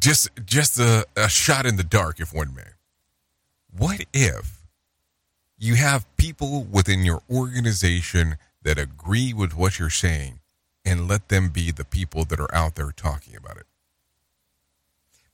Just 0.00 0.28
just 0.44 0.76
a, 0.76 1.06
a 1.16 1.28
shot 1.28 1.64
in 1.64 1.76
the 1.76 1.84
dark, 1.84 2.18
if 2.18 2.34
one 2.34 2.52
may. 2.52 2.72
What 3.70 4.04
if 4.12 4.64
you 5.56 5.76
have 5.76 6.04
people 6.16 6.64
within 6.64 7.04
your 7.04 7.22
organization 7.30 8.38
that 8.62 8.76
agree 8.76 9.32
with 9.32 9.56
what 9.56 9.78
you're 9.78 9.88
saying 9.88 10.40
and 10.84 11.06
let 11.06 11.28
them 11.28 11.50
be 11.50 11.70
the 11.70 11.84
people 11.84 12.24
that 12.24 12.40
are 12.40 12.52
out 12.52 12.74
there 12.74 12.90
talking 12.90 13.36
about 13.36 13.56
it. 13.56 13.66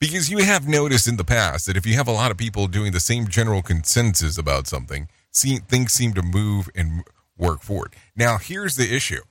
Because 0.01 0.31
you 0.31 0.39
have 0.39 0.69
noticed 0.69 1.09
in 1.09 1.17
the 1.17 1.25
past 1.25 1.67
that 1.67 1.77
if 1.77 1.85
you 1.85 1.95
have 1.95 2.07
a 2.07 2.13
lot 2.13 2.31
of 2.31 2.37
people 2.37 2.69
doing 2.69 2.93
the 2.93 3.01
same 3.01 3.27
general 3.27 3.63
consensus 3.63 4.39
about 4.39 4.67
something, 4.69 5.09
see, 5.33 5.57
things 5.57 5.93
seem 5.93 6.15
to 6.15 6.23
move 6.23 6.69
and 6.75 7.03
work 7.37 7.63
forward. 7.63 7.95
Now, 8.15 8.39
here's 8.39 8.77
the 8.77 8.95
issue 8.95 9.23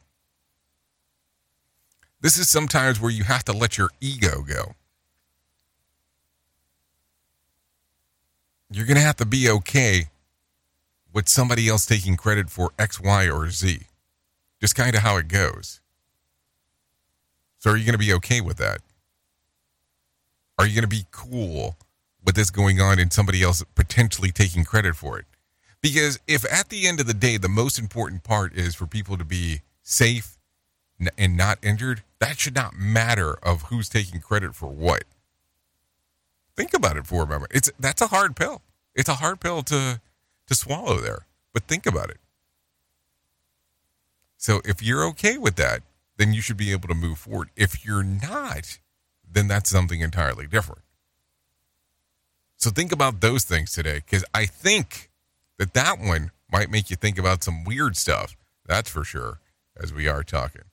this 2.20 2.38
is 2.38 2.50
sometimes 2.50 3.00
where 3.00 3.12
you 3.12 3.24
have 3.24 3.46
to 3.46 3.54
let 3.54 3.78
your 3.78 3.90
ego 4.02 4.42
go. 4.42 4.74
You're 8.70 8.86
going 8.86 8.98
to 8.98 9.04
have 9.04 9.16
to 9.18 9.26
be 9.26 9.50
okay 9.50 10.08
with 11.14 11.30
somebody 11.30 11.70
else 11.70 11.86
taking 11.86 12.18
credit 12.18 12.50
for 12.50 12.72
X, 12.78 13.00
Y, 13.00 13.30
or 13.30 13.50
Z. 13.50 13.82
Just 14.60 14.76
kind 14.76 14.96
of 14.96 15.04
how 15.04 15.18
it 15.18 15.28
goes. 15.28 15.80
So 17.60 17.72
are 17.72 17.78
you 17.78 17.86
going 17.86 17.94
to 17.94 18.00
be 18.00 18.14
okay 18.14 18.42
with 18.42 18.58
that? 18.58 18.82
Are 20.58 20.66
you 20.66 20.74
going 20.74 20.84
to 20.84 20.88
be 20.88 21.06
cool 21.12 21.78
with 22.24 22.36
this 22.36 22.50
going 22.50 22.82
on 22.82 23.00
and 23.00 23.14
somebody 23.14 23.44
else 23.44 23.64
potentially 23.76 24.32
taking 24.32 24.64
credit 24.64 24.96
for 24.96 25.20
it? 25.20 25.26
Because 25.82 26.20
if 26.28 26.44
at 26.52 26.70
the 26.70 26.88
end 26.88 27.00
of 27.00 27.08
the 27.08 27.14
day, 27.14 27.38
the 27.38 27.48
most 27.48 27.78
important 27.78 28.24
part 28.24 28.54
is 28.54 28.76
for 28.76 28.88
people 28.88 29.18
to 29.18 29.24
be 29.24 29.62
safe 29.84 30.38
and 31.18 31.38
not 31.38 31.60
injured, 31.64 32.04
that 32.20 32.40
should 32.40 32.56
not 32.56 32.76
matter 32.76 33.38
of 33.44 33.64
who's 33.64 33.88
taking 33.88 34.20
credit 34.20 34.56
for 34.56 34.68
what. 34.68 35.04
Think 36.56 36.74
about 36.74 36.98
it 36.98 37.06
for 37.06 37.24
a 37.24 37.28
moment. 37.28 37.52
It's 37.54 37.72
that's 37.80 38.02
a 38.02 38.08
hard 38.08 38.36
pill. 38.36 38.64
It's 38.96 39.10
a 39.10 39.16
hard 39.16 39.40
pill 39.40 39.62
to 39.64 40.02
to 40.48 40.56
swallow 40.56 40.98
there. 40.98 41.28
But 41.54 41.64
think 41.64 41.86
about 41.86 42.10
it. 42.10 42.18
So 44.38 44.62
if 44.66 44.82
you're 44.82 45.06
okay 45.10 45.38
with 45.38 45.56
that, 45.58 45.84
then 46.18 46.34
you 46.34 46.42
should 46.42 46.58
be 46.58 46.72
able 46.72 46.88
to 46.88 46.96
move 46.96 47.20
forward. 47.20 47.50
If 47.56 47.86
you're 47.86 48.04
not, 48.04 48.80
then 49.32 49.48
that's 49.48 49.70
something 49.70 50.02
entirely 50.02 50.48
different. 50.48 50.82
So 52.58 52.72
think 52.72 52.92
about 52.92 53.22
those 53.22 53.44
things 53.44 53.72
today 53.72 54.02
because 54.06 54.26
I 54.34 54.46
think 54.46 55.10
that 55.60 55.74
that 55.74 56.00
one 56.00 56.32
might 56.52 56.70
make 56.72 56.90
you 56.90 56.96
think 56.96 57.20
about 57.20 57.44
some 57.44 57.64
weird 57.64 57.96
stuff. 57.96 58.36
That's 58.66 58.90
for 58.90 59.04
sure, 59.04 59.40
as 59.82 59.94
we 59.94 60.08
are 60.08 60.24
talking. 60.24 60.64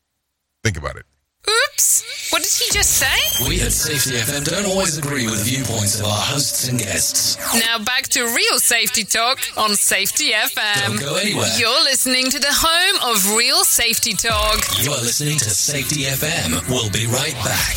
Think 0.63 0.77
about 0.77 0.97
it. 0.97 1.05
Oops. 1.49 2.31
What 2.33 2.43
did 2.43 2.51
he 2.53 2.71
just 2.73 2.91
say? 2.99 3.47
We 3.49 3.61
at 3.61 3.73
Safety 3.73 4.17
FM 4.17 4.45
don't 4.45 4.65
always 4.67 4.97
agree 4.99 5.27
with 5.27 5.45
viewpoints 5.45 6.01
of 6.01 6.07
our 6.07 6.19
hosts 6.33 6.69
and 6.69 6.79
guests. 6.79 7.37
Now 7.61 7.79
back 7.85 8.05
to 8.17 8.25
real 8.25 8.59
safety 8.59 9.05
talk 9.05 9.39
on 9.57 9.75
Safety 9.77 10.33
FM. 10.33 10.99
Don't 10.99 11.01
go 11.01 11.15
anywhere. 11.17 11.47
You're 11.59 11.83
listening 11.85 12.31
to 12.31 12.39
the 12.39 12.51
home 12.51 12.97
of 13.13 13.37
real 13.37 13.63
safety 13.65 14.15
talk. 14.15 14.59
You 14.83 14.93
are 14.93 15.01
listening 15.05 15.37
to 15.39 15.51
Safety 15.51 16.05
FM. 16.09 16.67
We'll 16.69 16.91
be 16.91 17.07
right 17.07 17.35
back. 17.45 17.77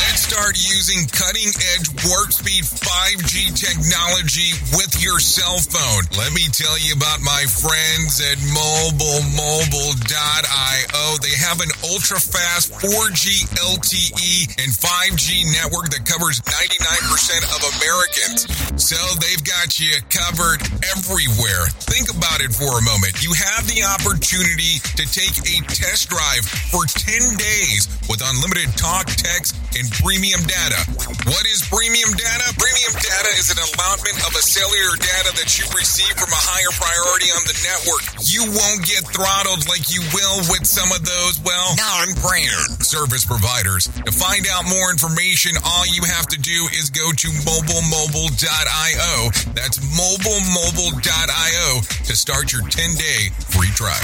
Let's 0.00 0.24
start 0.24 0.56
using 0.56 1.04
cutting 1.12 1.52
edge 1.76 1.92
warp 2.08 2.32
speed 2.32 2.64
5G 2.64 3.52
technology 3.52 4.56
with 4.80 4.96
your 5.04 5.20
cell 5.20 5.60
phone. 5.60 6.08
Let 6.16 6.32
me 6.32 6.48
tell 6.50 6.78
you 6.80 6.94
about 6.96 7.20
my 7.20 7.44
friends 7.52 8.16
at 8.24 8.40
mobilemobile.io. 8.48 11.04
They 11.20 11.36
have 11.36 11.60
an 11.60 11.68
ultra 11.84 12.16
fast 12.18 12.72
4G 12.94 13.42
LTE 13.58 14.54
and 14.62 14.70
5G 14.70 15.50
network 15.50 15.90
that 15.90 16.06
covers 16.06 16.38
99% 16.46 17.42
of 17.50 17.60
Americans. 17.82 18.46
So 18.78 18.94
they've 19.18 19.42
got 19.42 19.82
you 19.82 19.98
covered 20.14 20.62
everywhere. 20.94 21.66
Think 21.90 22.14
about 22.14 22.38
it 22.38 22.54
for 22.54 22.70
a 22.70 22.82
moment. 22.86 23.18
You 23.18 23.34
have 23.34 23.66
the 23.66 23.82
opportunity 23.82 24.78
to 24.94 25.04
take 25.10 25.34
a 25.42 25.56
test 25.74 26.06
drive 26.06 26.46
for 26.70 26.86
10 26.86 27.34
days 27.34 27.90
with 28.06 28.22
unlimited 28.22 28.70
talk, 28.78 29.10
text, 29.10 29.58
and 29.74 29.90
premium 29.98 30.46
data. 30.46 30.78
What 31.26 31.42
is 31.50 31.66
premium 31.66 32.14
data? 32.14 32.46
Premium 32.54 32.94
data 32.94 33.30
is 33.42 33.50
an 33.50 33.58
allotment 33.58 34.22
of 34.22 34.38
a 34.38 34.44
cellular 34.46 34.94
data 35.02 35.34
that 35.42 35.50
you 35.58 35.66
receive 35.74 36.14
from 36.14 36.30
a 36.30 36.42
higher 36.46 36.70
priority 36.78 37.34
on 37.34 37.42
the 37.42 37.58
network. 37.66 38.06
You 38.22 38.46
won't 38.54 38.86
get 38.86 39.02
throttled 39.10 39.66
like 39.66 39.90
you 39.90 40.06
will 40.14 40.46
with 40.46 40.62
some 40.62 40.94
of 40.94 41.02
those, 41.02 41.42
well, 41.42 41.74
non-brand 41.74 42.83
service 42.84 43.24
providers. 43.24 43.88
To 43.88 44.12
find 44.12 44.46
out 44.52 44.68
more 44.68 44.90
information, 44.90 45.56
all 45.64 45.86
you 45.86 46.02
have 46.04 46.26
to 46.28 46.38
do 46.38 46.68
is 46.76 46.90
go 46.90 47.10
to 47.10 47.28
mobilemobile.io. 47.42 49.30
That's 49.56 49.78
mobilemobile.io 49.80 51.80
to 51.80 52.16
start 52.16 52.52
your 52.52 52.62
10-day 52.62 53.30
free 53.48 53.70
trial. 53.74 53.98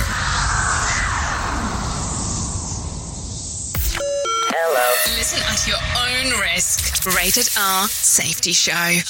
Hello. 4.52 4.88
Listen 5.16 5.40
at 5.46 5.64
your 5.68 5.78
own 6.00 6.32
risk. 6.40 7.04
Rated 7.16 7.48
R 7.56 7.88
Safety 7.88 8.52
Show. 8.52 9.00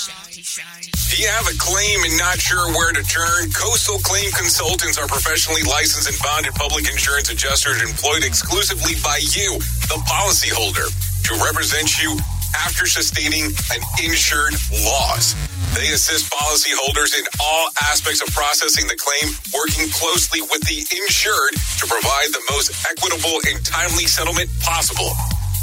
Do 1.11 1.19
you 1.19 1.27
have 1.27 1.51
a 1.51 1.59
claim 1.59 2.07
and 2.07 2.15
not 2.23 2.39
sure 2.39 2.71
where 2.71 2.95
to 2.95 3.03
turn? 3.03 3.51
Coastal 3.51 3.99
Claim 3.99 4.31
Consultants 4.31 4.95
are 4.95 5.11
professionally 5.11 5.67
licensed 5.67 6.07
and 6.07 6.15
bonded 6.23 6.55
public 6.55 6.87
insurance 6.87 7.27
adjusters 7.35 7.83
employed 7.83 8.23
exclusively 8.23 8.95
by 9.03 9.19
you, 9.35 9.59
the 9.91 9.99
policyholder, 10.07 10.87
to 11.27 11.33
represent 11.43 11.99
you 11.99 12.15
after 12.55 12.87
sustaining 12.87 13.51
an 13.75 13.83
insured 14.07 14.55
loss. 14.87 15.35
They 15.75 15.91
assist 15.91 16.31
policyholders 16.31 17.19
in 17.19 17.27
all 17.43 17.75
aspects 17.91 18.23
of 18.23 18.31
processing 18.31 18.87
the 18.87 18.95
claim, 18.95 19.35
working 19.51 19.91
closely 19.91 20.47
with 20.47 20.63
the 20.63 20.79
insured 20.95 21.59
to 21.83 21.91
provide 21.91 22.31
the 22.31 22.43
most 22.55 22.71
equitable 22.87 23.43
and 23.51 23.59
timely 23.67 24.07
settlement 24.07 24.47
possible. 24.63 25.11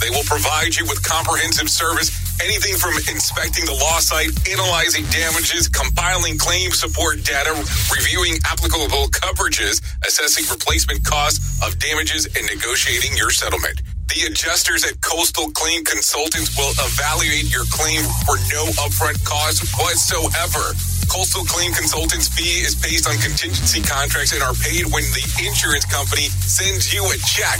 They 0.03 0.11
will 0.11 0.27
provide 0.27 0.75
you 0.75 0.83
with 0.91 1.01
comprehensive 1.07 1.69
service, 1.69 2.11
anything 2.41 2.75
from 2.77 2.93
inspecting 3.09 3.65
the 3.65 3.73
loss 3.73 4.09
site, 4.09 4.29
analyzing 4.49 5.05
damages, 5.09 5.67
compiling 5.67 6.37
claim 6.37 6.71
support 6.71 7.23
data, 7.23 7.53
reviewing 7.93 8.37
applicable 8.45 9.09
coverages, 9.09 9.81
assessing 10.05 10.45
replacement 10.51 11.03
costs 11.05 11.41
of 11.65 11.77
damages, 11.79 12.25
and 12.25 12.45
negotiating 12.47 13.17
your 13.17 13.31
settlement. 13.31 13.81
The 14.07 14.31
adjusters 14.31 14.85
at 14.85 15.01
Coastal 15.01 15.51
Claim 15.51 15.83
Consultants 15.83 16.55
will 16.57 16.71
evaluate 16.79 17.51
your 17.51 17.65
claim 17.69 18.01
for 18.25 18.39
no 18.55 18.63
upfront 18.79 19.19
cost 19.25 19.67
whatsoever. 19.75 20.73
Coastal 21.11 21.43
Claim 21.45 21.73
Consultants 21.73 22.27
fee 22.31 22.63
is 22.63 22.75
based 22.75 23.07
on 23.07 23.17
contingency 23.19 23.81
contracts 23.81 24.33
and 24.33 24.41
are 24.41 24.55
paid 24.55 24.87
when 24.95 25.03
the 25.11 25.25
insurance 25.43 25.85
company 25.85 26.31
sends 26.45 26.93
you 26.93 27.03
a 27.03 27.17
check 27.27 27.59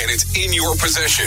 and 0.00 0.10
it's 0.10 0.24
in 0.38 0.52
your 0.52 0.76
possession. 0.76 1.26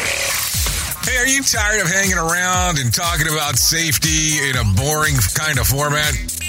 Hey, 1.03 1.17
are 1.17 1.27
you 1.27 1.41
tired 1.41 1.81
of 1.81 1.87
hanging 1.87 2.17
around 2.17 2.77
and 2.77 2.93
talking 2.93 3.27
about 3.27 3.57
safety 3.57 4.37
in 4.49 4.55
a 4.55 4.63
boring 4.75 5.15
kind 5.33 5.57
of 5.57 5.65
format? 5.67 6.13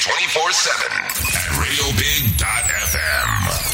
24 0.00 0.52
7 0.52 0.72
at 1.36 1.50
radiobig.fm. 1.60 3.69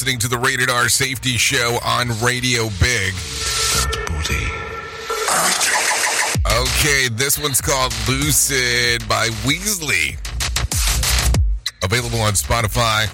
listening 0.00 0.18
to 0.18 0.28
the 0.28 0.38
Rated 0.38 0.70
R 0.70 0.88
Safety 0.88 1.36
Show 1.36 1.78
on 1.84 2.08
Radio 2.22 2.70
Big. 2.80 3.12
Okay, 6.46 7.08
this 7.12 7.38
one's 7.38 7.60
called 7.60 7.92
Lucid 8.08 9.06
by 9.06 9.28
Weasley. 9.44 10.16
Available 11.84 12.22
on 12.22 12.32
Spotify, 12.32 13.08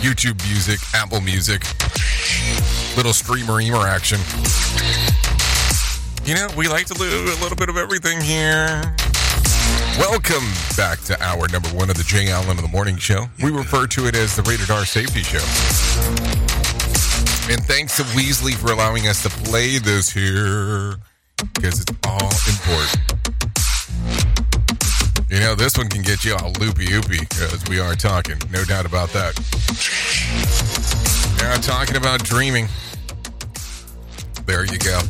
YouTube 0.00 0.42
Music, 0.48 0.80
Apple 0.94 1.20
Music. 1.20 1.62
Little 2.96 3.12
streamer 3.12 3.60
emer 3.60 3.86
action. 3.86 4.18
You 6.24 6.36
know, 6.36 6.48
we 6.56 6.68
like 6.68 6.86
to 6.86 6.94
do 6.94 7.04
a 7.04 7.36
little 7.42 7.56
bit 7.56 7.68
of 7.68 7.76
everything 7.76 8.18
here. 8.22 8.96
Welcome 9.98 10.44
back 10.76 11.00
to 11.02 11.20
hour 11.22 11.48
number 11.48 11.68
one 11.70 11.90
of 11.90 11.96
the 11.96 12.04
Jay 12.04 12.30
Allen 12.30 12.50
of 12.50 12.62
the 12.62 12.68
Morning 12.68 12.96
Show. 12.96 13.26
We 13.42 13.50
refer 13.50 13.86
to 13.88 14.06
it 14.06 14.16
as 14.16 14.36
the 14.36 14.42
Rated 14.42 14.70
R 14.70 14.84
Safety 14.84 15.22
Show. 15.22 15.44
And 17.52 17.62
thanks 17.64 17.96
to 17.98 18.02
Weasley 18.14 18.54
for 18.54 18.72
allowing 18.72 19.06
us 19.06 19.22
to 19.22 19.28
play 19.28 19.78
this 19.78 20.10
here 20.10 20.96
because 21.54 21.80
it's 21.80 21.92
all 22.06 22.30
important. 22.48 23.14
You 25.30 25.40
know, 25.40 25.54
this 25.54 25.76
one 25.76 25.88
can 25.88 26.02
get 26.02 26.24
you 26.24 26.34
all 26.34 26.52
loopy 26.60 26.86
oopy 26.86 27.22
as 27.52 27.68
we 27.68 27.80
are 27.80 27.94
talking. 27.94 28.36
No 28.50 28.64
doubt 28.64 28.86
about 28.86 29.10
that. 29.10 29.34
Yeah, 31.42 31.56
talking 31.56 31.96
about 31.96 32.22
dreaming. 32.24 32.68
There 34.46 34.64
you 34.64 34.78
go. 34.78 35.00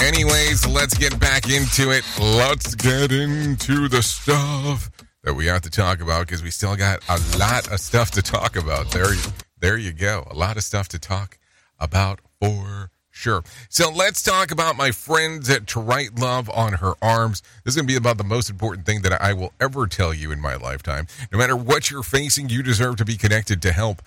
Anyways, 0.00 0.64
let's 0.66 0.96
get 0.96 1.18
back 1.18 1.50
into 1.50 1.90
it. 1.90 2.04
Let's 2.20 2.74
get 2.76 3.10
into 3.10 3.88
the 3.88 4.00
stuff 4.00 4.90
that 5.24 5.34
we 5.34 5.46
have 5.46 5.62
to 5.62 5.70
talk 5.70 6.00
about 6.00 6.26
because 6.26 6.42
we 6.42 6.50
still 6.50 6.76
got 6.76 7.00
a 7.08 7.18
lot 7.36 7.70
of 7.72 7.80
stuff 7.80 8.12
to 8.12 8.22
talk 8.22 8.56
about. 8.56 8.92
There, 8.92 9.12
there 9.58 9.76
you 9.76 9.92
go. 9.92 10.26
A 10.30 10.34
lot 10.34 10.56
of 10.56 10.62
stuff 10.62 10.88
to 10.90 11.00
talk 11.00 11.38
about 11.80 12.20
for 12.40 12.90
sure. 13.10 13.42
So 13.68 13.90
let's 13.90 14.22
talk 14.22 14.52
about 14.52 14.76
my 14.76 14.92
friends 14.92 15.50
at 15.50 15.66
To 15.68 15.80
Write 15.80 16.16
Love 16.18 16.48
on 16.48 16.74
Her 16.74 16.94
Arms. 17.02 17.42
This 17.64 17.72
is 17.72 17.76
going 17.76 17.88
to 17.88 17.92
be 17.92 17.96
about 17.96 18.18
the 18.18 18.24
most 18.24 18.48
important 18.48 18.86
thing 18.86 19.02
that 19.02 19.20
I 19.20 19.32
will 19.32 19.52
ever 19.60 19.88
tell 19.88 20.14
you 20.14 20.30
in 20.30 20.40
my 20.40 20.54
lifetime. 20.54 21.08
No 21.32 21.38
matter 21.38 21.56
what 21.56 21.90
you're 21.90 22.04
facing, 22.04 22.48
you 22.48 22.62
deserve 22.62 22.96
to 22.96 23.04
be 23.04 23.16
connected 23.16 23.60
to 23.62 23.72
help. 23.72 24.02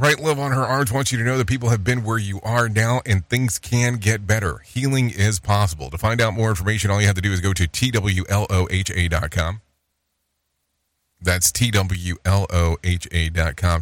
Write 0.00 0.20
Love 0.20 0.38
on 0.38 0.52
Her 0.52 0.62
Arms 0.62 0.90
wants 0.90 1.12
you 1.12 1.18
to 1.18 1.24
know 1.24 1.36
that 1.36 1.46
people 1.46 1.68
have 1.68 1.84
been 1.84 2.02
where 2.02 2.16
you 2.18 2.40
are 2.42 2.66
now 2.68 3.02
and 3.04 3.28
things 3.28 3.58
can 3.58 3.96
get 3.96 4.26
better. 4.26 4.58
Healing 4.64 5.10
is 5.10 5.38
possible. 5.38 5.90
To 5.90 5.98
find 5.98 6.18
out 6.20 6.32
more 6.32 6.48
information, 6.48 6.90
all 6.90 7.00
you 7.00 7.06
have 7.06 7.16
to 7.16 7.20
do 7.20 7.32
is 7.32 7.40
go 7.40 7.52
to 7.52 7.68
TWLOHA.com. 7.68 9.60
That's 11.20 11.52
TWLOHA.com 11.52 12.22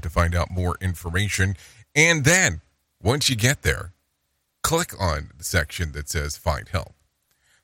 to 0.01 0.11
find 0.11 0.35
out 0.35 0.51
more 0.51 0.77
information. 0.81 1.57
And 1.95 2.25
then, 2.25 2.61
once 3.03 3.31
you 3.31 3.37
get 3.37 3.63
there, 3.63 3.93
click 4.63 4.93
on 5.01 5.31
the 5.39 5.45
section 5.45 5.93
that 5.93 6.09
says 6.09 6.37
Find 6.37 6.69
Help. 6.69 6.93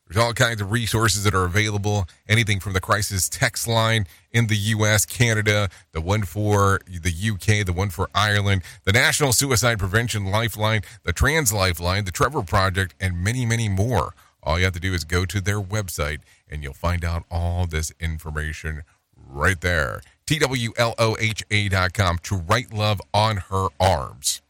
There's 0.07 0.24
all 0.24 0.32
kinds 0.34 0.61
of 0.61 0.70
resources 0.70 1.24
that 1.24 1.34
are 1.34 1.44
available. 1.44 2.07
Anything 2.28 2.61
from 2.61 2.74
the 2.74 2.80
crisis 2.80 3.28
text 3.28 3.66
line 3.66 4.07
in 4.30 4.46
the 4.46 4.57
US, 4.57 5.04
Canada, 5.04 5.68
the 5.90 6.00
one 6.00 6.22
for 6.22 6.80
the 6.86 7.12
UK, 7.12 7.66
the 7.66 7.72
one 7.72 7.90
for 7.90 8.09
Ireland, 8.14 8.62
the 8.84 8.92
National 8.92 9.32
Suicide 9.32 9.80
Prevention 9.80 10.26
Lifeline, 10.26 10.82
the 11.02 11.12
Trans 11.12 11.52
Lifeline, 11.52 12.04
the 12.04 12.12
Trevor 12.12 12.42
Project, 12.42 12.94
and 13.00 13.22
many, 13.22 13.44
many 13.44 13.68
more. 13.68 14.14
All 14.44 14.59
you 14.59 14.64
have 14.64 14.74
to 14.74 14.80
do 14.80 14.94
is 14.94 15.02
go 15.02 15.24
to 15.24 15.40
their 15.40 15.61
website 15.61 16.20
and 16.48 16.62
you'll 16.62 16.72
find 16.72 17.04
out 17.04 17.24
all 17.28 17.66
this 17.66 17.92
information 17.98 18.84
right 19.16 19.61
there. 19.61 20.02
TWLOHA.com 20.28 22.18
to 22.18 22.36
write 22.36 22.72
love 22.72 23.00
on 23.12 23.38
her 23.48 23.66
arms. 23.80 24.40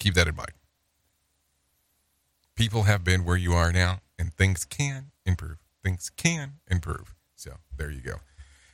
Keep 0.00 0.14
that 0.14 0.26
in 0.26 0.34
mind. 0.34 0.50
People 2.56 2.84
have 2.84 3.04
been 3.04 3.24
where 3.24 3.36
you 3.36 3.52
are 3.52 3.70
now 3.70 4.00
and 4.18 4.32
things 4.32 4.64
can 4.64 5.10
improve. 5.24 5.58
Things 5.82 6.10
can 6.16 6.54
improve. 6.70 7.14
So 7.34 7.52
there 7.76 7.90
you 7.90 8.00
go. 8.00 8.16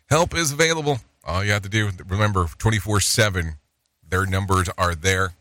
Help 0.08 0.34
is 0.34 0.52
available. 0.52 0.98
All 1.24 1.44
you 1.44 1.52
have 1.52 1.62
to 1.62 1.68
do, 1.68 1.90
remember, 2.06 2.46
24 2.58 3.00
7, 3.00 3.54
their 4.08 4.26
numbers 4.26 4.68
are 4.76 4.94
there. 4.94 5.34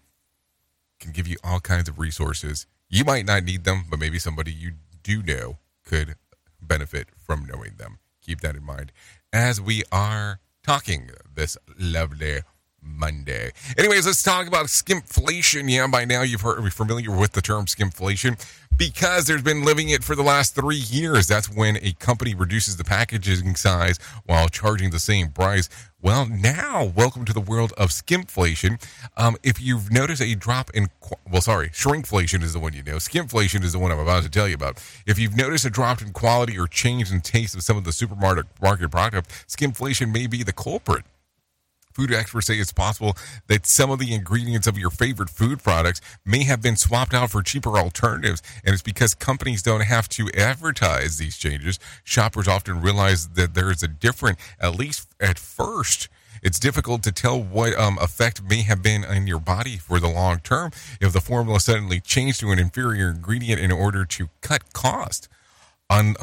Can 0.99 1.11
give 1.11 1.27
you 1.27 1.37
all 1.43 1.59
kinds 1.59 1.89
of 1.89 1.97
resources. 1.97 2.67
You 2.89 3.03
might 3.03 3.25
not 3.25 3.43
need 3.43 3.63
them, 3.63 3.85
but 3.89 3.99
maybe 3.99 4.19
somebody 4.19 4.51
you 4.51 4.73
do 5.03 5.23
know 5.23 5.57
could 5.85 6.15
benefit 6.61 7.07
from 7.17 7.45
knowing 7.45 7.71
them. 7.77 7.99
Keep 8.21 8.41
that 8.41 8.55
in 8.55 8.63
mind 8.63 8.91
as 9.33 9.59
we 9.59 9.83
are 9.91 10.39
talking 10.63 11.09
this 11.33 11.57
lovely 11.79 12.41
Monday. 12.81 13.51
Anyways, 13.77 14.05
let's 14.05 14.23
talk 14.23 14.47
about 14.47 14.65
skimpflation. 14.67 15.69
Yeah, 15.69 15.87
by 15.87 16.05
now 16.05 16.21
you've 16.21 16.41
heard, 16.41 16.63
are 16.63 16.69
familiar 16.69 17.11
with 17.11 17.33
the 17.33 17.41
term 17.41 17.65
skimpflation 17.65 18.39
because 18.81 19.27
there's 19.27 19.43
been 19.43 19.63
living 19.63 19.89
it 19.89 20.03
for 20.03 20.15
the 20.15 20.23
last 20.23 20.55
three 20.55 20.75
years. 20.75 21.27
That's 21.27 21.47
when 21.47 21.77
a 21.83 21.91
company 21.99 22.33
reduces 22.33 22.77
the 22.77 22.83
packaging 22.83 23.55
size 23.55 23.99
while 24.25 24.49
charging 24.49 24.89
the 24.89 24.97
same 24.97 25.29
price. 25.29 25.69
Well, 26.01 26.25
now, 26.25 26.85
welcome 26.95 27.23
to 27.25 27.31
the 27.31 27.41
world 27.41 27.73
of 27.77 27.91
skimpflation. 27.91 28.83
Um, 29.17 29.37
if 29.43 29.61
you've 29.61 29.91
noticed 29.91 30.23
a 30.23 30.33
drop 30.33 30.71
in, 30.73 30.87
well, 31.31 31.43
sorry, 31.43 31.69
shrinkflation 31.69 32.41
is 32.41 32.53
the 32.53 32.59
one 32.59 32.73
you 32.73 32.81
know. 32.81 32.95
Skimpflation 32.95 33.63
is 33.63 33.73
the 33.73 33.77
one 33.77 33.91
I'm 33.91 33.99
about 33.99 34.23
to 34.23 34.31
tell 34.31 34.47
you 34.47 34.55
about. 34.55 34.83
If 35.05 35.19
you've 35.19 35.37
noticed 35.37 35.63
a 35.63 35.69
drop 35.69 36.01
in 36.01 36.11
quality 36.11 36.57
or 36.57 36.65
change 36.65 37.11
in 37.11 37.21
taste 37.21 37.53
of 37.53 37.61
some 37.61 37.77
of 37.77 37.83
the 37.83 37.91
supermarket 37.91 38.47
market 38.63 38.89
product, 38.89 39.29
skimpflation 39.47 40.11
may 40.11 40.25
be 40.25 40.41
the 40.41 40.53
culprit. 40.53 41.05
Food 41.93 42.13
experts 42.13 42.47
say 42.47 42.55
it's 42.55 42.73
possible 42.73 43.15
that 43.47 43.65
some 43.65 43.91
of 43.91 43.99
the 43.99 44.13
ingredients 44.13 44.67
of 44.67 44.77
your 44.77 44.89
favorite 44.89 45.29
food 45.29 45.63
products 45.63 46.01
may 46.25 46.43
have 46.43 46.61
been 46.61 46.75
swapped 46.75 47.13
out 47.13 47.31
for 47.31 47.41
cheaper 47.41 47.77
alternatives. 47.77 48.41
And 48.63 48.73
it's 48.73 48.81
because 48.81 49.13
companies 49.13 49.61
don't 49.61 49.83
have 49.83 50.07
to 50.09 50.29
advertise 50.35 51.17
these 51.17 51.37
changes. 51.37 51.79
Shoppers 52.03 52.47
often 52.47 52.81
realize 52.81 53.29
that 53.29 53.53
there 53.53 53.71
is 53.71 53.83
a 53.83 53.87
different, 53.87 54.37
at 54.59 54.75
least 54.75 55.09
at 55.19 55.37
first, 55.37 56.09
it's 56.41 56.59
difficult 56.59 57.03
to 57.03 57.11
tell 57.11 57.41
what 57.41 57.77
um, 57.77 57.99
effect 57.99 58.41
may 58.41 58.63
have 58.63 58.81
been 58.81 59.05
on 59.05 59.27
your 59.27 59.39
body 59.39 59.77
for 59.77 59.99
the 59.99 60.07
long 60.07 60.39
term 60.39 60.71
if 60.99 61.13
the 61.13 61.21
formula 61.21 61.59
suddenly 61.59 61.99
changed 61.99 62.39
to 62.39 62.51
an 62.51 62.57
inferior 62.57 63.09
ingredient 63.09 63.61
in 63.61 63.71
order 63.71 64.05
to 64.05 64.29
cut 64.41 64.73
cost. 64.73 65.27
On 65.89 66.15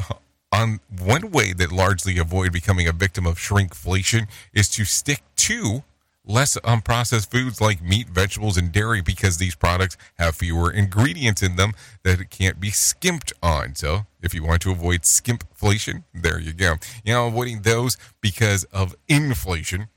on 0.51 0.79
one 0.99 1.31
way 1.31 1.53
that 1.53 1.71
largely 1.71 2.17
avoid 2.17 2.51
becoming 2.51 2.87
a 2.87 2.91
victim 2.91 3.25
of 3.25 3.37
shrinkflation 3.37 4.27
is 4.53 4.69
to 4.69 4.85
stick 4.85 5.21
to 5.35 5.83
less 6.25 6.57
unprocessed 6.57 7.31
foods 7.31 7.59
like 7.59 7.81
meat, 7.81 8.09
vegetables, 8.09 8.57
and 8.57 8.71
dairy 8.71 9.01
because 9.01 9.37
these 9.37 9.55
products 9.55 9.97
have 10.17 10.35
fewer 10.35 10.71
ingredients 10.71 11.41
in 11.41 11.55
them 11.55 11.73
that 12.03 12.29
can't 12.29 12.59
be 12.59 12.69
skimped 12.69 13.33
on. 13.41 13.75
So, 13.75 14.05
if 14.21 14.33
you 14.33 14.43
want 14.43 14.61
to 14.63 14.71
avoid 14.71 15.01
skimpflation, 15.01 16.03
there 16.13 16.39
you 16.39 16.53
go. 16.53 16.75
You 17.03 17.13
know, 17.13 17.27
avoiding 17.27 17.61
those 17.61 17.97
because 18.21 18.63
of 18.65 18.95
inflation. 19.07 19.87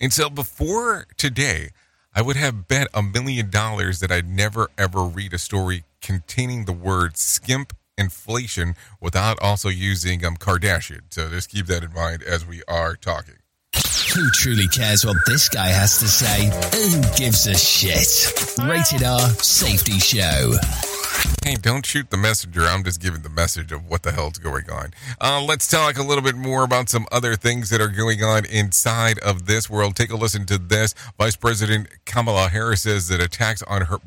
And 0.00 0.12
so, 0.12 0.30
before 0.30 1.06
today, 1.16 1.70
I 2.14 2.22
would 2.22 2.36
have 2.36 2.68
bet 2.68 2.88
a 2.94 3.02
million 3.02 3.50
dollars 3.50 4.00
that 4.00 4.10
I'd 4.10 4.28
never 4.28 4.68
ever 4.78 5.04
read 5.04 5.34
a 5.34 5.38
story 5.38 5.84
containing 6.00 6.64
the 6.64 6.72
word 6.72 7.16
skimp 7.16 7.74
inflation 7.98 8.74
without 9.00 9.38
also 9.42 9.68
using 9.68 10.24
um, 10.24 10.36
Kardashian. 10.36 11.00
So 11.10 11.28
just 11.28 11.50
keep 11.50 11.66
that 11.66 11.82
in 11.84 11.92
mind 11.92 12.22
as 12.22 12.46
we 12.46 12.62
are 12.68 12.96
talking. 12.96 13.34
Who 14.14 14.30
truly 14.30 14.66
cares 14.68 15.04
what 15.04 15.16
this 15.26 15.48
guy 15.48 15.68
has 15.68 15.98
to 15.98 16.08
say? 16.08 16.46
Who 16.46 17.02
gives 17.16 17.46
a 17.46 17.54
shit? 17.54 18.32
Rated 18.58 19.06
R 19.06 19.20
Safety 19.42 19.98
Show. 19.98 20.54
Hey, 21.44 21.56
don't 21.56 21.84
shoot 21.84 22.10
the 22.10 22.16
messenger. 22.16 22.62
I'm 22.62 22.84
just 22.84 23.00
giving 23.00 23.22
the 23.22 23.28
message 23.28 23.72
of 23.72 23.88
what 23.88 24.02
the 24.02 24.12
hell's 24.12 24.38
going 24.38 24.70
on. 24.70 24.92
Uh, 25.20 25.42
let's 25.42 25.68
talk 25.68 25.98
a 25.98 26.02
little 26.02 26.22
bit 26.22 26.36
more 26.36 26.62
about 26.62 26.88
some 26.88 27.06
other 27.12 27.36
things 27.36 27.70
that 27.70 27.80
are 27.80 27.88
going 27.88 28.22
on 28.22 28.44
inside 28.46 29.18
of 29.20 29.46
this 29.46 29.68
world. 29.68 29.96
Take 29.96 30.10
a 30.10 30.16
listen 30.16 30.46
to 30.46 30.58
this. 30.58 30.94
Vice 31.18 31.36
President 31.36 31.88
Kamala 32.04 32.48
Harris 32.48 32.82
says 32.82 33.08
that 33.08 33.20
attacks 33.20 33.62
on 33.62 33.82
her 33.82 33.98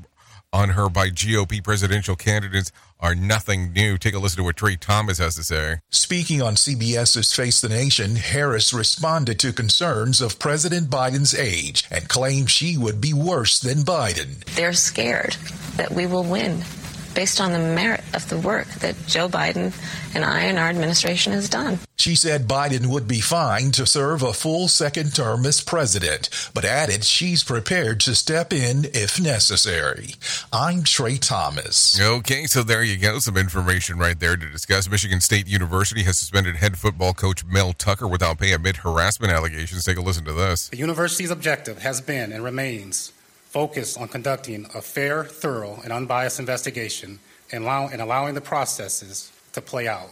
on 0.53 0.69
her 0.69 0.89
by 0.89 1.09
GOP 1.09 1.63
presidential 1.63 2.15
candidates 2.15 2.71
are 2.99 3.15
nothing 3.15 3.71
new. 3.73 3.97
Take 3.97 4.13
a 4.13 4.19
listen 4.19 4.37
to 4.37 4.43
what 4.43 4.57
Trey 4.57 4.75
Thomas 4.75 5.17
has 5.17 5.35
to 5.35 5.43
say. 5.43 5.77
Speaking 5.89 6.41
on 6.41 6.55
CBS's 6.55 7.33
Face 7.33 7.61
the 7.61 7.69
Nation, 7.69 8.15
Harris 8.17 8.73
responded 8.73 9.39
to 9.39 9.53
concerns 9.53 10.21
of 10.21 10.39
President 10.39 10.89
Biden's 10.89 11.33
age 11.33 11.85
and 11.89 12.09
claimed 12.09 12.51
she 12.51 12.77
would 12.77 12.99
be 12.99 13.13
worse 13.13 13.59
than 13.59 13.79
Biden. 13.79 14.43
They're 14.55 14.73
scared 14.73 15.35
that 15.77 15.91
we 15.91 16.05
will 16.05 16.23
win 16.23 16.63
based 17.13 17.41
on 17.41 17.51
the 17.51 17.59
merit 17.59 18.03
of 18.13 18.27
the 18.29 18.37
work 18.37 18.67
that 18.75 18.95
Joe 19.07 19.27
Biden 19.27 19.73
and 20.15 20.25
I 20.25 20.41
and 20.41 20.57
our 20.57 20.69
administration 20.69 21.33
has 21.33 21.49
done. 21.49 21.79
She 21.97 22.15
said 22.15 22.47
Biden 22.47 22.87
would 22.87 23.07
be 23.07 23.21
fine 23.21 23.71
to 23.73 23.85
serve 23.85 24.23
a 24.23 24.33
full 24.33 24.67
second 24.67 25.13
term 25.13 25.45
as 25.45 25.61
president, 25.61 26.29
but 26.53 26.65
added 26.65 27.03
she's 27.03 27.43
prepared 27.43 27.99
to 28.01 28.15
step 28.15 28.51
in 28.51 28.85
if 28.85 29.21
necessary. 29.21 30.15
I'm 30.51 30.83
Trey 30.83 31.17
Thomas. 31.17 32.01
Okay, 32.01 32.45
so 32.45 32.63
there 32.63 32.83
you 32.83 32.97
go. 32.97 33.19
Some 33.19 33.37
information 33.37 33.99
right 33.99 34.19
there 34.19 34.35
to 34.35 34.49
discuss. 34.49 34.89
Michigan 34.89 35.21
State 35.21 35.47
University 35.47 36.03
has 36.03 36.17
suspended 36.17 36.55
head 36.55 36.77
football 36.77 37.13
coach 37.13 37.45
Mel 37.45 37.73
Tucker 37.73 38.07
without 38.07 38.39
pay 38.39 38.51
amid 38.51 38.77
harassment 38.77 39.31
allegations. 39.31 39.85
Take 39.85 39.97
a 39.97 40.01
listen 40.01 40.25
to 40.25 40.33
this. 40.33 40.69
The 40.69 40.77
university's 40.77 41.29
objective 41.29 41.83
has 41.83 42.01
been 42.01 42.31
and 42.31 42.43
remains 42.43 43.13
focused 43.51 43.99
on 43.99 44.07
conducting 44.07 44.65
a 44.73 44.81
fair, 44.81 45.25
thorough, 45.25 45.77
and 45.83 45.91
unbiased 45.91 46.39
investigation 46.39 47.19
and, 47.51 47.65
allow, 47.65 47.89
and 47.89 48.01
allowing 48.01 48.33
the 48.33 48.39
processes 48.39 49.29
to 49.51 49.61
play 49.61 49.89
out. 49.89 50.09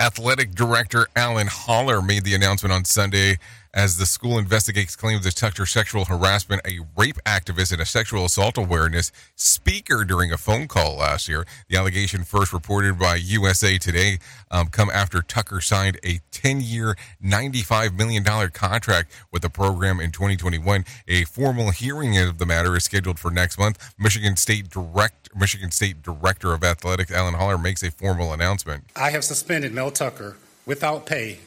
Athletic 0.00 0.54
Director 0.54 1.06
Alan 1.14 1.48
Haller 1.48 2.00
made 2.00 2.24
the 2.24 2.34
announcement 2.34 2.72
on 2.72 2.86
Sunday 2.86 3.36
as 3.76 3.98
the 3.98 4.06
school 4.06 4.38
investigates 4.38 4.96
claims 4.96 5.26
of 5.26 5.34
Tucker 5.34 5.66
sexual 5.66 6.06
harassment, 6.06 6.62
a 6.66 6.78
rape 6.96 7.18
activist, 7.26 7.72
and 7.72 7.82
a 7.82 7.84
sexual 7.84 8.24
assault 8.24 8.56
awareness 8.56 9.12
speaker 9.34 10.02
during 10.02 10.32
a 10.32 10.38
phone 10.38 10.66
call 10.66 10.96
last 10.96 11.28
year. 11.28 11.46
The 11.68 11.76
allegation, 11.76 12.24
first 12.24 12.54
reported 12.54 12.98
by 12.98 13.16
USA 13.16 13.76
Today, 13.76 14.18
um, 14.50 14.68
come 14.68 14.88
after 14.88 15.20
Tucker 15.20 15.60
signed 15.60 16.00
a 16.02 16.20
10-year, 16.32 16.96
$95 17.22 17.94
million 17.94 18.24
contract 18.24 19.12
with 19.30 19.42
the 19.42 19.50
program 19.50 20.00
in 20.00 20.10
2021. 20.10 20.86
A 21.06 21.24
formal 21.24 21.70
hearing 21.70 22.16
of 22.16 22.38
the 22.38 22.46
matter 22.46 22.74
is 22.76 22.84
scheduled 22.84 23.18
for 23.18 23.30
next 23.30 23.58
month. 23.58 23.94
Michigan 23.98 24.36
State 24.36 24.70
Direct 24.70 25.28
Michigan 25.36 25.70
State 25.70 26.00
Director 26.00 26.54
of 26.54 26.64
Athletics 26.64 27.10
Alan 27.10 27.34
Haller 27.34 27.58
makes 27.58 27.82
a 27.82 27.90
formal 27.90 28.32
announcement. 28.32 28.84
I 28.96 29.10
have 29.10 29.22
suspended 29.22 29.74
Mel 29.74 29.90
Tucker 29.90 30.38
without 30.64 31.04
pay 31.04 31.40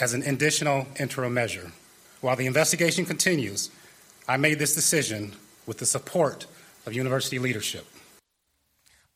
as 0.00 0.14
an 0.14 0.22
additional 0.22 0.86
interim 0.98 1.34
measure. 1.34 1.72
While 2.20 2.36
the 2.36 2.46
investigation 2.46 3.04
continues, 3.04 3.70
I 4.26 4.36
made 4.36 4.58
this 4.58 4.74
decision 4.74 5.32
with 5.66 5.78
the 5.78 5.86
support 5.86 6.46
of 6.86 6.92
university 6.92 7.38
leadership. 7.38 7.86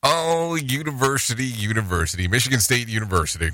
Oh, 0.03 0.57
university, 0.57 1.45
university, 1.45 2.27
Michigan 2.29 2.61
State 2.61 2.89
University. 2.89 3.51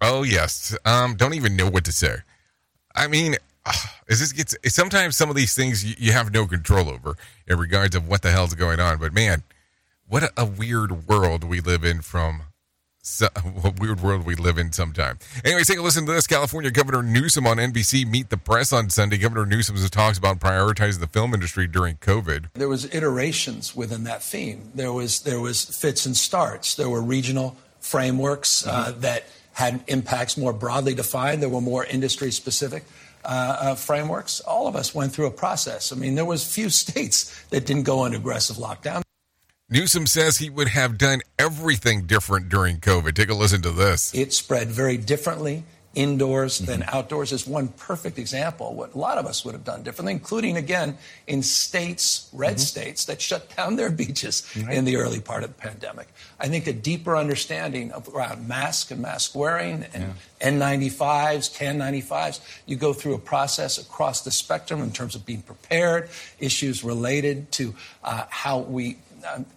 Oh 0.00 0.22
yes. 0.22 0.76
Um, 0.84 1.14
don't 1.14 1.34
even 1.34 1.56
know 1.56 1.68
what 1.68 1.84
to 1.84 1.92
say. 1.92 2.16
I 2.94 3.06
mean, 3.06 3.36
is 4.08 4.20
this 4.20 4.32
gets 4.32 4.56
sometimes 4.74 5.16
some 5.16 5.28
of 5.30 5.36
these 5.36 5.54
things 5.54 5.84
you, 5.84 5.94
you 5.98 6.12
have 6.12 6.32
no 6.32 6.46
control 6.46 6.88
over 6.88 7.16
in 7.46 7.58
regards 7.58 7.94
of 7.94 8.08
what 8.08 8.22
the 8.22 8.30
hell's 8.30 8.54
going 8.54 8.80
on. 8.80 8.98
But 8.98 9.12
man, 9.12 9.42
what 10.08 10.22
a, 10.22 10.32
a 10.36 10.46
weird 10.46 11.06
world 11.06 11.44
we 11.44 11.60
live 11.60 11.84
in 11.84 12.00
from 12.00 12.42
so, 13.02 13.28
what 13.60 13.80
weird 13.80 14.00
world 14.00 14.24
we 14.24 14.34
live 14.34 14.58
in 14.58 14.72
sometime. 14.72 15.18
Anyways, 15.44 15.68
take 15.68 15.78
a 15.78 15.82
listen 15.82 16.06
to 16.06 16.12
this. 16.12 16.26
California 16.26 16.70
Governor 16.70 17.02
Newsom 17.02 17.46
on 17.46 17.56
NBC 17.56 18.06
Meet 18.06 18.30
the 18.30 18.36
Press 18.36 18.72
on 18.72 18.90
Sunday. 18.90 19.18
Governor 19.18 19.46
Newsom 19.46 19.76
talks 19.88 20.18
about 20.18 20.38
prioritizing 20.38 21.00
the 21.00 21.06
film 21.06 21.34
industry 21.34 21.66
during 21.66 21.96
COVID. 21.96 22.46
There 22.54 22.68
was 22.68 22.92
iterations 22.94 23.74
within 23.74 24.04
that 24.04 24.22
theme. 24.22 24.70
There 24.74 24.92
was 24.92 25.20
there 25.20 25.40
was 25.40 25.64
fits 25.64 26.06
and 26.06 26.16
starts. 26.16 26.74
There 26.74 26.88
were 26.88 27.02
regional 27.02 27.56
frameworks 27.80 28.66
uh, 28.66 28.86
mm-hmm. 28.86 29.00
that 29.00 29.24
had 29.52 29.82
impacts 29.86 30.36
more 30.36 30.52
broadly 30.52 30.94
defined. 30.94 31.42
There 31.42 31.48
were 31.48 31.60
more 31.60 31.84
industry 31.84 32.30
specific. 32.30 32.84
Uh, 33.22 33.56
uh, 33.60 33.74
frameworks. 33.74 34.40
All 34.40 34.66
of 34.66 34.74
us 34.74 34.94
went 34.94 35.12
through 35.12 35.26
a 35.26 35.30
process. 35.30 35.92
I 35.92 35.96
mean, 35.96 36.14
there 36.14 36.24
was 36.24 36.42
few 36.42 36.70
states 36.84 37.44
that 37.50 37.66
didn't 37.66 37.82
go 37.82 38.06
into 38.06 38.16
aggressive 38.16 38.56
lockdown. 38.56 39.02
Newsom 39.72 40.08
says 40.08 40.38
he 40.38 40.50
would 40.50 40.68
have 40.68 40.98
done 40.98 41.20
everything 41.38 42.06
different 42.06 42.48
during 42.48 42.78
COVID. 42.78 43.14
Take 43.14 43.30
a 43.30 43.34
listen 43.34 43.62
to 43.62 43.70
this. 43.70 44.12
It 44.12 44.32
spread 44.32 44.66
very 44.66 44.96
differently 44.96 45.62
indoors 45.94 46.56
mm-hmm. 46.56 46.66
than 46.66 46.82
outdoors 46.84 47.32
is 47.32 47.48
one 47.48 47.66
perfect 47.66 48.16
example 48.16 48.74
what 48.74 48.94
a 48.94 48.98
lot 48.98 49.18
of 49.18 49.26
us 49.26 49.44
would 49.44 49.54
have 49.54 49.64
done 49.64 49.82
differently 49.82 50.12
including 50.12 50.56
again 50.56 50.96
in 51.26 51.42
states 51.42 52.28
red 52.32 52.50
mm-hmm. 52.50 52.58
states 52.58 53.06
that 53.06 53.20
shut 53.20 53.54
down 53.56 53.74
their 53.74 53.90
beaches 54.02 54.48
right. 54.64 54.76
in 54.76 54.84
the 54.84 54.94
early 54.94 55.18
part 55.20 55.42
of 55.42 55.48
the 55.48 55.60
pandemic 55.60 56.06
i 56.38 56.46
think 56.46 56.68
a 56.68 56.72
deeper 56.72 57.16
understanding 57.16 57.90
of 57.90 58.08
around 58.14 58.46
mask 58.46 58.92
and 58.92 59.02
mask 59.02 59.34
wearing 59.34 59.84
and 59.92 60.14
yeah. 60.40 60.48
n95s 60.48 61.50
KN95s 61.58 62.38
you 62.66 62.76
go 62.76 62.92
through 62.92 63.14
a 63.14 63.18
process 63.18 63.76
across 63.76 64.20
the 64.20 64.30
spectrum 64.30 64.80
in 64.82 64.92
terms 64.92 65.16
of 65.16 65.26
being 65.26 65.42
prepared 65.42 66.08
issues 66.38 66.84
related 66.84 67.50
to 67.50 67.74
uh, 68.04 68.26
how 68.30 68.60
we 68.60 68.96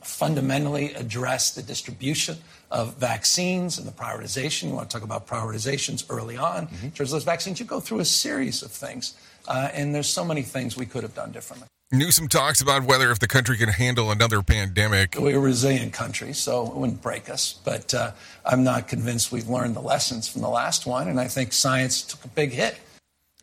fundamentally 0.01 0.93
address 0.93 1.51
the 1.51 1.61
distribution 1.61 2.38
of 2.72 2.95
vaccines 2.97 3.78
and 3.78 3.88
the 3.88 3.91
prioritization. 3.91 4.70
You 4.70 4.76
want 4.76 4.89
to 4.89 4.93
talk 4.95 5.03
about 5.03 5.28
prioritizations 5.28 6.05
early 6.09 6.38
on 6.38 6.68
mm-hmm. 6.68 6.86
in 6.86 6.91
terms 6.91 7.11
of 7.11 7.16
those 7.18 7.24
vaccines. 7.24 7.59
You 7.59 7.66
go 7.66 7.80
through 7.80 7.99
a 7.99 8.05
series 8.05 8.64
of 8.64 8.72
things, 8.72 9.14
uh, 9.47 9.70
and 9.74 9.93
there's 9.93 10.09
so 10.09 10.26
many 10.26 10.41
things 10.41 10.76
we 10.76 10.86
could 10.86 11.03
have 11.03 11.16
done 11.16 11.32
differently. 11.32 11.68
Newsom 11.91 12.28
talks 12.28 12.59
about 12.59 12.86
whether 12.86 13.11
if 13.11 13.20
the 13.20 13.28
country 13.28 13.55
can 13.55 13.70
handle 13.70 14.09
another 14.09 14.41
pandemic. 14.41 15.16
We're 15.16 15.38
a 15.38 15.39
resilient 15.39 15.93
country, 15.93 16.34
so 16.34 16.66
it 16.66 16.76
wouldn't 16.76 17.03
break 17.03 17.30
us. 17.30 17.59
But 17.64 17.93
uh, 17.93 18.11
I'm 18.43 18.64
not 18.64 18.88
convinced 18.88 19.32
we've 19.32 19.47
learned 19.47 19.76
the 19.76 19.82
lessons 19.82 20.28
from 20.28 20.41
the 20.41 20.49
last 20.49 20.88
one, 20.88 21.07
and 21.07 21.20
I 21.20 21.28
think 21.28 21.53
science 21.53 22.01
took 22.01 22.26
a 22.26 22.30
big 22.30 22.51
hit. 22.51 22.80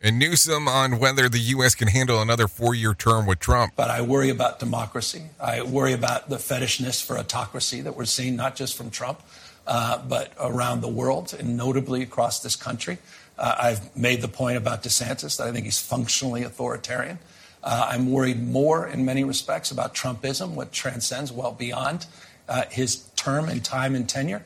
And 0.03 0.17
Newsom 0.17 0.67
on 0.67 0.97
whether 0.97 1.29
the 1.29 1.39
U.S. 1.39 1.75
can 1.75 1.87
handle 1.87 2.21
another 2.21 2.47
four 2.47 2.73
year 2.73 2.95
term 2.95 3.27
with 3.27 3.39
Trump. 3.39 3.73
But 3.75 3.91
I 3.91 4.01
worry 4.01 4.29
about 4.29 4.59
democracy. 4.59 5.21
I 5.39 5.61
worry 5.61 5.93
about 5.93 6.27
the 6.27 6.37
fetishness 6.37 7.05
for 7.05 7.19
autocracy 7.19 7.81
that 7.81 7.95
we're 7.95 8.05
seeing, 8.05 8.35
not 8.35 8.55
just 8.55 8.75
from 8.75 8.89
Trump, 8.89 9.21
uh, 9.67 9.99
but 9.99 10.33
around 10.39 10.81
the 10.81 10.87
world 10.87 11.35
and 11.37 11.55
notably 11.55 12.01
across 12.01 12.41
this 12.41 12.55
country. 12.55 12.97
Uh, 13.37 13.55
I've 13.59 13.95
made 13.95 14.21
the 14.21 14.27
point 14.27 14.57
about 14.57 14.81
DeSantis 14.81 15.37
that 15.37 15.47
I 15.47 15.51
think 15.51 15.65
he's 15.65 15.79
functionally 15.79 16.41
authoritarian. 16.43 17.19
Uh, 17.63 17.89
I'm 17.91 18.11
worried 18.11 18.41
more 18.41 18.87
in 18.87 19.05
many 19.05 19.23
respects 19.23 19.69
about 19.69 19.93
Trumpism, 19.93 20.55
what 20.55 20.71
transcends 20.71 21.31
well 21.31 21.51
beyond 21.51 22.07
uh, 22.49 22.63
his 22.71 23.07
term 23.15 23.49
and 23.49 23.63
time 23.63 23.93
and 23.93 24.09
tenure. 24.09 24.43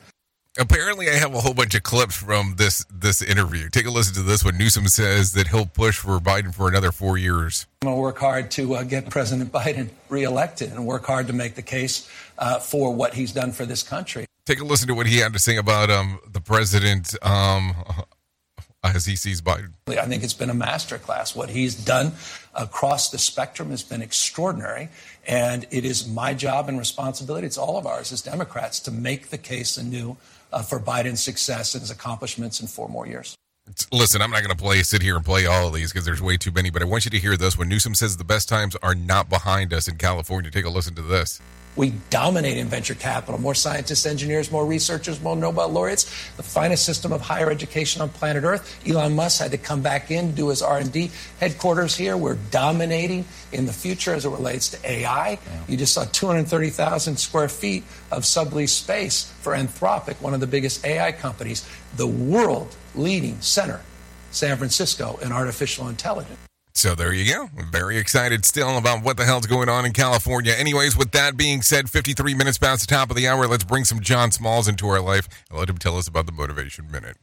Apparently, 0.58 1.10
I 1.10 1.14
have 1.14 1.34
a 1.34 1.40
whole 1.40 1.52
bunch 1.52 1.74
of 1.74 1.82
clips 1.82 2.16
from 2.16 2.54
this 2.56 2.84
this 2.90 3.20
interview. 3.20 3.68
Take 3.68 3.84
a 3.84 3.90
listen 3.90 4.14
to 4.14 4.22
this 4.22 4.42
one. 4.42 4.56
Newsom 4.56 4.88
says 4.88 5.32
that 5.32 5.48
he'll 5.48 5.66
push 5.66 5.98
for 5.98 6.18
Biden 6.18 6.54
for 6.54 6.66
another 6.68 6.92
four 6.92 7.18
years. 7.18 7.66
I'm 7.82 7.88
going 7.88 7.96
to 7.96 8.00
work 8.00 8.18
hard 8.18 8.50
to 8.52 8.76
uh, 8.76 8.82
get 8.84 9.10
President 9.10 9.52
Biden 9.52 9.90
reelected 10.08 10.72
and 10.72 10.86
work 10.86 11.04
hard 11.04 11.26
to 11.26 11.34
make 11.34 11.56
the 11.56 11.62
case 11.62 12.08
uh, 12.38 12.58
for 12.58 12.94
what 12.94 13.12
he's 13.12 13.32
done 13.32 13.52
for 13.52 13.66
this 13.66 13.82
country. 13.82 14.24
Take 14.46 14.60
a 14.60 14.64
listen 14.64 14.88
to 14.88 14.94
what 14.94 15.06
he 15.06 15.18
had 15.18 15.34
to 15.34 15.38
say 15.38 15.56
about 15.56 15.90
um, 15.90 16.20
the 16.32 16.40
president 16.40 17.14
um, 17.22 17.74
as 18.84 19.04
he 19.04 19.14
sees 19.14 19.42
Biden. 19.42 19.72
I 19.88 20.06
think 20.06 20.22
it's 20.22 20.34
been 20.34 20.50
a 20.50 20.54
masterclass. 20.54 21.36
What 21.36 21.50
he's 21.50 21.74
done 21.74 22.12
across 22.54 23.10
the 23.10 23.18
spectrum 23.18 23.70
has 23.70 23.82
been 23.82 24.00
extraordinary. 24.00 24.88
And 25.26 25.66
it 25.70 25.84
is 25.84 26.08
my 26.08 26.32
job 26.32 26.68
and 26.68 26.78
responsibility, 26.78 27.46
it's 27.46 27.58
all 27.58 27.76
of 27.76 27.86
ours 27.86 28.12
as 28.12 28.22
Democrats, 28.22 28.80
to 28.80 28.90
make 28.90 29.28
the 29.28 29.38
case 29.38 29.76
anew 29.76 30.16
uh, 30.52 30.62
for 30.62 30.78
Biden's 30.78 31.22
success 31.22 31.74
and 31.74 31.80
his 31.80 31.90
accomplishments 31.90 32.60
in 32.60 32.66
four 32.66 32.88
more 32.88 33.06
years. 33.06 33.36
Listen, 33.90 34.22
I'm 34.22 34.30
not 34.30 34.42
going 34.44 34.56
to 34.56 34.62
play 34.62 34.82
sit 34.84 35.02
here 35.02 35.16
and 35.16 35.24
play 35.24 35.46
all 35.46 35.66
of 35.66 35.74
these 35.74 35.92
because 35.92 36.04
there's 36.04 36.22
way 36.22 36.36
too 36.36 36.52
many. 36.52 36.70
But 36.70 36.82
I 36.82 36.84
want 36.84 37.04
you 37.04 37.10
to 37.10 37.18
hear 37.18 37.36
this. 37.36 37.58
When 37.58 37.68
Newsom 37.68 37.94
says 37.94 38.16
the 38.16 38.24
best 38.24 38.48
times 38.48 38.76
are 38.76 38.94
not 38.94 39.28
behind 39.28 39.72
us 39.72 39.88
in 39.88 39.96
California, 39.96 40.50
take 40.50 40.64
a 40.64 40.70
listen 40.70 40.94
to 40.94 41.02
this. 41.02 41.40
We 41.76 41.90
dominate 42.10 42.56
in 42.56 42.68
venture 42.68 42.94
capital. 42.94 43.38
More 43.38 43.54
scientists, 43.54 44.06
engineers, 44.06 44.50
more 44.50 44.64
researchers, 44.64 45.20
more 45.20 45.36
Nobel 45.36 45.68
laureates. 45.68 46.04
The 46.36 46.42
finest 46.42 46.84
system 46.84 47.12
of 47.12 47.20
higher 47.20 47.50
education 47.50 48.00
on 48.00 48.08
planet 48.08 48.44
Earth. 48.44 48.80
Elon 48.88 49.14
Musk 49.14 49.40
had 49.40 49.50
to 49.50 49.58
come 49.58 49.82
back 49.82 50.10
in, 50.10 50.34
do 50.34 50.48
his 50.48 50.62
R&D 50.62 51.10
headquarters 51.38 51.94
here. 51.94 52.16
We're 52.16 52.38
dominating 52.50 53.26
in 53.52 53.66
the 53.66 53.72
future 53.72 54.14
as 54.14 54.24
it 54.24 54.30
relates 54.30 54.70
to 54.70 54.90
AI. 54.90 55.30
Yeah. 55.30 55.38
You 55.68 55.76
just 55.76 55.92
saw 55.92 56.04
230,000 56.04 57.16
square 57.18 57.48
feet 57.48 57.84
of 58.10 58.22
sublease 58.22 58.70
space 58.70 59.30
for 59.42 59.52
Anthropic, 59.52 60.20
one 60.22 60.34
of 60.34 60.40
the 60.40 60.46
biggest 60.46 60.84
AI 60.84 61.12
companies, 61.12 61.68
the 61.96 62.06
world 62.06 62.74
leading 62.94 63.40
center, 63.40 63.82
San 64.30 64.56
Francisco, 64.56 65.18
in 65.22 65.30
artificial 65.30 65.88
intelligence. 65.88 66.45
So 66.76 66.94
there 66.94 67.14
you 67.14 67.32
go. 67.32 67.48
Very 67.70 67.96
excited 67.96 68.44
still 68.44 68.76
about 68.76 69.02
what 69.02 69.16
the 69.16 69.24
hell's 69.24 69.46
going 69.46 69.70
on 69.70 69.86
in 69.86 69.92
California. 69.94 70.52
Anyways, 70.52 70.94
with 70.94 71.12
that 71.12 71.34
being 71.34 71.62
said, 71.62 71.88
53 71.88 72.34
minutes 72.34 72.58
past 72.58 72.86
the 72.86 72.94
top 72.94 73.08
of 73.08 73.16
the 73.16 73.26
hour, 73.26 73.46
let's 73.46 73.64
bring 73.64 73.84
some 73.84 74.00
John 74.00 74.30
Smalls 74.30 74.68
into 74.68 74.86
our 74.86 75.00
life 75.00 75.26
and 75.48 75.58
let 75.58 75.70
him 75.70 75.78
tell 75.78 75.96
us 75.96 76.06
about 76.06 76.26
the 76.26 76.32
Motivation 76.32 76.90
Minute. 76.90 77.16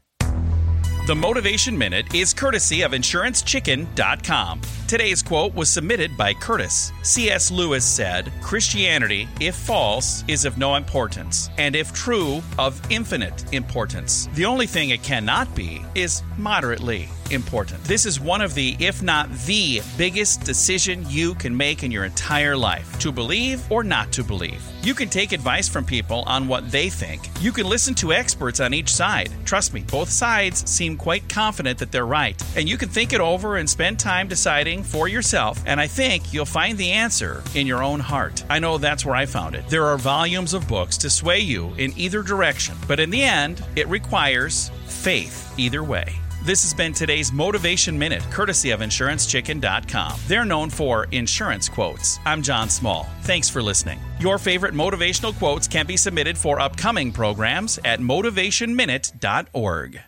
The 1.06 1.14
Motivation 1.14 1.78
Minute 1.78 2.16
is 2.16 2.34
courtesy 2.34 2.82
of 2.82 2.94
InsuranceChicken.com. 2.94 4.62
Today's 4.88 5.22
quote 5.22 5.54
was 5.54 5.70
submitted 5.70 6.18
by 6.18 6.34
Curtis. 6.34 6.92
C.S. 7.04 7.52
Lewis 7.52 7.86
said, 7.86 8.32
Christianity, 8.42 9.28
if 9.40 9.54
false, 9.54 10.24
is 10.28 10.46
of 10.46 10.58
no 10.58 10.76
importance, 10.76 11.52
and 11.60 11.76
if 11.76 11.94
true, 11.94 12.42
of 12.58 12.82
infinite 12.90 13.54
importance. 13.54 14.30
The 14.34 14.46
only 14.46 14.66
thing 14.66 14.90
it 14.90 15.04
cannot 15.04 15.54
be 15.54 15.86
is 15.94 16.24
moderately. 16.38 17.10
Important. 17.32 17.84
This 17.84 18.06
is 18.06 18.20
one 18.20 18.42
of 18.42 18.54
the, 18.54 18.76
if 18.80 19.02
not 19.02 19.32
the 19.46 19.82
biggest 19.98 20.44
decision 20.44 21.06
you 21.10 21.36
can 21.36 21.56
make 21.56 21.84
in 21.84 21.92
your 21.92 22.06
entire 22.06 22.56
life 22.56 23.00
to 23.00 23.12
believe 23.12 23.70
or 23.72 23.84
not 23.84 24.12
to 24.14 24.24
believe. 24.24 24.62
You 24.84 24.94
can 24.94 25.08
take 25.08 25.32
advice 25.32 25.70
from 25.70 25.86
people 25.86 26.24
on 26.28 26.48
what 26.48 26.70
they 26.70 26.90
think. 26.90 27.30
You 27.40 27.54
can 27.54 27.68
listen 27.68 27.94
to 27.96 28.12
experts 28.12 28.60
on 28.60 28.74
each 28.74 28.94
side. 28.94 29.32
Trust 29.46 29.74
me, 29.74 29.86
both 29.90 30.10
sides 30.10 30.70
seem 30.70 30.98
quite 30.98 31.30
confident 31.30 31.80
that 31.80 31.92
they're 31.92 32.06
right. 32.06 32.42
And 32.58 32.68
you 32.68 32.78
can 32.78 32.90
think 32.90 33.14
it 33.14 33.22
over 33.22 33.58
and 33.58 33.70
spend 33.70 33.98
time 33.98 34.28
deciding 34.28 34.84
for 34.84 35.08
yourself. 35.08 35.64
And 35.66 35.80
I 35.80 35.88
think 35.88 36.34
you'll 36.34 36.46
find 36.46 36.78
the 36.78 36.92
answer 36.92 37.44
in 37.56 37.66
your 37.66 37.82
own 37.82 38.02
heart. 38.02 38.44
I 38.50 38.60
know 38.60 38.78
that's 38.78 39.06
where 39.06 39.16
I 39.16 39.26
found 39.26 39.56
it. 39.56 39.68
There 39.70 39.86
are 39.86 39.98
volumes 39.98 40.54
of 40.54 40.68
books 40.68 40.98
to 40.98 41.10
sway 41.10 41.40
you 41.40 41.74
in 41.78 41.94
either 41.98 42.22
direction, 42.22 42.76
but 42.88 43.00
in 43.00 43.10
the 43.10 43.24
end, 43.24 43.64
it 43.78 43.88
requires 43.88 44.70
faith 44.86 45.54
either 45.58 45.84
way. 45.84 46.14
This 46.44 46.64
has 46.64 46.74
been 46.74 46.92
today's 46.92 47.32
Motivation 47.32 47.98
Minute, 47.98 48.22
courtesy 48.30 48.72
of 48.72 48.82
InsuranceChicken.com. 48.82 50.20
They're 50.28 50.44
known 50.44 50.70
for 50.70 51.06
insurance 51.12 51.70
quotes. 51.70 52.20
I'm 52.26 52.42
John 52.42 52.68
Small. 52.68 53.08
Thanks 53.22 53.50
for 53.50 53.64
listening. 53.64 53.98
Your 54.20 54.38
favorite 54.38 54.74
motivational 54.74 55.34
quotes 55.38 55.70
can 55.70 55.86
be 55.86 55.96
submitted 55.96 56.38
for 56.38 56.60
upcoming 56.60 57.14
programs 57.14 57.80
at 57.86 58.02
motivationminute.org. 58.02 60.02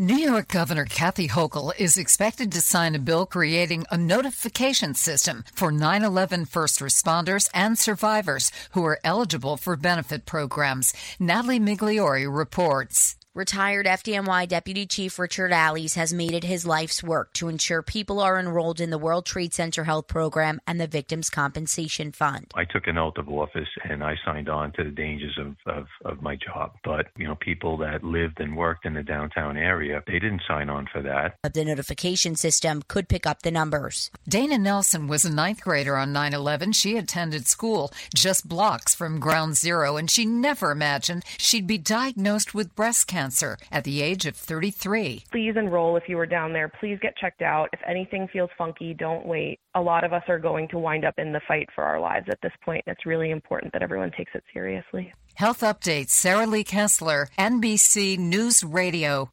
New 0.00 0.16
York 0.16 0.48
Governor 0.48 0.84
Kathy 0.84 1.28
Hochul 1.28 1.72
is 1.78 1.96
expected 1.96 2.50
to 2.50 2.60
sign 2.60 2.96
a 2.96 2.98
bill 2.98 3.24
creating 3.24 3.86
a 3.88 3.96
notification 3.96 4.96
system 4.96 5.44
for 5.54 5.70
9 5.70 6.02
11 6.02 6.46
first 6.46 6.80
responders 6.80 7.48
and 7.54 7.78
survivors 7.78 8.50
who 8.72 8.84
are 8.84 8.98
eligible 9.04 9.56
for 9.56 9.76
benefit 9.76 10.26
programs. 10.26 10.92
Natalie 11.20 11.60
Migliori 11.60 12.26
reports. 12.28 13.14
Retired 13.38 13.86
FDNY 13.86 14.48
Deputy 14.48 14.84
Chief 14.84 15.16
Richard 15.16 15.52
Alles 15.52 15.94
has 15.94 16.12
made 16.12 16.34
it 16.34 16.42
his 16.42 16.66
life's 16.66 17.04
work 17.04 17.32
to 17.34 17.46
ensure 17.46 17.82
people 17.82 18.18
are 18.18 18.36
enrolled 18.36 18.80
in 18.80 18.90
the 18.90 18.98
World 18.98 19.26
Trade 19.26 19.54
Center 19.54 19.84
Health 19.84 20.08
Program 20.08 20.60
and 20.66 20.80
the 20.80 20.88
Victims 20.88 21.30
Compensation 21.30 22.10
Fund. 22.10 22.50
I 22.56 22.64
took 22.64 22.88
an 22.88 22.98
oath 22.98 23.16
of 23.16 23.28
office 23.28 23.68
and 23.88 24.02
I 24.02 24.16
signed 24.24 24.48
on 24.48 24.72
to 24.72 24.82
the 24.82 24.90
dangers 24.90 25.38
of, 25.38 25.54
of, 25.66 25.86
of 26.04 26.20
my 26.20 26.34
job. 26.34 26.72
But, 26.82 27.12
you 27.16 27.28
know, 27.28 27.36
people 27.36 27.76
that 27.76 28.02
lived 28.02 28.40
and 28.40 28.56
worked 28.56 28.84
in 28.84 28.94
the 28.94 29.04
downtown 29.04 29.56
area, 29.56 30.02
they 30.08 30.18
didn't 30.18 30.42
sign 30.48 30.68
on 30.68 30.88
for 30.92 31.00
that. 31.02 31.36
But 31.40 31.54
the 31.54 31.64
notification 31.64 32.34
system 32.34 32.82
could 32.88 33.08
pick 33.08 33.24
up 33.24 33.42
the 33.42 33.52
numbers. 33.52 34.10
Dana 34.28 34.58
Nelson 34.58 35.06
was 35.06 35.24
a 35.24 35.32
ninth 35.32 35.60
grader 35.62 35.96
on 35.96 36.12
9 36.12 36.34
11. 36.34 36.72
She 36.72 36.96
attended 36.96 37.46
school 37.46 37.92
just 38.12 38.48
blocks 38.48 38.96
from 38.96 39.20
ground 39.20 39.56
zero, 39.56 39.96
and 39.96 40.10
she 40.10 40.26
never 40.26 40.72
imagined 40.72 41.24
she'd 41.38 41.68
be 41.68 41.78
diagnosed 41.78 42.52
with 42.52 42.74
breast 42.74 43.06
cancer 43.06 43.27
cancer 43.28 43.58
at 43.70 43.84
the 43.84 44.00
age 44.00 44.24
of 44.24 44.34
33. 44.34 45.24
Please 45.30 45.54
enroll 45.56 45.96
if 45.96 46.04
you 46.08 46.16
were 46.16 46.26
down 46.26 46.52
there. 46.54 46.70
Please 46.80 46.98
get 47.02 47.14
checked 47.16 47.42
out. 47.42 47.68
If 47.74 47.80
anything 47.86 48.26
feels 48.32 48.50
funky, 48.56 48.94
don't 48.94 49.26
wait. 49.26 49.60
A 49.74 49.80
lot 49.80 50.02
of 50.02 50.14
us 50.14 50.22
are 50.28 50.38
going 50.38 50.68
to 50.68 50.78
wind 50.78 51.04
up 51.04 51.14
in 51.18 51.32
the 51.32 51.40
fight 51.46 51.68
for 51.74 51.84
our 51.84 52.00
lives 52.00 52.26
at 52.30 52.38
this 52.42 52.52
point. 52.64 52.84
It's 52.86 53.04
really 53.04 53.30
important 53.30 53.72
that 53.74 53.82
everyone 53.82 54.12
takes 54.16 54.32
it 54.34 54.44
seriously. 54.52 55.12
Health 55.34 55.60
Update, 55.60 56.08
Sarah 56.08 56.46
Lee 56.46 56.64
Kessler, 56.64 57.28
NBC 57.38 58.18
News 58.18 58.64
Radio. 58.64 59.30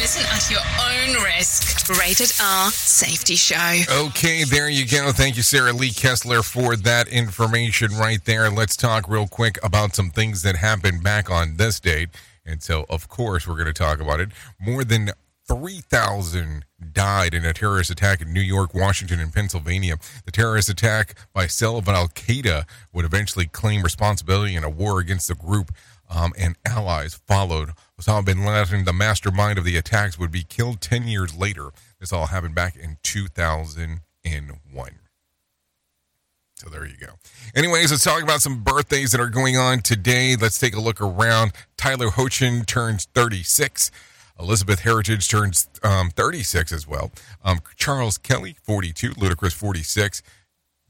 Listen 0.00 0.26
at 0.30 0.50
your 0.50 0.60
own 0.60 1.24
risk. 1.24 1.88
Rated 1.98 2.30
R 2.38 2.70
Safety 2.70 3.36
Show. 3.36 3.82
Okay, 4.08 4.44
there 4.44 4.68
you 4.68 4.86
go. 4.86 5.10
Thank 5.10 5.38
you, 5.38 5.42
Sarah 5.42 5.72
Lee 5.72 5.90
Kessler, 5.90 6.42
for 6.42 6.76
that 6.76 7.08
information 7.08 7.92
right 7.92 8.22
there. 8.26 8.50
Let's 8.50 8.76
talk 8.76 9.08
real 9.08 9.26
quick 9.26 9.58
about 9.64 9.94
some 9.94 10.10
things 10.10 10.42
that 10.42 10.56
happened 10.56 11.02
back 11.02 11.30
on 11.30 11.56
this 11.56 11.80
date. 11.80 12.10
And 12.48 12.62
so, 12.62 12.86
of 12.88 13.08
course, 13.08 13.46
we're 13.46 13.54
going 13.54 13.66
to 13.66 13.72
talk 13.72 14.00
about 14.00 14.20
it. 14.20 14.30
More 14.58 14.84
than 14.84 15.10
3,000 15.46 16.64
died 16.92 17.34
in 17.34 17.44
a 17.44 17.52
terrorist 17.52 17.90
attack 17.90 18.20
in 18.20 18.32
New 18.32 18.40
York, 18.40 18.74
Washington, 18.74 19.20
and 19.20 19.32
Pennsylvania. 19.32 19.96
The 20.24 20.30
terrorist 20.30 20.68
attack 20.68 21.14
by 21.32 21.46
cell 21.46 21.76
of 21.76 21.88
Al 21.88 22.08
Qaeda 22.08 22.64
would 22.92 23.04
eventually 23.04 23.46
claim 23.46 23.82
responsibility 23.82 24.54
in 24.54 24.64
a 24.64 24.70
war 24.70 25.00
against 25.00 25.28
the 25.28 25.34
group, 25.34 25.72
um, 26.10 26.32
and 26.38 26.56
allies 26.66 27.20
followed. 27.26 27.70
Osama 28.00 28.24
bin 28.24 28.44
Laden, 28.44 28.84
the 28.84 28.92
mastermind 28.92 29.58
of 29.58 29.64
the 29.64 29.76
attacks, 29.76 30.18
would 30.18 30.30
be 30.30 30.42
killed 30.42 30.80
10 30.80 31.08
years 31.08 31.36
later. 31.36 31.70
This 32.00 32.12
all 32.12 32.26
happened 32.26 32.54
back 32.54 32.76
in 32.76 32.98
2001. 33.02 34.98
So 36.58 36.68
there 36.68 36.84
you 36.84 36.96
go. 36.96 37.12
Anyways, 37.54 37.92
let's 37.92 38.02
talk 38.02 38.20
about 38.20 38.42
some 38.42 38.64
birthdays 38.64 39.12
that 39.12 39.20
are 39.20 39.28
going 39.28 39.56
on 39.56 39.78
today. 39.78 40.34
Let's 40.34 40.58
take 40.58 40.74
a 40.74 40.80
look 40.80 41.00
around. 41.00 41.52
Tyler 41.76 42.08
Hoechlin 42.08 42.66
turns 42.66 43.04
36. 43.14 43.92
Elizabeth 44.40 44.80
Henstridge 44.80 45.30
turns 45.30 45.68
um, 45.84 46.10
36 46.10 46.72
as 46.72 46.84
well. 46.84 47.12
Um, 47.44 47.60
Charles 47.76 48.18
Kelley, 48.18 48.56
42. 48.64 49.10
Ludacris, 49.10 49.52
46. 49.52 50.20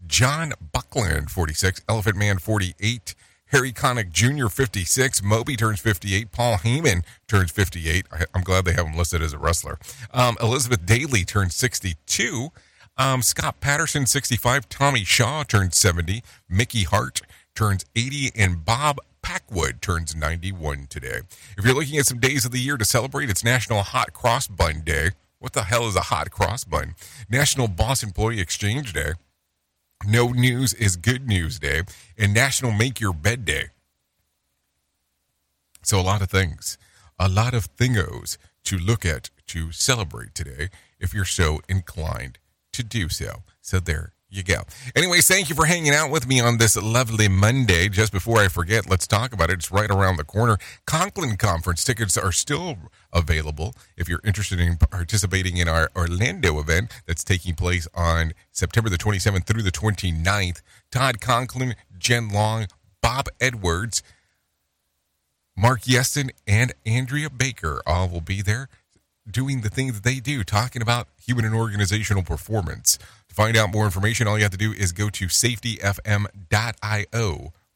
John 0.06 0.54
Buckland, 0.72 1.30
46. 1.30 1.82
Elephant 1.86 2.16
Man, 2.16 2.38
48. 2.38 3.14
Harry 3.48 3.70
Connick 3.70 4.10
Jr., 4.10 4.48
56. 4.48 5.22
Moby 5.22 5.54
turns 5.54 5.80
58. 5.80 6.32
Paul 6.32 6.56
Heyman 6.56 7.04
turns 7.26 7.50
58. 7.50 8.06
I, 8.10 8.24
am 8.34 8.42
glad 8.42 8.64
they 8.64 8.72
have 8.72 8.86
him 8.86 8.96
listed 8.96 9.20
as 9.20 9.34
a 9.34 9.38
wrestler. 9.38 9.78
Um, 10.14 10.38
Elizabeth 10.40 10.86
Daily 10.86 11.24
turns 11.24 11.54
62. 11.56 12.52
Um, 12.98 13.22
Scott 13.22 13.60
Patterson, 13.60 14.06
65. 14.06 14.68
Tommy 14.68 15.04
Shaw 15.04 15.44
turns 15.44 15.78
70. 15.78 16.22
Mickey 16.48 16.82
Hart 16.82 17.22
turns 17.54 17.84
80. 17.94 18.32
And 18.34 18.64
Bob 18.64 18.98
Packwood 19.22 19.80
turns 19.80 20.16
91 20.16 20.88
today. 20.88 21.20
If 21.56 21.64
you're 21.64 21.74
looking 21.74 21.98
at 21.98 22.06
some 22.06 22.18
days 22.18 22.44
of 22.44 22.50
the 22.50 22.58
year 22.58 22.76
to 22.76 22.84
celebrate, 22.84 23.30
it's 23.30 23.44
National 23.44 23.82
Hot 23.82 24.12
Cross 24.12 24.48
Bun 24.48 24.82
Day. 24.84 25.10
What 25.38 25.52
the 25.52 25.62
hell 25.62 25.86
is 25.86 25.94
a 25.94 26.00
hot 26.00 26.32
cross 26.32 26.64
bun? 26.64 26.96
National 27.30 27.68
Boss 27.68 28.02
Employee 28.02 28.40
Exchange 28.40 28.92
Day. 28.92 29.12
No 30.04 30.30
News 30.30 30.74
is 30.74 30.96
Good 30.96 31.28
News 31.28 31.60
Day. 31.60 31.82
And 32.16 32.34
National 32.34 32.72
Make 32.72 33.00
Your 33.00 33.12
Bed 33.12 33.44
Day. 33.44 33.66
So, 35.84 36.00
a 36.00 36.02
lot 36.02 36.20
of 36.20 36.28
things, 36.28 36.76
a 37.16 37.28
lot 37.28 37.54
of 37.54 37.74
thingos 37.76 38.36
to 38.64 38.76
look 38.76 39.06
at 39.06 39.30
to 39.46 39.70
celebrate 39.70 40.34
today 40.34 40.68
if 40.98 41.14
you're 41.14 41.24
so 41.24 41.60
inclined 41.68 42.40
to 42.78 42.84
do 42.84 43.08
so. 43.08 43.42
So 43.60 43.80
there 43.80 44.12
you 44.30 44.42
go. 44.42 44.62
Anyways, 44.94 45.26
thank 45.26 45.48
you 45.48 45.54
for 45.54 45.64
hanging 45.66 45.92
out 45.92 46.10
with 46.10 46.26
me 46.26 46.40
on 46.40 46.58
this 46.58 46.76
lovely 46.76 47.28
Monday. 47.28 47.88
Just 47.88 48.12
before 48.12 48.38
I 48.38 48.48
forget, 48.48 48.88
let's 48.88 49.06
talk 49.06 49.32
about 49.32 49.50
it. 49.50 49.54
It's 49.54 49.72
right 49.72 49.90
around 49.90 50.16
the 50.16 50.24
corner. 50.24 50.58
Conklin 50.86 51.36
Conference 51.36 51.82
tickets 51.82 52.16
are 52.16 52.32
still 52.32 52.76
available 53.12 53.74
if 53.96 54.08
you're 54.08 54.20
interested 54.24 54.60
in 54.60 54.76
participating 54.76 55.56
in 55.56 55.68
our 55.68 55.90
Orlando 55.96 56.60
event 56.60 56.92
that's 57.06 57.24
taking 57.24 57.54
place 57.54 57.88
on 57.94 58.32
September 58.52 58.90
the 58.90 58.98
27th 58.98 59.44
through 59.44 59.62
the 59.62 59.72
29th. 59.72 60.62
Todd 60.92 61.20
Conklin, 61.20 61.74
Jen 61.98 62.28
Long, 62.28 62.66
Bob 63.02 63.28
Edwards, 63.40 64.02
Mark 65.56 65.82
Yeston, 65.82 66.30
and 66.46 66.72
Andrea 66.86 67.30
Baker 67.30 67.82
all 67.86 68.08
will 68.08 68.20
be 68.20 68.42
there 68.42 68.68
doing 69.30 69.60
the 69.62 69.70
things 69.70 69.94
that 69.94 70.04
they 70.04 70.20
do, 70.20 70.44
talking 70.44 70.82
about 70.82 71.08
human 71.20 71.44
and 71.44 71.54
organizational 71.54 72.22
performance. 72.22 72.98
To 73.28 73.34
find 73.34 73.56
out 73.56 73.72
more 73.72 73.84
information, 73.84 74.26
all 74.26 74.36
you 74.38 74.44
have 74.44 74.52
to 74.52 74.58
do 74.58 74.72
is 74.72 74.92
go 74.92 75.10
to 75.10 75.26
safetyfm.io 75.26 75.82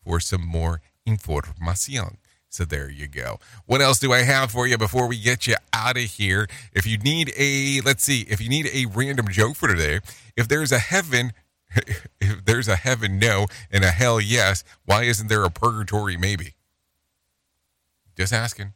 for 0.05 0.21
some 0.21 0.47
more 0.47 0.81
information. 1.07 2.19
So 2.49 2.65
there 2.67 2.91
you 2.91 3.09
go. 3.09 3.39
What 3.65 3.81
else 3.81 3.99
do 3.99 4.13
I 4.13 4.23
have 4.23 4.51
for 4.51 4.67
you 4.67 4.77
before 4.77 5.09
we 5.09 5.19
get 5.19 5.47
you 5.47 5.55
out 5.73 5.97
of 5.97 6.03
here? 6.03 6.49
If 6.75 6.87
you 6.87 6.99
need 6.99 7.33
a, 7.39 7.81
let's 7.81 8.05
see, 8.05 8.27
if 8.29 8.43
you 8.43 8.51
need 8.51 8.69
a 8.73 8.85
random 8.87 9.29
joke 9.29 9.57
for 9.57 9.69
today, 9.69 10.01
if 10.37 10.49
there's 10.49 10.71
a 10.71 10.79
heaven, 10.79 11.33
if 12.21 12.45
there's 12.45 12.69
a 12.69 12.77
heaven 12.77 13.19
no 13.19 13.47
and 13.71 13.85
a 13.85 13.91
hell 13.91 14.21
yes, 14.21 14.65
why 14.85 15.05
isn't 15.05 15.29
there 15.29 15.45
a 15.45 15.51
purgatory 15.51 16.19
maybe? 16.19 16.53
Just 18.17 18.35
asking. 18.35 18.75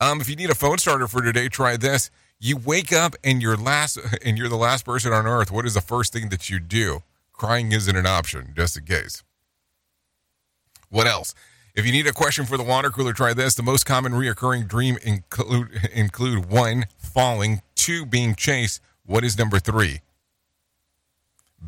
Um, 0.00 0.20
if 0.20 0.28
you 0.28 0.36
need 0.36 0.50
a 0.50 0.54
phone 0.54 0.78
starter 0.78 1.08
for 1.08 1.22
today, 1.22 1.48
try 1.48 1.76
this. 1.76 2.10
You 2.38 2.56
wake 2.56 2.92
up 2.92 3.16
and 3.24 3.42
you're 3.42 3.56
last 3.56 3.98
and 4.24 4.38
you're 4.38 4.48
the 4.48 4.56
last 4.56 4.84
person 4.84 5.12
on 5.12 5.26
earth. 5.26 5.50
What 5.50 5.66
is 5.66 5.74
the 5.74 5.80
first 5.80 6.12
thing 6.12 6.28
that 6.28 6.48
you 6.48 6.60
do? 6.60 7.02
Crying 7.32 7.72
isn't 7.72 7.96
an 7.96 8.06
option, 8.06 8.52
just 8.56 8.76
in 8.76 8.84
case. 8.84 9.24
What 10.88 11.06
else? 11.06 11.34
If 11.74 11.84
you 11.84 11.92
need 11.92 12.06
a 12.06 12.12
question 12.12 12.44
for 12.44 12.56
the 12.56 12.64
water 12.64 12.90
cooler, 12.90 13.12
try 13.12 13.34
this. 13.34 13.54
The 13.54 13.62
most 13.62 13.86
common 13.86 14.12
reoccurring 14.12 14.68
dream 14.68 14.98
include 15.02 15.68
include 15.92 16.50
one, 16.50 16.86
falling, 16.96 17.62
two, 17.74 18.06
being 18.06 18.34
chased. 18.34 18.80
What 19.04 19.24
is 19.24 19.38
number 19.38 19.58
three? 19.58 20.00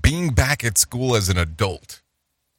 Being 0.01 0.31
back 0.31 0.65
at 0.65 0.79
school 0.79 1.17
as 1.17 1.29
an 1.29 1.39
adult. 1.39 2.01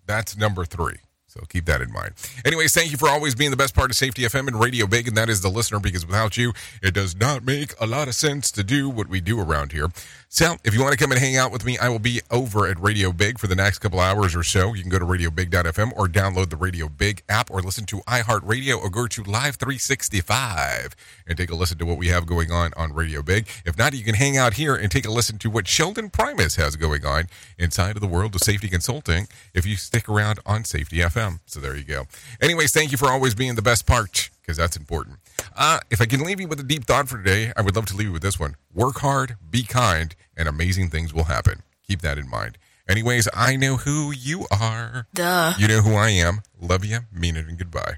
That's 0.05 0.37
number 0.37 0.65
three. 0.65 0.97
So 1.31 1.45
keep 1.47 1.63
that 1.65 1.81
in 1.81 1.93
mind. 1.93 2.11
Anyways, 2.43 2.73
thank 2.73 2.91
you 2.91 2.97
for 2.97 3.07
always 3.07 3.35
being 3.35 3.51
the 3.51 3.57
best 3.57 3.73
part 3.73 3.89
of 3.89 3.95
Safety 3.95 4.23
FM 4.23 4.49
and 4.49 4.59
Radio 4.59 4.85
Big, 4.85 5.07
and 5.07 5.15
that 5.15 5.29
is 5.29 5.39
the 5.39 5.47
listener, 5.47 5.79
because 5.79 6.05
without 6.05 6.35
you, 6.35 6.51
it 6.83 6.93
does 6.93 7.15
not 7.15 7.45
make 7.45 7.73
a 7.79 7.87
lot 7.87 8.09
of 8.09 8.15
sense 8.15 8.51
to 8.51 8.65
do 8.65 8.89
what 8.89 9.07
we 9.07 9.21
do 9.21 9.39
around 9.39 9.71
here. 9.71 9.87
So 10.27 10.55
if 10.65 10.73
you 10.73 10.81
want 10.81 10.91
to 10.91 10.97
come 10.97 11.11
and 11.11 11.19
hang 11.19 11.37
out 11.37 11.51
with 11.51 11.65
me, 11.65 11.77
I 11.77 11.87
will 11.87 11.99
be 11.99 12.21
over 12.31 12.67
at 12.67 12.79
Radio 12.81 13.13
Big 13.13 13.39
for 13.39 13.47
the 13.47 13.55
next 13.55 13.79
couple 13.79 14.01
hours 14.01 14.35
or 14.35 14.43
so. 14.43 14.73
You 14.73 14.81
can 14.81 14.91
go 14.91 14.99
to 14.99 15.05
radiobig.fm 15.05 15.91
or 15.95 16.07
download 16.07 16.49
the 16.49 16.57
Radio 16.57 16.89
Big 16.89 17.23
app 17.29 17.49
or 17.49 17.61
listen 17.61 17.85
to 17.87 17.97
iHeartRadio 18.07 18.81
or 18.81 18.89
go 18.89 19.07
to 19.07 19.23
Live 19.23 19.55
365 19.55 20.95
and 21.27 21.37
take 21.37 21.49
a 21.49 21.55
listen 21.55 21.77
to 21.77 21.85
what 21.85 21.97
we 21.97 22.07
have 22.07 22.25
going 22.25 22.51
on 22.51 22.71
on 22.75 22.93
Radio 22.93 23.21
Big. 23.21 23.47
If 23.65 23.77
not, 23.77 23.93
you 23.93 24.03
can 24.03 24.15
hang 24.15 24.37
out 24.37 24.53
here 24.53 24.75
and 24.75 24.91
take 24.91 25.05
a 25.05 25.11
listen 25.11 25.37
to 25.39 25.49
what 25.49 25.67
Sheldon 25.67 26.09
Primus 26.09 26.55
has 26.55 26.75
going 26.75 27.05
on 27.05 27.25
inside 27.57 27.95
of 27.95 28.01
the 28.01 28.07
world 28.07 28.35
of 28.35 28.41
safety 28.41 28.67
consulting 28.67 29.27
if 29.53 29.65
you 29.65 29.75
stick 29.75 30.09
around 30.09 30.39
on 30.45 30.63
Safety 30.63 30.97
FM. 30.97 31.20
So 31.45 31.59
there 31.59 31.75
you 31.75 31.83
go. 31.83 32.05
Anyways, 32.41 32.71
thank 32.71 32.91
you 32.91 32.97
for 32.97 33.09
always 33.09 33.35
being 33.35 33.55
the 33.55 33.61
best 33.61 33.85
part 33.85 34.29
because 34.41 34.57
that's 34.57 34.77
important. 34.77 35.17
Uh, 35.55 35.79
if 35.89 36.01
I 36.01 36.05
can 36.05 36.21
leave 36.21 36.39
you 36.39 36.47
with 36.47 36.59
a 36.59 36.63
deep 36.63 36.85
thought 36.85 37.07
for 37.07 37.17
today, 37.17 37.51
I 37.55 37.61
would 37.61 37.75
love 37.75 37.85
to 37.87 37.95
leave 37.95 38.07
you 38.07 38.13
with 38.13 38.21
this 38.21 38.39
one. 38.39 38.55
Work 38.73 38.99
hard, 38.99 39.35
be 39.49 39.63
kind, 39.63 40.15
and 40.35 40.47
amazing 40.47 40.89
things 40.89 41.13
will 41.13 41.25
happen. 41.25 41.63
Keep 41.87 42.01
that 42.01 42.17
in 42.17 42.29
mind. 42.29 42.57
Anyways, 42.87 43.27
I 43.33 43.55
know 43.55 43.77
who 43.77 44.11
you 44.11 44.47
are. 44.51 45.07
Duh. 45.13 45.53
You 45.57 45.67
know 45.67 45.81
who 45.81 45.95
I 45.95 46.09
am. 46.09 46.41
Love 46.59 46.83
you, 46.83 46.99
mean 47.11 47.37
it, 47.37 47.47
and 47.47 47.57
goodbye. 47.57 47.97